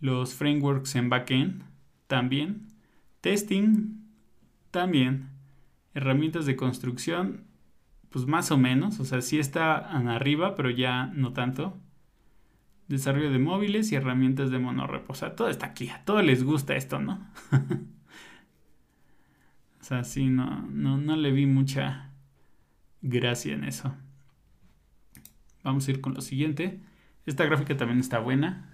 [0.00, 1.64] Los frameworks en backend
[2.06, 2.68] también.
[3.20, 4.00] Testing
[4.70, 5.32] también
[5.94, 7.44] herramientas de construcción,
[8.12, 11.78] pues más o menos, o sea, sí están arriba, pero ya no tanto.
[12.88, 15.14] Desarrollo de móviles y herramientas de monorepo.
[15.14, 15.88] O todo está aquí.
[15.88, 17.26] A todos les gusta esto, ¿no?
[19.80, 22.10] o sea, sí, no, no, no le vi mucha
[23.00, 23.94] gracia en eso.
[25.64, 26.80] Vamos a ir con lo siguiente.
[27.24, 28.68] Esta gráfica también está buena.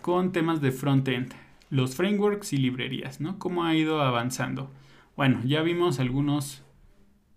[0.00, 1.32] Con temas de frontend
[1.70, 3.38] los frameworks y librerías, ¿no?
[3.38, 4.70] ¿Cómo ha ido avanzando?
[5.16, 6.63] Bueno, ya vimos algunos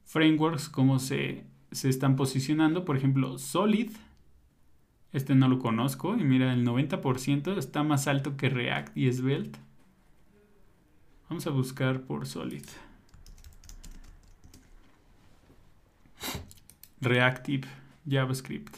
[0.07, 2.85] frameworks, cómo se, se están posicionando.
[2.85, 3.91] Por ejemplo, Solid.
[5.13, 6.17] Este no lo conozco.
[6.17, 9.59] Y mira, el 90% está más alto que React y Svelte.
[11.29, 12.63] Vamos a buscar por Solid.
[16.99, 17.67] Reactive
[18.09, 18.75] JavaScript.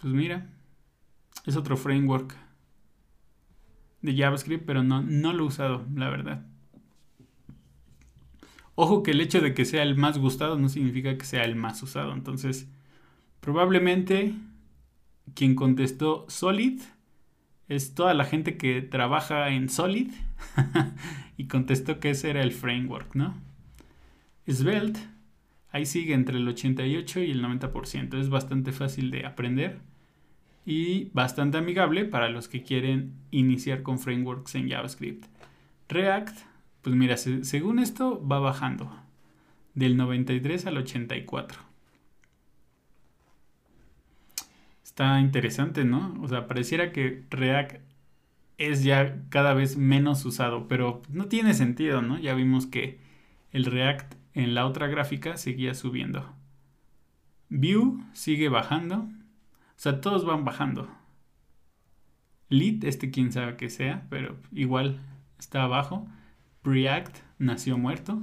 [0.00, 0.48] Pues mira,
[1.46, 2.36] es otro framework
[4.02, 6.44] de JavaScript, pero no, no lo he usado, la verdad.
[8.74, 11.56] Ojo que el hecho de que sea el más gustado no significa que sea el
[11.56, 12.12] más usado.
[12.12, 12.68] Entonces,
[13.42, 14.34] Probablemente
[15.34, 16.80] quien contestó Solid
[17.66, 20.12] es toda la gente que trabaja en Solid
[21.36, 23.34] y contestó que ese era el framework, ¿no?
[24.48, 25.00] Svelte,
[25.72, 28.20] ahí sigue entre el 88 y el 90%.
[28.20, 29.80] Es bastante fácil de aprender
[30.64, 35.24] y bastante amigable para los que quieren iniciar con frameworks en JavaScript.
[35.88, 36.38] React,
[36.82, 38.92] pues mira, según esto va bajando
[39.74, 41.60] del 93 al 84.
[44.82, 46.18] Está interesante, ¿no?
[46.20, 47.80] O sea, pareciera que React
[48.58, 52.18] es ya cada vez menos usado, pero no tiene sentido, ¿no?
[52.18, 53.00] Ya vimos que
[53.52, 56.34] el React en la otra gráfica seguía subiendo.
[57.48, 58.96] Vue sigue bajando.
[58.96, 60.88] O sea, todos van bajando.
[62.48, 65.00] Lead, este quién sabe que sea, pero igual
[65.38, 66.06] está abajo.
[66.64, 68.22] React nació muerto.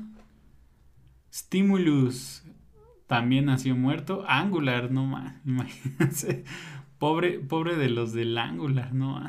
[1.33, 2.43] Stimulus
[3.07, 4.23] también nació muerto.
[4.27, 5.35] Angular, no más.
[5.45, 6.43] Imagínense.
[6.97, 9.21] Pobre, pobre de los del Angular, no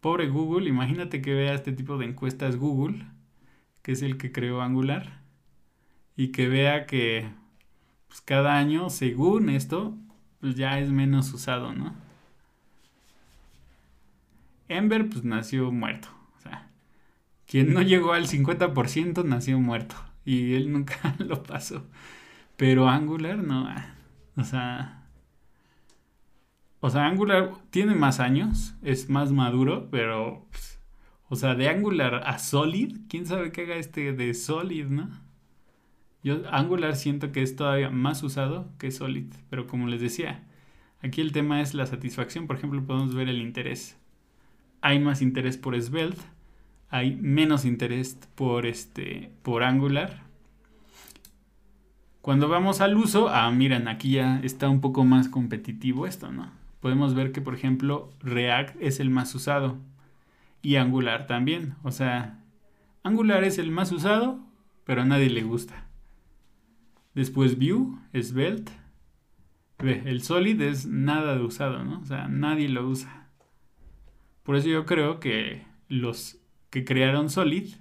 [0.00, 0.68] Pobre Google.
[0.68, 3.06] Imagínate que vea este tipo de encuestas Google,
[3.82, 5.22] que es el que creó Angular,
[6.16, 7.30] y que vea que
[8.08, 9.96] pues, cada año, según esto,
[10.40, 11.94] pues ya es menos usado, ¿no?
[14.68, 16.08] Ember, pues nació muerto.
[17.46, 21.86] Quien no llegó al 50% nació muerto y él nunca lo pasó.
[22.56, 23.66] Pero Angular no.
[23.68, 23.94] Ah,
[24.36, 25.00] o sea.
[26.80, 30.46] O sea, Angular tiene más años, es más maduro, pero.
[30.50, 30.80] Pues,
[31.28, 35.08] o sea, de Angular a Solid, quién sabe qué haga este de Solid, ¿no?
[36.22, 40.44] Yo Angular siento que es todavía más usado que Solid, pero como les decía,
[41.02, 42.46] aquí el tema es la satisfacción.
[42.46, 43.98] Por ejemplo, podemos ver el interés.
[44.80, 46.20] Hay más interés por Svelte,
[46.94, 50.22] hay menos interés por este por Angular.
[52.20, 56.52] Cuando vamos al uso, ah, miren, aquí ya está un poco más competitivo esto, ¿no?
[56.78, 59.76] Podemos ver que, por ejemplo, React es el más usado
[60.62, 61.74] y Angular también.
[61.82, 62.38] O sea,
[63.02, 64.38] Angular es el más usado,
[64.84, 65.88] pero a nadie le gusta.
[67.12, 68.70] Después Vue, Svelte.
[69.80, 71.98] Ve, el Solid es nada de usado, ¿no?
[71.98, 73.30] O sea, nadie lo usa.
[74.44, 76.38] Por eso yo creo que los
[76.74, 77.72] que crearon Solid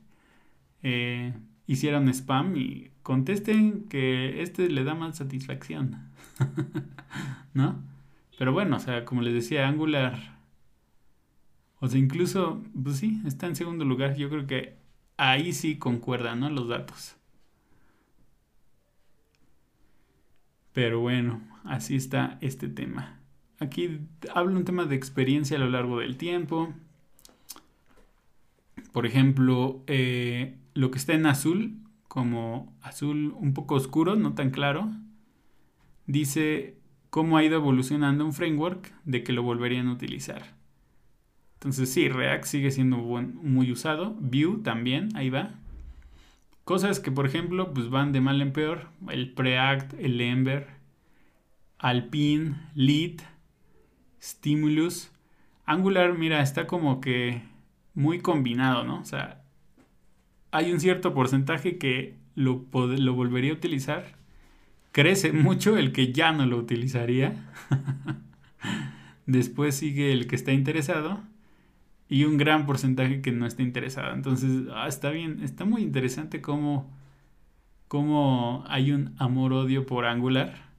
[0.84, 1.34] eh,
[1.66, 6.12] hicieron spam y contesten que este le da más satisfacción.
[7.56, 7.84] ¿No?
[8.38, 10.38] Pero bueno, o sea, como les decía, Angular.
[11.80, 14.16] O sea, incluso, pues sí, está en segundo lugar.
[14.16, 14.76] Yo creo que
[15.18, 16.52] ahí sí concuerdan, ¿no?
[16.52, 17.16] Los datos.
[20.72, 23.20] Pero bueno, así está este tema.
[23.60, 24.02] Aquí
[24.36, 26.76] hablo un tema de experiencia a lo largo del tiempo.
[28.92, 34.52] Por ejemplo, eh, lo que está en azul, como azul un poco oscuro, no tan
[34.52, 34.92] claro,
[36.06, 36.78] dice
[37.10, 40.56] cómo ha ido evolucionando un framework de que lo volverían a utilizar.
[41.56, 45.52] Entonces sí, React sigue siendo muy usado, Vue también, ahí va.
[46.66, 50.68] Cosas que por ejemplo pues van de mal en peor, el Preact, el Ember,
[51.78, 53.22] Alpine, Lead,
[54.22, 55.12] Stimulus.
[55.66, 57.42] Angular, mira, está como que
[57.94, 59.00] muy combinado, ¿no?
[59.00, 59.44] O sea,
[60.52, 64.06] hay un cierto porcentaje que lo, lo volvería a utilizar.
[64.92, 67.52] Crece mucho el que ya no lo utilizaría.
[69.26, 71.22] Después sigue el que está interesado.
[72.10, 74.14] Y un gran porcentaje que no está interesado.
[74.14, 76.92] Entonces, ah, está bien, está muy interesante cómo,
[77.88, 80.70] cómo hay un amor-odio por Angular.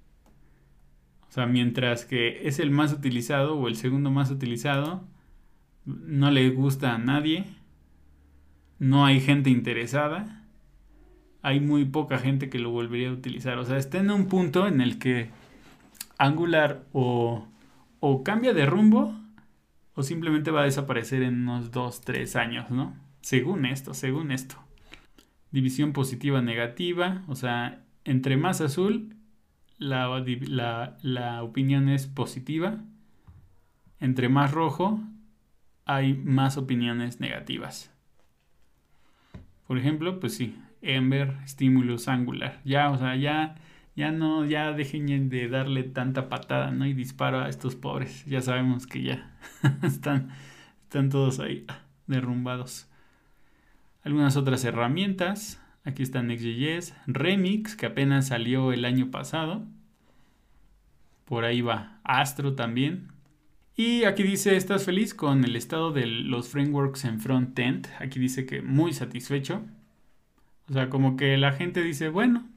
[1.29, 5.03] O sea, mientras que es el más utilizado o el segundo más utilizado,
[5.85, 7.45] no le gusta a nadie,
[8.79, 10.43] no hay gente interesada,
[11.43, 13.59] hay muy poca gente que lo volvería a utilizar.
[13.59, 15.29] O sea, está en un punto en el que
[16.19, 17.47] Angular o,
[18.01, 19.15] o cambia de rumbo
[19.95, 22.95] o simplemente va a desaparecer en unos 2, 3 años, ¿no?
[23.21, 24.57] Según esto, según esto.
[25.51, 29.15] División positiva negativa, o sea, entre más azul,
[29.79, 30.09] la,
[30.49, 32.79] la, la opinión es positiva.
[34.01, 35.01] Entre más rojo,
[35.85, 37.91] hay más opiniones negativas.
[39.67, 42.61] Por ejemplo, pues sí, Ember, estímulos angular.
[42.65, 43.57] Ya, o sea, ya,
[43.97, 46.87] ya no, ya dejen de darle tanta patada, ¿no?
[46.87, 48.25] Y disparo a estos pobres.
[48.27, 49.31] Ya sabemos que ya
[49.83, 50.31] están,
[50.83, 51.67] están todos ahí
[52.07, 52.89] derrumbados.
[54.03, 55.61] Algunas otras herramientas.
[55.87, 59.67] Aquí está Next.js, Remix, que apenas salió el año pasado.
[61.27, 63.09] Por ahí va Astro también,
[63.77, 67.89] y aquí dice, ¿estás feliz con el estado de los frameworks en front-end?
[67.99, 69.63] Aquí dice que muy satisfecho.
[70.69, 72.49] O sea, como que la gente dice, bueno,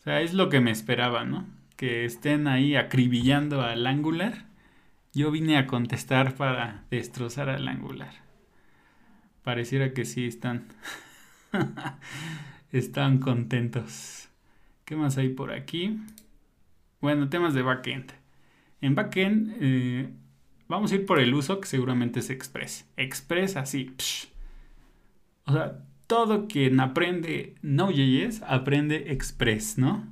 [0.00, 1.46] o sea, es lo que me esperaba, ¿no?
[1.76, 4.46] que estén ahí acribillando al Angular.
[5.12, 8.12] Yo vine a contestar para destrozar al Angular.
[9.42, 10.66] Pareciera que sí están.
[12.72, 14.28] están contentos.
[14.84, 15.98] ¿Qué más hay por aquí?
[17.00, 18.12] Bueno, temas de backend.
[18.80, 20.10] En backend eh,
[20.68, 22.88] vamos a ir por el uso que seguramente es Express.
[22.96, 23.94] Express así.
[25.44, 30.06] O sea, todo quien aprende Node.js aprende Express, ¿no?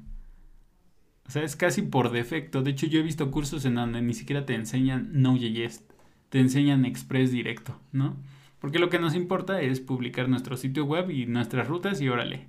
[1.26, 2.62] O sea, es casi por defecto.
[2.62, 5.84] De hecho, yo he visto cursos en donde ni siquiera te enseñan Node.js.
[6.28, 8.16] Te enseñan Express directo, ¿no?
[8.60, 12.46] Porque lo que nos importa es publicar nuestro sitio web y nuestras rutas y órale.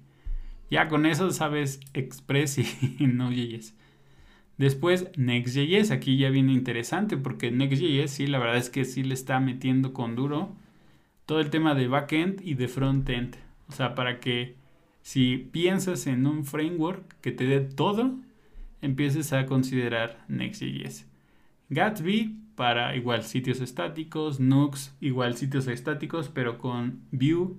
[0.69, 3.75] Ya con eso sabes Express y Node.js.
[4.57, 9.13] Después Next.js, aquí ya viene interesante porque Next.js sí, la verdad es que sí le
[9.13, 10.55] está metiendo con duro
[11.25, 13.35] todo el tema de backend y de frontend.
[13.67, 14.55] O sea, para que
[15.01, 18.15] si piensas en un framework que te dé todo,
[18.81, 21.07] empieces a considerar Next.js.
[21.69, 27.55] Gatsby para igual sitios estáticos, Nux igual sitios estáticos, pero con Vue.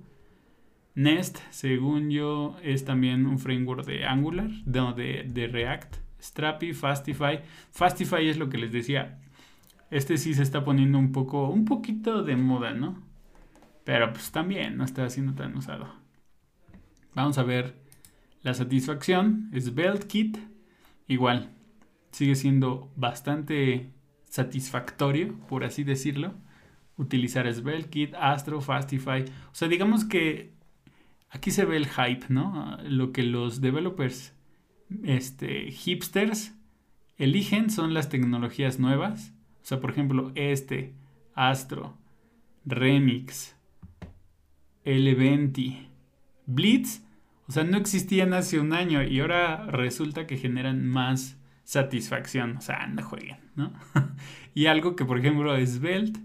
[0.95, 6.06] Nest, según yo, es también un framework de Angular, no, de, de React.
[6.27, 7.41] Strappy, Fastify.
[7.71, 9.19] Fastify es lo que les decía.
[9.91, 13.03] Este sí se está poniendo un poco, un poquito de moda, ¿no?
[13.85, 15.89] Pero pues también no está siendo tan usado.
[17.15, 17.77] Vamos a ver
[18.43, 19.51] la satisfacción.
[19.57, 20.39] SvelteKit,
[21.07, 21.51] igual,
[22.11, 23.93] sigue siendo bastante
[24.29, 26.35] satisfactorio, por así decirlo.
[26.97, 29.25] Utilizar SvelteKit, Astro, Fastify.
[29.53, 30.53] O sea, digamos que
[31.31, 32.79] aquí se ve el hype, ¿no?
[32.83, 34.36] Lo que los developers
[35.05, 36.55] este, hipsters
[37.19, 39.33] eligen son las tecnologías nuevas.
[39.63, 40.95] O sea, por ejemplo, este,
[41.35, 41.97] Astro,
[42.65, 43.57] Remix,
[44.85, 45.89] L20,
[46.47, 47.03] Blitz.
[47.49, 52.57] O sea, no existían hace un año y ahora resulta que generan más satisfacción.
[52.57, 53.73] O sea, no jueguen, ¿no?
[54.55, 56.21] y algo que, por ejemplo, Svelte,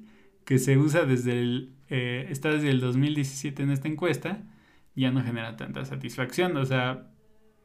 [0.45, 1.73] que se usa desde el...
[1.89, 4.43] Eh, está desde el 2017 en esta encuesta,
[4.95, 6.55] ya no genera tanta satisfacción.
[6.57, 7.10] O sea,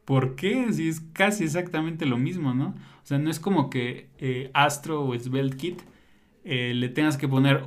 [0.07, 0.71] ¿Por qué?
[0.71, 2.67] Si es casi exactamente lo mismo, ¿no?
[2.69, 5.81] O sea, no es como que eh, Astro o SvelteKit
[6.45, 7.65] eh, le tengas que poner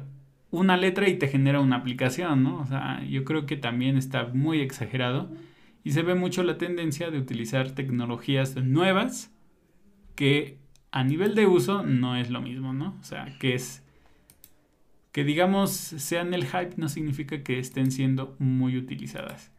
[0.50, 2.60] una letra y te genera una aplicación, ¿no?
[2.60, 5.30] O sea, yo creo que también está muy exagerado
[5.84, 9.30] y se ve mucho la tendencia de utilizar tecnologías nuevas
[10.14, 10.56] que
[10.92, 12.96] a nivel de uso no es lo mismo, ¿no?
[13.02, 13.84] O sea, que es
[15.12, 19.49] que digamos sean el hype no significa que estén siendo muy utilizadas.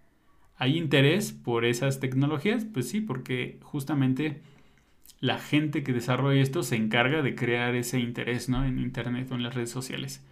[0.61, 2.65] ¿Hay interés por esas tecnologías?
[2.65, 4.43] Pues sí, porque justamente
[5.19, 8.63] la gente que desarrolla esto se encarga de crear ese interés ¿no?
[8.63, 10.23] en Internet o en las redes sociales.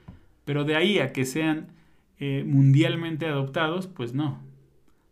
[0.45, 1.69] Pero de ahí a que sean
[2.19, 4.39] eh, mundialmente adoptados, pues no.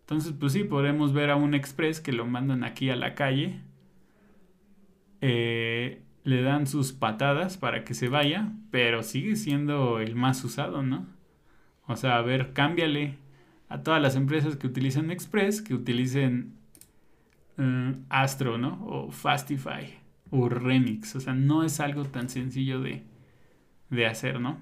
[0.01, 3.61] Entonces, pues sí, podemos ver a un Express que lo mandan aquí a la calle,
[5.21, 10.83] eh, le dan sus patadas para que se vaya, pero sigue siendo el más usado,
[10.83, 11.07] ¿no?
[11.87, 13.15] O sea, a ver, cámbiale,
[13.69, 16.53] a todas las empresas que utilizan Express, que utilicen
[17.57, 18.85] eh, Astro, ¿no?
[18.85, 19.99] O Fastify
[20.29, 21.15] o Remix.
[21.15, 23.03] O sea, no es algo tan sencillo de,
[23.89, 24.57] de hacer, ¿no?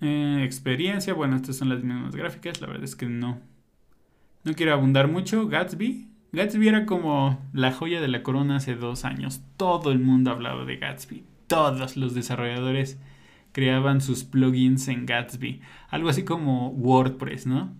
[0.00, 3.40] Eh, experiencia, bueno, estas son las mismas gráficas, la verdad es que no.
[4.44, 5.46] No quiero abundar mucho.
[5.46, 6.08] Gatsby.
[6.32, 9.42] Gatsby era como la joya de la corona hace dos años.
[9.56, 11.24] Todo el mundo hablaba de Gatsby.
[11.46, 12.98] Todos los desarrolladores
[13.52, 15.60] creaban sus plugins en Gatsby.
[15.88, 17.74] Algo así como WordPress, ¿no?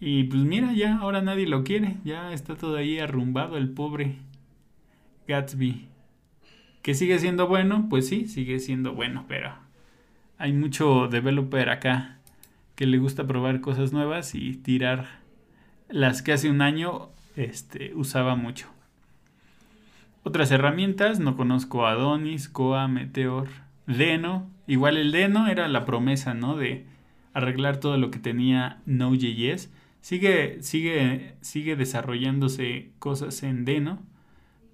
[0.00, 1.96] Y pues mira, ya ahora nadie lo quiere.
[2.04, 4.16] Ya está todo ahí arrumbado el pobre
[5.28, 5.88] Gatsby.
[6.82, 7.86] ¿Que sigue siendo bueno?
[7.88, 9.54] Pues sí, sigue siendo bueno, pero
[10.38, 12.18] hay mucho developer acá
[12.74, 15.06] que le gusta probar cosas nuevas y tirar
[15.88, 18.68] las que hace un año este, usaba mucho.
[20.24, 23.48] Otras herramientas, no conozco Adonis, Coa, Meteor,
[23.86, 26.56] Deno, igual el Deno era la promesa, ¿no?
[26.56, 26.86] De
[27.34, 29.72] arreglar todo lo que tenía Node.js.
[30.00, 34.02] Sigue, sigue, sigue desarrollándose cosas en Deno,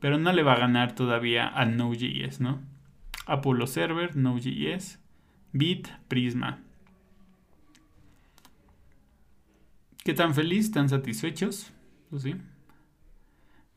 [0.01, 2.61] pero no le va a ganar todavía a Node.js, ¿no?
[3.27, 5.01] Apollo Server, Node.js,
[5.53, 6.61] Bit, Prisma.
[10.03, 11.71] ¿Qué tan feliz, tan satisfechos?
[12.09, 12.37] Pues sí.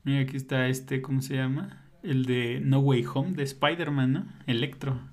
[0.04, 1.90] Mira, aquí está este, ¿cómo se llama?
[2.04, 4.26] El de No Way Home, de Spider-Man, ¿no?
[4.48, 5.11] Electro.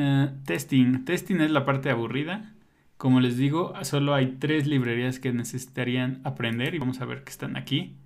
[0.00, 1.04] Eh, testing.
[1.04, 2.54] Testing es la parte aburrida.
[2.96, 7.30] Como les digo, solo hay tres librerías que necesitarían aprender y vamos a ver que
[7.30, 7.96] están aquí.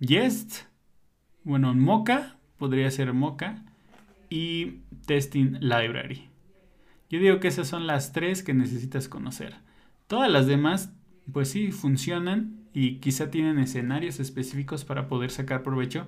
[0.00, 0.62] Jest,
[1.44, 3.62] bueno, Mocha, podría ser Mocha,
[4.28, 6.28] y Testing Library.
[7.10, 9.54] Yo digo que esas son las tres que necesitas conocer.
[10.06, 10.92] Todas las demás,
[11.32, 16.06] pues sí, funcionan y quizá tienen escenarios específicos para poder sacar provecho.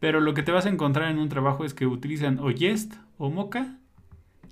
[0.00, 2.94] Pero lo que te vas a encontrar en un trabajo es que utilizan o Jest
[3.18, 3.79] o Mocha,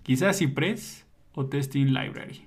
[0.09, 2.47] quizás Cypress o Testing Library.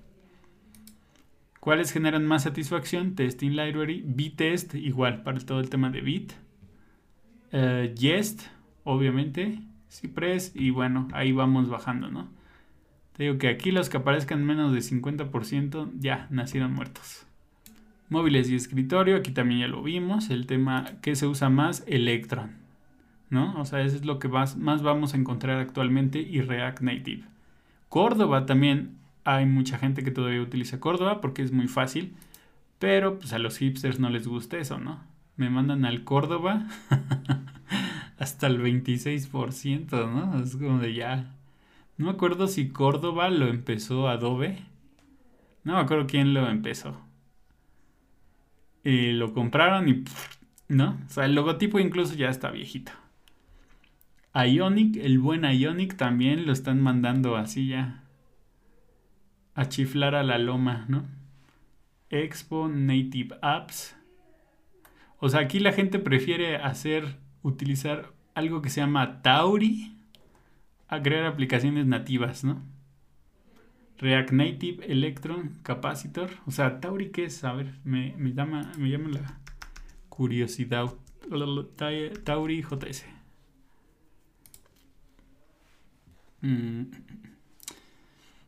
[1.59, 3.13] ¿Cuáles generan más satisfacción?
[3.13, 6.33] Testing Library, B-Test, igual para todo el tema de Bit.
[7.53, 8.47] Uh, Jest,
[8.83, 9.59] obviamente.
[9.91, 12.29] Cypress, y bueno, ahí vamos bajando, ¿no?
[13.15, 17.27] Te digo que aquí los que aparezcan menos de 50% ya nacieron muertos.
[18.09, 20.31] Móviles y escritorio, aquí también ya lo vimos.
[20.31, 22.55] El tema que se usa más, Electron.
[23.29, 23.53] ¿No?
[23.61, 27.30] O sea, eso es lo que más, más vamos a encontrar actualmente y React Native.
[27.91, 32.15] Córdoba también hay mucha gente que todavía utiliza Córdoba porque es muy fácil.
[32.79, 35.01] Pero pues a los hipsters no les gusta eso, ¿no?
[35.35, 36.67] Me mandan al Córdoba
[38.17, 40.41] hasta el 26%, ¿no?
[40.41, 41.35] Es como de ya.
[41.97, 44.59] No me acuerdo si Córdoba lo empezó Adobe.
[45.65, 46.97] No me acuerdo quién lo empezó.
[48.85, 50.05] Y lo compraron y...
[50.69, 50.97] ¿No?
[51.07, 52.93] O sea, el logotipo incluso ya está viejito.
[54.33, 58.03] Ionic, el buen Ionic también lo están mandando así ya.
[59.55, 61.05] A chiflar a la loma, ¿no?
[62.09, 63.95] Expo, Native Apps.
[65.19, 69.97] O sea, aquí la gente prefiere hacer, utilizar algo que se llama Tauri
[70.87, 72.61] a crear aplicaciones nativas, ¿no?
[73.97, 76.31] React Native, Electron, Capacitor.
[76.47, 77.43] O sea, Tauri, ¿qué es?
[77.43, 79.39] A ver, me, llama, me llama la
[80.09, 80.91] curiosidad.
[82.23, 83.20] Tauri JS.
[86.41, 86.83] Mm.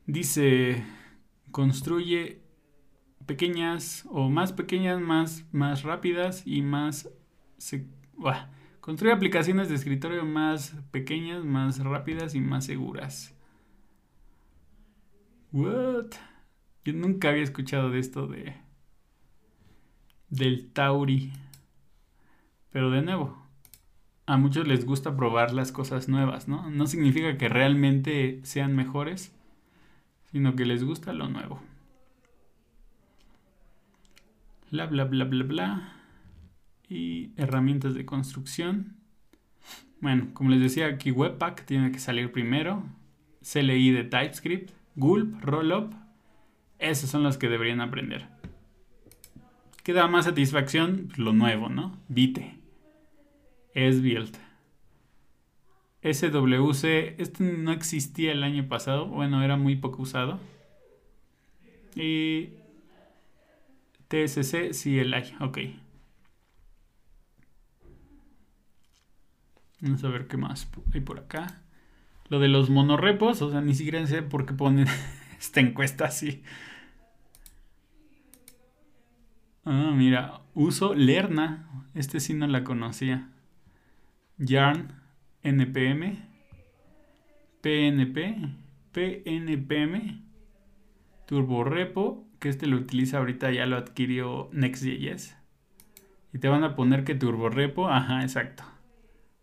[0.06, 0.84] Dice,
[1.52, 2.42] construye
[3.26, 7.10] pequeñas o más pequeñas, más, más rápidas y más...
[8.82, 13.36] construye aplicaciones de escritorio más pequeñas, más rápidas y más seguras.
[15.52, 16.08] What?
[16.84, 18.56] Yo nunca había escuchado de esto de
[20.34, 21.32] del Tauri.
[22.72, 23.43] Pero de nuevo,
[24.26, 26.70] a muchos les gusta probar las cosas nuevas, ¿no?
[26.70, 29.36] No significa que realmente sean mejores,
[30.32, 31.62] sino que les gusta lo nuevo.
[34.72, 35.94] Bla, bla, bla, bla, bla.
[36.88, 38.98] Y herramientas de construcción.
[40.00, 42.84] Bueno, como les decía, aquí Webpack tiene que salir primero.
[43.42, 45.94] CLI de TypeScript, Gulp, Rollup.
[46.80, 48.28] Esos son los que deberían aprender.
[49.84, 51.10] ¿Qué da más satisfacción?
[51.18, 51.98] Lo nuevo, ¿no?
[52.08, 52.63] Vite
[53.74, 54.36] es build.
[56.04, 60.40] SWC, este no existía el año pasado, bueno, era muy poco usado.
[61.96, 62.50] Y
[64.10, 65.60] TSC, sí, el hay, ok.
[69.82, 71.62] Vamos a ver qué más hay por acá.
[72.30, 74.88] Lo de los monorepos, o sea, ni siquiera sé por qué ponen
[75.40, 76.42] esta encuesta así.
[79.66, 81.68] Ah, mira, uso Lerna.
[81.94, 83.30] Este sí no la conocía.
[84.38, 84.94] Yarn,
[85.44, 86.18] NPM,
[87.62, 88.36] PNP,
[88.92, 90.24] PNPM,
[91.26, 95.38] Turbo Repo, que este lo utiliza ahorita, ya lo adquirió Next.js.
[96.34, 98.64] Y te van a poner que Turbo Repo, ajá, exacto.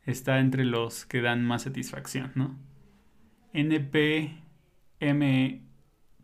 [0.05, 2.59] Está entre los que dan más satisfacción, ¿no?
[3.53, 4.41] NPM,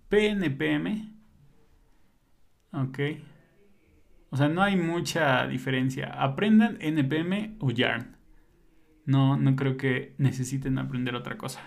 [0.08, 1.14] PNPM.
[2.72, 2.98] Ok.
[4.30, 6.12] O sea, no hay mucha diferencia.
[6.22, 8.15] Aprendan NPM o Yarn.
[9.06, 11.60] No, no creo que necesiten aprender otra cosa.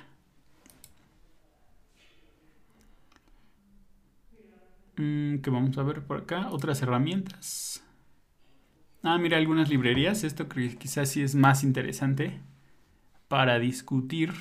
[4.97, 6.49] Mm, ¿Qué vamos a ver por acá?
[6.51, 7.83] Otras herramientas.
[9.01, 10.25] Ah, mira, algunas librerías.
[10.25, 12.41] Esto quizás sí es más interesante
[13.29, 14.33] para discutir.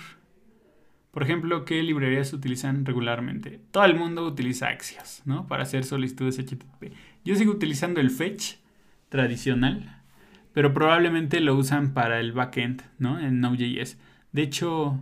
[1.13, 3.61] Por ejemplo, ¿qué librerías utilizan regularmente?
[3.71, 5.47] Todo el mundo utiliza Axios, ¿no?
[5.47, 6.93] Para hacer solicitudes HTTP.
[7.25, 8.57] Yo sigo utilizando el fetch
[9.09, 9.98] tradicional
[10.59, 13.21] pero probablemente lo usan para el backend, ¿no?
[13.21, 13.97] En Node.js.
[14.33, 14.99] De hecho,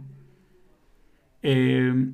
[1.40, 2.10] eh,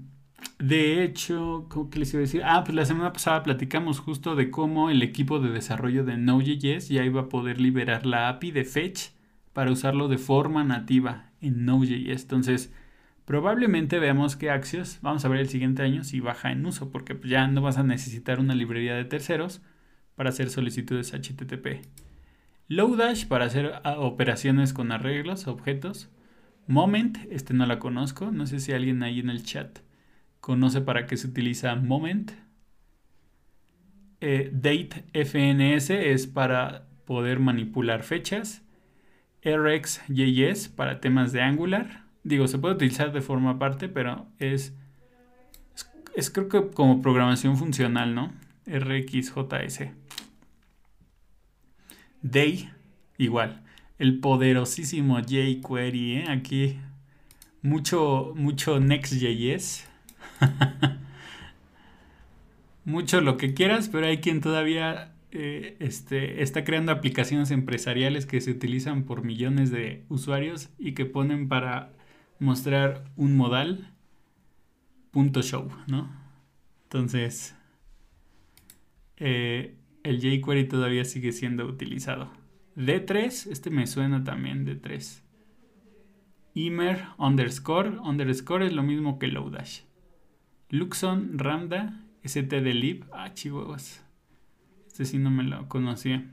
[0.61, 2.43] de hecho, ¿cómo les iba a decir?
[2.45, 6.89] Ah, pues la semana pasada platicamos justo de cómo el equipo de desarrollo de Node.js
[6.89, 9.09] ya iba a poder liberar la API de Fetch
[9.53, 12.23] para usarlo de forma nativa en Node.js.
[12.23, 12.73] Entonces,
[13.25, 17.19] probablemente veamos que Axios, vamos a ver el siguiente año si baja en uso, porque
[17.25, 19.63] ya no vas a necesitar una librería de terceros
[20.15, 22.12] para hacer solicitudes HTTP.
[22.73, 26.11] Lodash para hacer ah, operaciones con arreglos, objetos.
[26.67, 28.31] Moment, este no la conozco.
[28.31, 29.81] No sé si alguien ahí en el chat
[30.41, 32.33] conoce para qué se utiliza Moment.
[34.23, 38.63] Eh, date FNS es para poder manipular fechas.
[39.45, 42.05] RxJS para temas de Angular.
[42.25, 44.75] Digo, se puede utilizar de forma aparte, pero es,
[46.17, 48.33] es creo que como programación funcional, ¿no?
[48.67, 49.91] RxJS.
[52.23, 52.71] Day,
[53.19, 53.63] igual.
[53.99, 56.25] El poderosísimo jQuery, ¿eh?
[56.29, 56.79] Aquí
[57.63, 59.87] mucho, mucho Next.js.
[62.85, 68.41] mucho lo que quieras, pero hay quien todavía eh, este, está creando aplicaciones empresariales que
[68.41, 71.93] se utilizan por millones de usuarios y que ponen para
[72.39, 73.93] mostrar un modal
[75.11, 76.11] punto show, ¿no?
[76.85, 77.55] Entonces,
[79.17, 82.31] eh, el jQuery todavía sigue siendo utilizado.
[82.77, 85.23] D3, este me suena también D3.
[86.55, 89.83] Imer underscore, underscore es lo mismo que Lodash.
[90.69, 94.05] Luxon, Ramda, stdlib, ah, chihuahuas.
[94.87, 96.27] Este sí no me lo conocía.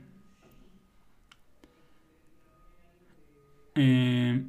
[3.74, 4.44] Eh,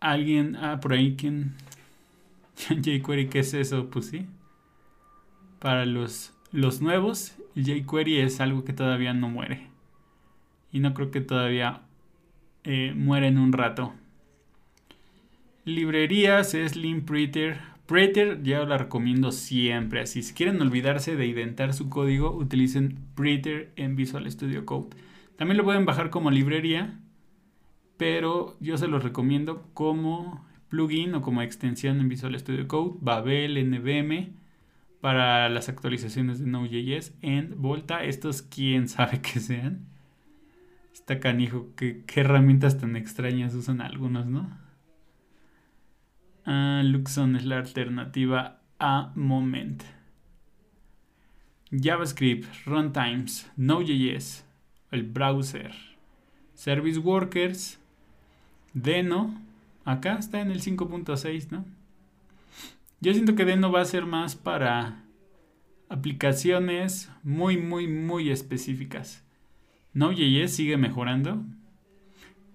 [0.00, 1.54] alguien, ah, por ahí, ¿quién?
[2.56, 3.88] jQuery, ¿qué es eso?
[3.88, 4.26] Pues sí.
[5.58, 9.66] Para los, los nuevos, jQuery es algo que todavía no muere.
[10.72, 11.82] Y no creo que todavía
[12.64, 13.94] eh, muera en un rato.
[15.64, 17.60] Librerías es Limpreader.
[17.86, 20.00] Preter ya la recomiendo siempre.
[20.00, 24.88] Así, si quieren olvidarse de indentar su código, utilicen Preter en Visual Studio Code.
[25.36, 26.98] También lo pueden bajar como librería,
[27.96, 33.56] pero yo se los recomiendo como plugin o como extensión en Visual Studio Code, Babel,
[33.56, 34.34] NVM,
[35.00, 38.04] para las actualizaciones de Node.js en Volta.
[38.04, 39.86] Estos quién sabe que sean.
[40.92, 44.58] Está canijo, ¿qué, herramientas tan extrañas usan algunos, ¿no?
[46.44, 49.82] Ah, Luxon es la alternativa a Moment.
[51.70, 54.44] JavaScript, runtimes, Node.js,
[54.90, 55.72] el browser,
[56.54, 57.78] Service Workers,
[58.72, 59.38] Deno,
[59.84, 61.64] acá está en el 5.6, ¿no?
[63.00, 65.04] Yo siento que Deno va a ser más para
[65.88, 69.24] aplicaciones muy, muy, muy específicas.
[69.94, 71.44] Node.js sigue mejorando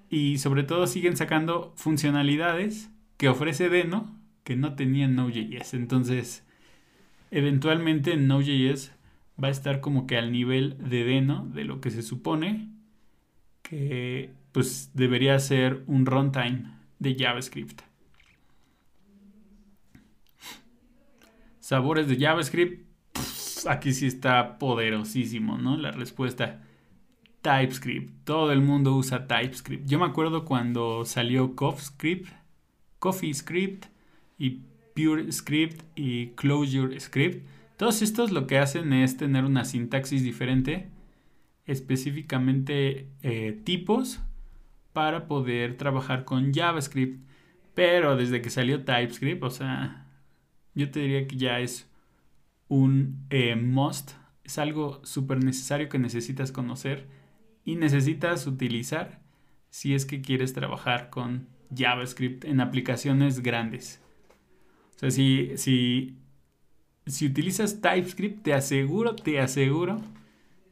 [0.09, 5.73] y sobre todo siguen sacando funcionalidades que ofrece Deno que no tenía Node.js.
[5.73, 6.45] Entonces,
[7.31, 8.91] eventualmente Node.js
[9.41, 12.69] va a estar como que al nivel de Deno de lo que se supone
[13.61, 16.65] que pues debería ser un runtime
[16.99, 17.81] de JavaScript.
[21.63, 22.85] Sabores de JavaScript,
[23.69, 25.77] aquí sí está poderosísimo, ¿no?
[25.77, 26.61] La respuesta
[27.41, 28.25] TypeScript.
[28.25, 29.87] Todo el mundo usa TypeScript.
[29.87, 32.27] Yo me acuerdo cuando salió CoffeeScript,
[32.99, 33.85] CoffeeScript
[34.37, 34.59] y
[34.93, 37.47] PureScript y ClojureScript.
[37.77, 40.89] Todos estos lo que hacen es tener una sintaxis diferente,
[41.65, 44.19] específicamente eh, tipos
[44.91, 47.25] para poder trabajar con JavaScript.
[47.73, 50.02] Pero desde que salió TypeScript, o sea,
[50.75, 51.89] yo te diría que ya es
[52.67, 54.11] un eh, must,
[54.43, 57.07] es algo súper necesario que necesitas conocer
[57.63, 59.21] y necesitas utilizar
[59.69, 64.01] si es que quieres trabajar con JavaScript en aplicaciones grandes.
[64.95, 66.17] O sea, si, si,
[67.05, 70.01] si utilizas TypeScript, te aseguro, te aseguro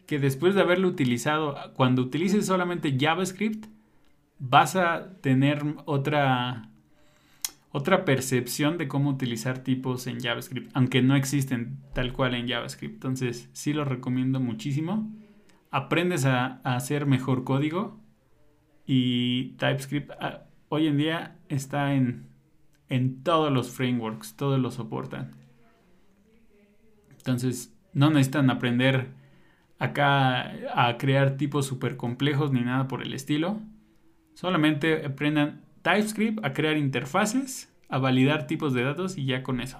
[0.05, 3.65] que después de haberlo utilizado, cuando utilices solamente JavaScript,
[4.39, 6.70] vas a tener otra,
[7.71, 12.95] otra percepción de cómo utilizar tipos en JavaScript, aunque no existen tal cual en JavaScript.
[12.95, 15.09] Entonces, sí lo recomiendo muchísimo
[15.71, 17.99] aprendes a, hacer mejor código
[18.85, 22.27] y TypeScript ah, hoy en día está en,
[22.89, 25.31] en todos los frameworks, todos lo soportan.
[27.09, 29.13] Entonces, no necesitan aprender
[29.79, 33.61] acá a crear tipos súper complejos ni nada por el estilo.
[34.33, 39.79] Solamente aprendan TypeScript a crear interfaces, a validar tipos de datos y ya con eso.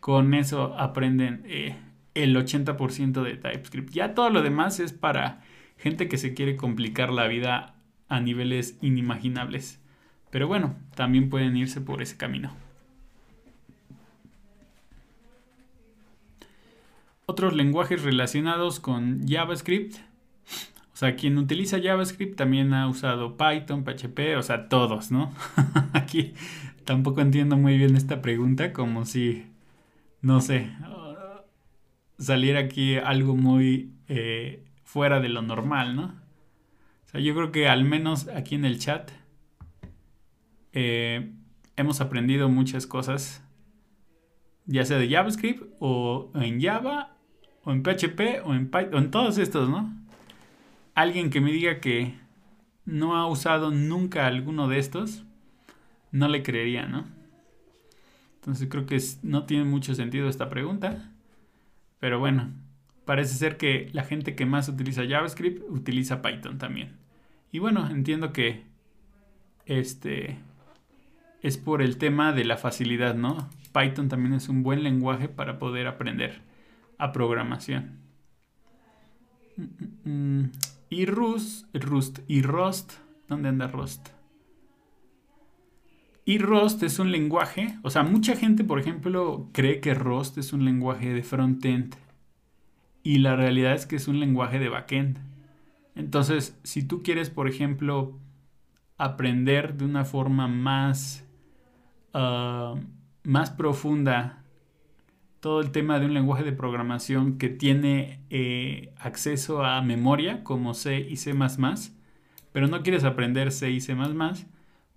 [0.00, 1.76] Con eso aprenden eh,
[2.14, 3.90] el 80% de TypeScript.
[3.90, 5.42] Ya todo lo demás es para
[5.78, 7.74] gente que se quiere complicar la vida
[8.08, 9.80] a niveles inimaginables.
[10.30, 12.52] Pero bueno, también pueden irse por ese camino.
[17.26, 19.96] Otros lenguajes relacionados con JavaScript.
[20.96, 25.30] O sea, quien utiliza JavaScript también ha usado Python, PHP, o sea, todos, ¿no?
[25.92, 26.32] Aquí
[26.86, 29.44] tampoco entiendo muy bien esta pregunta, como si,
[30.22, 30.72] no sé,
[32.16, 36.04] saliera aquí algo muy eh, fuera de lo normal, ¿no?
[37.04, 39.10] O sea, yo creo que al menos aquí en el chat
[40.72, 41.30] eh,
[41.76, 43.44] hemos aprendido muchas cosas,
[44.64, 47.18] ya sea de JavaScript o en Java
[47.64, 50.05] o en PHP o en Python, en todos estos, ¿no?
[50.96, 52.14] Alguien que me diga que
[52.86, 55.24] no ha usado nunca alguno de estos,
[56.10, 57.04] no le creería, ¿no?
[58.36, 61.12] Entonces creo que no tiene mucho sentido esta pregunta.
[62.00, 62.50] Pero bueno,
[63.04, 66.96] parece ser que la gente que más utiliza JavaScript utiliza Python también.
[67.52, 68.64] Y bueno, entiendo que
[69.66, 70.38] este
[71.42, 73.50] es por el tema de la facilidad, ¿no?
[73.74, 76.40] Python también es un buen lenguaje para poder aprender
[76.96, 77.98] a programación.
[79.58, 80.50] Mm, mm, mm.
[80.88, 82.92] Y Rust, Rust y Rust,
[83.28, 84.08] ¿dónde anda Rust?
[86.24, 90.52] Y Rust es un lenguaje, o sea, mucha gente, por ejemplo, cree que Rust es
[90.52, 91.94] un lenguaje de frontend
[93.02, 95.18] y la realidad es que es un lenguaje de backend.
[95.94, 98.18] Entonces, si tú quieres, por ejemplo,
[98.98, 101.24] aprender de una forma más,
[102.12, 102.74] ah,
[103.22, 104.44] más profunda
[105.40, 110.74] todo el tema de un lenguaje de programación que tiene eh, acceso a memoria como
[110.74, 111.34] C y C⁇
[112.52, 113.94] pero no quieres aprender C y C⁇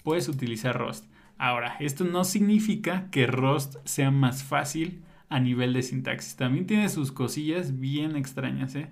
[0.03, 1.05] puedes utilizar Rust.
[1.37, 6.35] Ahora, esto no significa que Rust sea más fácil a nivel de sintaxis.
[6.35, 8.89] También tiene sus cosillas bien extrañas, ¿eh?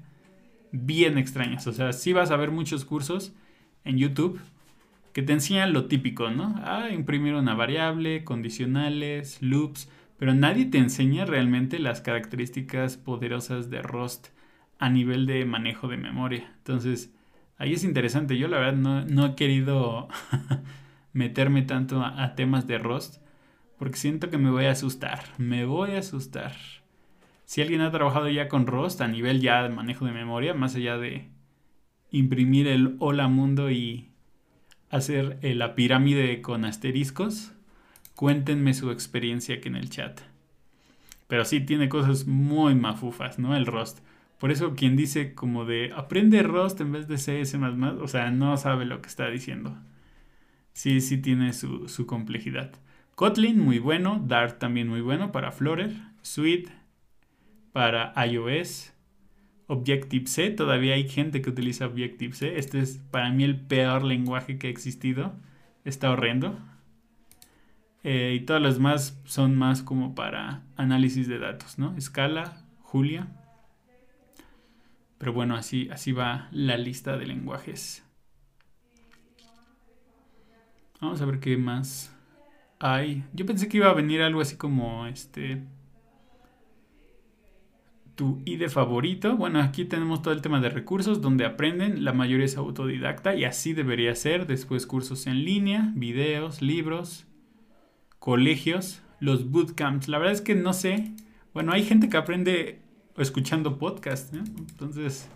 [0.71, 1.65] Bien extrañas.
[1.67, 3.33] O sea, sí vas a ver muchos cursos
[3.83, 4.39] en YouTube
[5.13, 6.55] que te enseñan lo típico, ¿no?
[6.63, 13.81] Ah, imprimir una variable, condicionales, loops, pero nadie te enseña realmente las características poderosas de
[13.81, 14.29] Rust
[14.79, 16.51] a nivel de manejo de memoria.
[16.57, 17.13] Entonces,
[17.57, 18.37] ahí es interesante.
[18.37, 20.07] Yo la verdad no, he querido
[21.13, 23.21] meterme tanto a, temas de Rust
[23.77, 26.53] porque siento que me voy a asustar, me voy a asustar.
[27.45, 30.75] Si alguien ha trabajado ya con Rust a nivel ya de manejo de memoria, más
[30.75, 31.29] allá de
[32.09, 34.09] imprimir el hola mundo y
[34.89, 37.53] hacer eh, la pirámide con asteriscos,
[38.17, 40.19] cuéntenme su experiencia aquí en el chat.
[41.29, 43.55] Pero sí tiene cosas muy mafufas, ¿no?
[43.55, 43.99] El Rust.
[44.37, 48.57] Por eso quien dice como de aprende Rust en vez de CS++, o sea, no
[48.57, 49.77] sabe lo que está diciendo
[50.77, 52.71] sí, sí tiene su, complejidad.
[53.15, 55.91] Kotlin muy bueno, Dart también muy bueno para Flutter,
[56.21, 56.69] Sweet
[57.71, 58.93] para iOS,
[59.65, 64.67] Objective-C, todavía hay gente que utiliza Objective-C, este es para mí el peor lenguaje que
[64.67, 65.33] ha existido,
[65.83, 66.59] está horrendo.
[68.03, 71.99] Eh, y todas las demás son más como para análisis de datos, ¿no?
[71.99, 73.27] Scala, Julia.
[75.17, 78.03] Pero bueno, así, así va la lista de lenguajes.
[81.01, 82.15] Vamos a ver qué más
[82.79, 83.23] hay.
[83.33, 85.63] Yo pensé que iba a venir algo así como este.
[88.15, 89.37] Tu IDE favorito.
[89.37, 92.03] Bueno, aquí tenemos todo el tema de recursos donde aprenden.
[92.03, 94.47] La mayoría es autodidacta y así debería ser.
[94.47, 97.26] Después cursos en línea, videos, libros,
[98.27, 100.09] colegios, los bootcamps.
[100.09, 101.13] La verdad es que no sé.
[101.53, 102.81] Bueno, hay gente que aprende
[103.15, 104.33] escuchando podcast.
[104.33, 105.29] Entonces,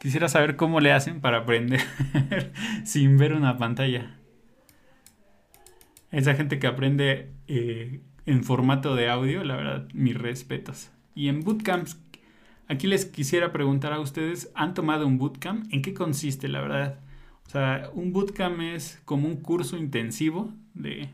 [0.00, 1.80] quisiera saber cómo le hacen para aprender
[2.84, 4.18] sin ver una pantalla.
[6.10, 10.90] Esa gente que aprende eh, en formato de audio, la verdad, mis respetos.
[11.14, 12.00] Y en bootcamps,
[12.66, 15.72] aquí les quisiera preguntar a ustedes, ¿han tomado un bootcamp?
[15.72, 16.98] ¿En qué consiste, la verdad?
[17.46, 21.10] O sea, un bootcamp es como un curso intensivo de,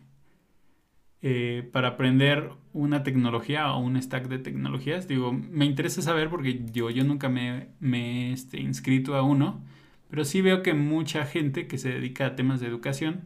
[1.23, 5.07] eh, para aprender una tecnología o un stack de tecnologías.
[5.07, 9.61] Digo, me interesa saber porque yo, yo nunca me, he este, inscrito a uno,
[10.09, 13.23] pero sí veo que mucha gente que se dedica a temas de educación,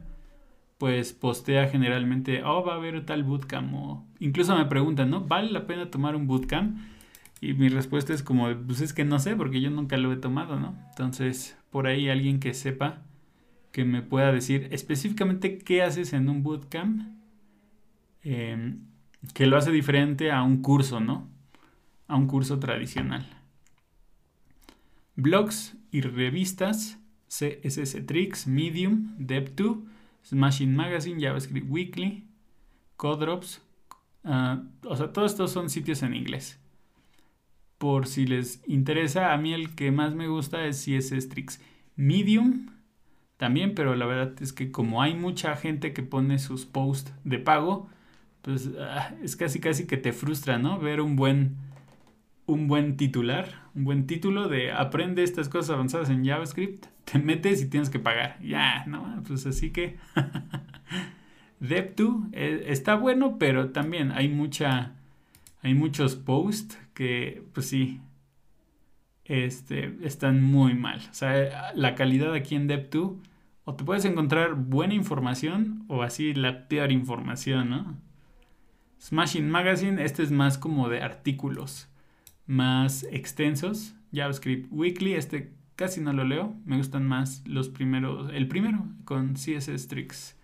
[0.78, 5.20] pues postea generalmente, oh, va a haber tal bootcamp, o incluso me preguntan, ¿no?
[5.20, 6.76] ¿Vale la pena tomar un bootcamp?
[7.40, 10.16] Y mi respuesta es como, pues es que no sé, porque yo nunca lo he
[10.16, 10.76] tomado, ¿no?
[10.90, 13.02] Entonces, por ahí alguien que sepa,
[13.70, 17.14] que me pueda decir específicamente qué haces en un bootcamp,
[18.24, 18.80] em,
[19.32, 21.28] que lo hace diferente a un curso, ¿no?
[22.08, 23.26] A un curso tradicional.
[25.16, 26.98] Blogs y revistas,
[27.28, 29.84] CSS Tricks, Medium, Dev2,
[30.24, 32.24] Smashing Magazine, JavaScript Weekly,
[32.96, 33.62] Codrops.
[34.24, 36.58] Uh, o sea, todos estos son sitios en inglés.
[37.78, 41.60] Por si les interesa, a mí el que más me gusta es CSS Tricks.
[41.96, 42.70] Medium
[43.36, 47.38] también, pero la verdad es que como hay mucha gente que pone sus posts de
[47.38, 47.88] pago,
[48.44, 50.78] pues ah, es casi casi que te frustra, ¿no?
[50.78, 51.56] Ver un buen
[52.46, 57.62] un buen titular, un buen título de aprende estas cosas avanzadas en JavaScript, te metes
[57.62, 58.38] y tienes que pagar.
[58.42, 59.22] Ya, ¿no?
[59.26, 59.96] Pues así que
[61.60, 64.92] Dev2 eh, está bueno, pero también hay mucha
[65.62, 68.02] hay muchos posts que pues sí
[69.24, 71.00] este, están muy mal.
[71.10, 73.16] O sea, la calidad aquí en Dev2
[73.64, 77.96] o te puedes encontrar buena información o así la peor información, ¿no?
[79.04, 81.88] Smashing Magazine, este es más como de artículos
[82.46, 83.94] más extensos.
[84.14, 86.56] JavaScript Weekly, este casi no lo leo.
[86.64, 90.38] Me gustan más los primeros, el primero con CSS Tricks.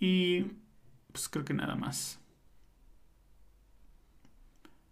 [0.00, 0.42] Y
[1.12, 2.20] pues creo que nada más.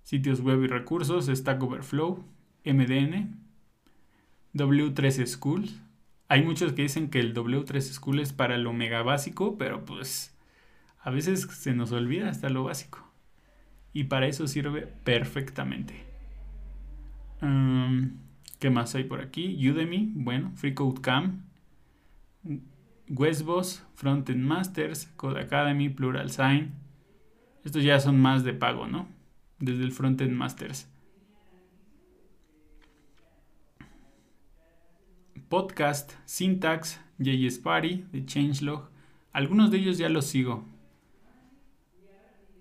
[0.02, 2.24] sitios web y recursos, Stack Overflow,
[2.64, 3.38] MDN,
[4.54, 5.68] W3 School.
[6.28, 10.34] Hay muchos que dicen que el W3 School es para lo mega básico, pero pues
[11.02, 13.06] a veces se nos olvida hasta lo básico.
[13.92, 16.04] Y para eso sirve perfectamente.
[18.58, 19.56] ¿Qué más hay por aquí?
[19.68, 21.42] Udemy, bueno, FreeCodeCamp,
[23.08, 26.74] Westboss, Frontend Masters, Code Academy, Plural Sign.
[27.64, 29.08] Estos ya son más de pago, ¿no?
[29.58, 30.88] Desde el Frontend Masters.
[35.48, 38.88] Podcast, Syntax, JS Party, de Changelog.
[39.32, 40.64] Algunos de ellos ya los sigo.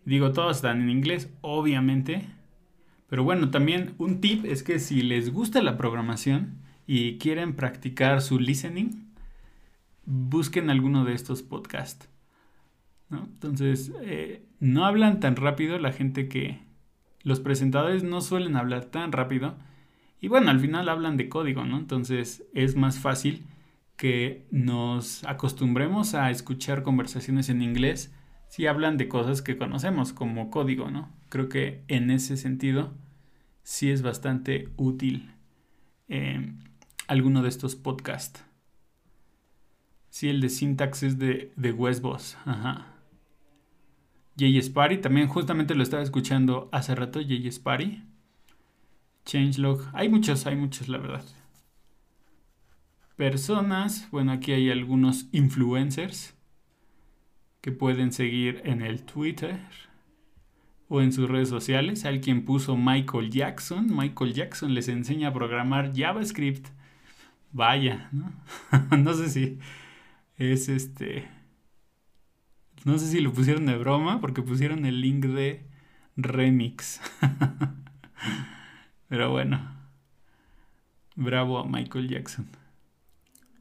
[0.09, 2.25] Digo, todos están en inglés, obviamente.
[3.09, 6.57] Pero bueno, también un tip es que si les gusta la programación
[6.87, 9.05] y quieren practicar su listening,
[10.05, 12.09] busquen alguno de estos podcasts.
[13.11, 16.57] Entonces, eh, no hablan tan rápido la gente que...
[17.21, 19.57] Los presentadores no suelen hablar tan rápido.
[20.21, 21.77] Y bueno, al final hablan de código, ¿no?
[21.77, 23.45] Entonces es más fácil
[23.95, 28.11] que nos acostumbremos a escuchar conversaciones en inglés
[28.49, 31.09] si hablan de cosas que conocemos como código, ¿no?
[31.29, 32.91] Creo que en ese sentido
[33.61, 35.31] sí es bastante útil
[36.07, 36.51] eh,
[37.07, 38.43] alguno de estos podcasts.
[40.09, 42.37] Sí, el de Syntax es de, de Westboss.
[42.43, 42.87] Ajá.
[44.35, 48.01] JS Party, también justamente lo estaba escuchando hace rato, JS Party.
[49.25, 51.23] Changelog, hay muchos, hay muchos, la verdad.
[53.15, 56.33] Personas, bueno, aquí hay algunos influencers
[57.61, 59.59] que pueden seguir en el Twitter
[60.87, 62.05] o en sus redes sociales.
[62.05, 63.87] Alguien puso Michael Jackson.
[63.95, 66.67] Michael Jackson les enseña a programar JavaScript.
[67.51, 68.31] Vaya, ¿no?
[68.97, 69.59] no sé si
[70.37, 71.27] es este...
[72.85, 75.65] No sé si lo pusieron de broma porque pusieron el link de
[76.15, 77.01] remix.
[79.09, 79.59] Pero bueno.
[81.15, 82.47] Bravo a Michael Jackson.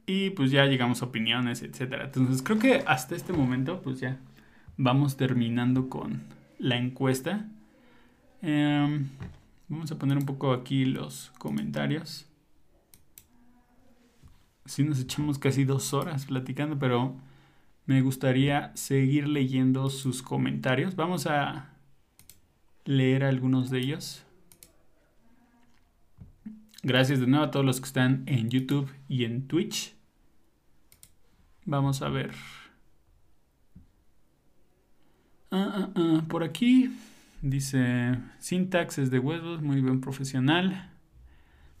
[0.09, 2.01] Y pues ya llegamos a opiniones, etc.
[2.05, 4.17] Entonces creo que hasta este momento pues ya
[4.75, 6.23] vamos terminando con
[6.57, 7.45] la encuesta.
[8.41, 9.07] Em,
[9.67, 12.25] vamos a poner un poco aquí los comentarios.
[14.65, 17.15] Sí nos echamos casi dos horas platicando, pero
[17.85, 20.95] me gustaría seguir leyendo sus comentarios.
[20.95, 21.69] Vamos a
[22.83, 24.25] leer algunos de ellos.
[26.81, 29.98] Gracias de nuevo a todos los que están en YouTube y en Twitch.
[31.69, 32.31] Vamos a ver.
[35.51, 36.91] Ah, ah, ah, por aquí
[37.43, 40.89] dice Syntax es de huevos, muy buen profesional.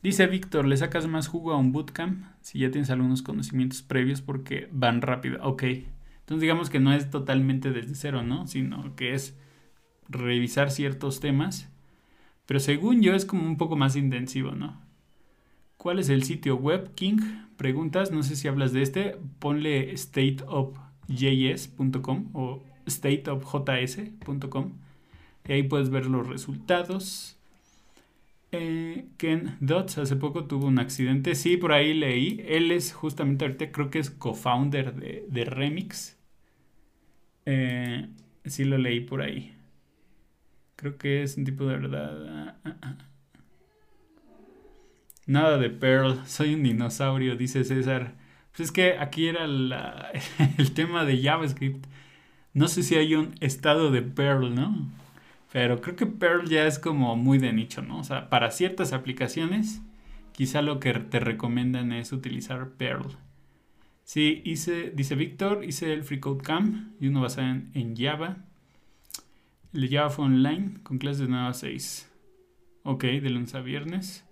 [0.03, 4.21] Dice Víctor, le sacas más jugo a un bootcamp si ya tienes algunos conocimientos previos
[4.21, 5.43] porque van rápido.
[5.43, 8.45] Ok, entonces digamos que no es totalmente desde cero, ¿no?
[8.45, 9.35] Sino que es
[10.07, 11.67] revisar ciertos temas.
[12.45, 14.79] Pero según yo es como un poco más intensivo, ¿no?
[15.79, 17.19] ¿Cuál es el sitio web, King?
[17.55, 19.15] Preguntas, no sé si hablas de este.
[19.39, 24.73] Ponle stateofjs.com o stateofjs.com
[25.47, 27.37] y ahí puedes ver los resultados.
[28.51, 31.33] Eh, Ken Dots hace poco tuvo un accidente.
[31.33, 32.43] Sí, por ahí leí.
[32.45, 36.17] Él es justamente ahorita, creo que es co-founder de, Remix.
[37.45, 38.09] Eh,
[38.43, 39.55] sí lo leí por ahí.
[40.75, 42.27] Creo que es un tipo de verdad.
[42.27, 43.08] Ah, ah, ah.
[45.29, 48.15] Nada de Pearl, soy un dinosaurio, dice César.
[48.49, 49.45] Pues es que aquí era
[50.57, 51.85] el tema de JavaScript.
[52.55, 54.89] No sé si hay un estado de Perl, ¿no?
[55.51, 57.99] Pero creo que Perl ya es como muy de nicho, ¿no?
[57.99, 59.83] O sea, para ciertas aplicaciones,
[60.31, 63.15] quizá lo que te recomiendan es utilizar Perl.
[64.05, 68.37] Sí, hice, dice Víctor, hice el Free Code Camp y uno basado en, en Java.
[69.73, 72.11] El Java fue online con clases de 9 a 6.
[72.81, 74.25] Ok, de lunes a viernes.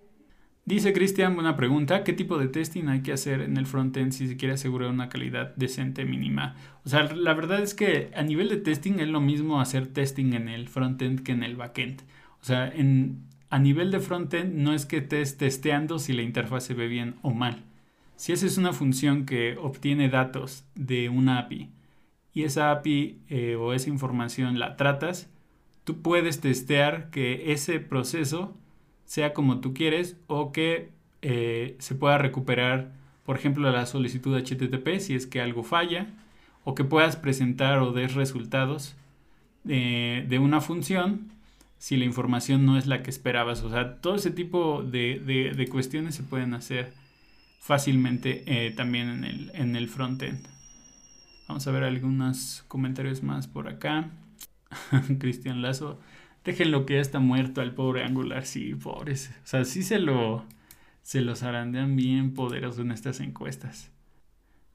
[0.68, 4.28] Dice Cristian, buena pregunta, ¿qué tipo de testing hay que hacer en el frontend si
[4.28, 6.56] se quiere asegurar una calidad decente mínima?
[6.84, 10.34] O sea, la verdad es que a nivel de testing es lo mismo hacer testing
[10.34, 12.02] en el frontend que en el backend.
[12.42, 16.64] O sea, en, a nivel de frontend no es que estés testeando si la interfaz
[16.64, 17.64] se ve bien o mal.
[18.16, 21.70] Si esa es una función que obtiene datos de una API
[22.34, 25.30] y esa API eh, o esa información la tratas,
[25.84, 28.54] tú puedes testear que ese proceso
[29.08, 30.90] sea como tú quieres o que
[31.22, 32.92] eh, se pueda recuperar,
[33.24, 36.08] por ejemplo, la solicitud de HTTP si es que algo falla
[36.62, 38.96] o que puedas presentar o des resultados
[39.66, 41.32] eh, de una función
[41.78, 43.62] si la información no es la que esperabas.
[43.62, 46.92] O sea, todo ese tipo de, cuestiones se pueden hacer
[47.60, 50.46] fácilmente eh, también en el, en el frontend.
[51.48, 54.10] Vamos a ver algunos comentarios más por acá.
[55.18, 55.98] Cristian Lazo
[56.44, 58.44] Déjenlo que ya está muerto al pobre Angular.
[58.46, 59.30] Sí, pobres.
[59.44, 60.44] O sea, sí se lo.
[61.02, 63.90] Se los arandean bien poderosos en estas encuestas.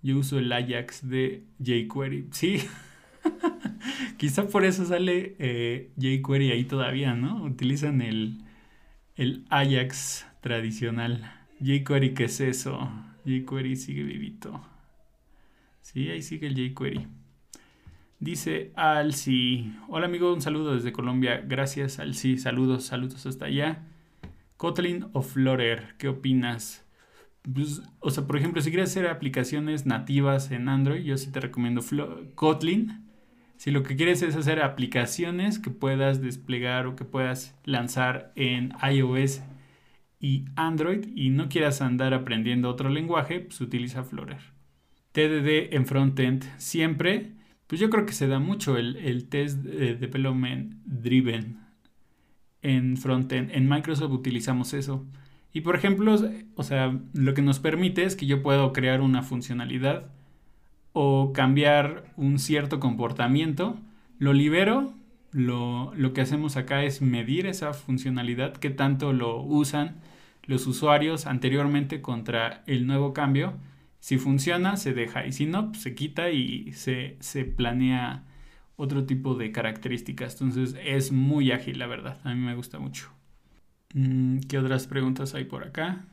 [0.01, 2.27] Yo uso el Ajax de jQuery.
[2.31, 2.57] Sí.
[4.17, 7.43] Quizá por eso sale eh, jQuery ahí todavía, ¿no?
[7.43, 8.39] Utilizan el,
[9.15, 11.31] el Ajax tradicional.
[11.61, 12.89] jQuery, ¿qué es eso?
[13.25, 14.61] jQuery sigue vivito.
[15.81, 17.07] Sí, ahí sigue el jQuery.
[18.23, 19.75] Dice Alci.
[19.89, 21.43] Hola amigo, un saludo desde Colombia.
[21.45, 22.37] Gracias Alci.
[22.37, 23.83] Saludos, saludos hasta allá.
[24.55, 26.87] Kotlin o Flutter, ¿qué opinas?
[27.41, 31.41] Pues, o sea, por ejemplo, si quieres hacer aplicaciones nativas en Android, yo sí te
[31.41, 31.81] recomiendo
[32.35, 33.03] Kotlin.
[33.57, 38.73] Si lo que quieres es hacer aplicaciones que puedas desplegar o que puedas lanzar en
[38.89, 39.41] iOS
[40.21, 44.39] y Android y no quieras andar aprendiendo otro lenguaje, pues utiliza Flutter.
[45.11, 49.95] TDD en frontend siempre, pues yo creo que se da mucho el, el test de
[49.95, 51.59] development driven
[52.61, 53.51] en frontend.
[53.51, 55.05] En Microsoft utilizamos eso.
[55.53, 56.15] Y por ejemplo,
[56.55, 60.11] o sea, lo que nos permite es que yo puedo crear una funcionalidad
[60.93, 63.77] o cambiar un cierto comportamiento,
[64.17, 64.93] lo libero,
[65.31, 69.95] lo, lo, que hacemos acá es medir esa funcionalidad, qué tanto lo usan
[70.45, 73.53] los usuarios anteriormente contra el nuevo cambio.
[74.03, 78.25] Si funciona, se deja y si no, pues, se quita y se, se planea
[78.75, 80.41] otro tipo de características.
[80.41, 82.19] Entonces es muy ágil, la verdad.
[82.25, 83.09] A mí me gusta mucho.
[83.93, 86.05] Mm, ¿Qué otras preguntas hay por acá?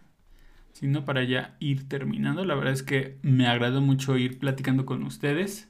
[0.73, 2.45] Si no, para ya ir terminando.
[2.45, 5.69] La verdad es que me agradó mucho ir platicando con ustedes.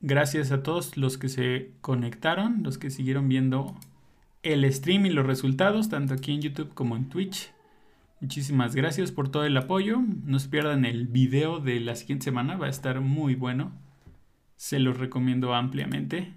[0.00, 3.74] Gracias a todos los que se conectaron, los que siguieron viendo
[4.42, 7.50] el stream y los resultados, tanto aquí en YouTube como en Twitch.
[8.22, 9.98] Muchísimas gracias por todo el apoyo.
[10.24, 13.72] No se pierdan el video de la siguiente semana, va a estar muy bueno.
[14.54, 16.32] Se los recomiendo ampliamente.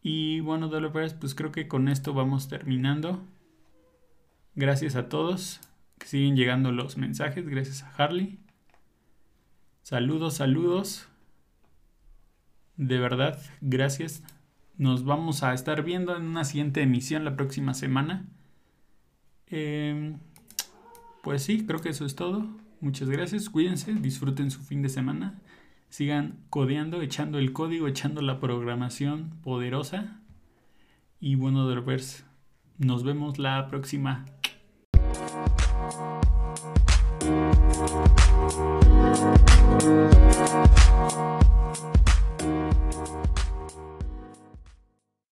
[0.00, 3.22] Y bueno, developers, pues creo que con esto vamos terminando.
[4.54, 5.60] Gracias a todos
[5.98, 7.46] que siguen llegando los mensajes.
[7.46, 8.38] Gracias a Harley.
[9.82, 11.06] Saludos, saludos.
[12.78, 14.22] De verdad, gracias.
[14.78, 18.26] Nos vamos a estar viendo en una siguiente emisión la próxima semana.
[19.48, 20.18] Em,
[21.26, 22.46] pues sí, creo que eso es todo.
[22.80, 25.42] Muchas gracias, cuídense, disfruten su fin de semana,
[25.88, 30.20] sigan codeando, echando el código, echando la programación poderosa.
[31.18, 32.24] Y bueno, Dervers,
[32.78, 34.24] nos vemos la próxima.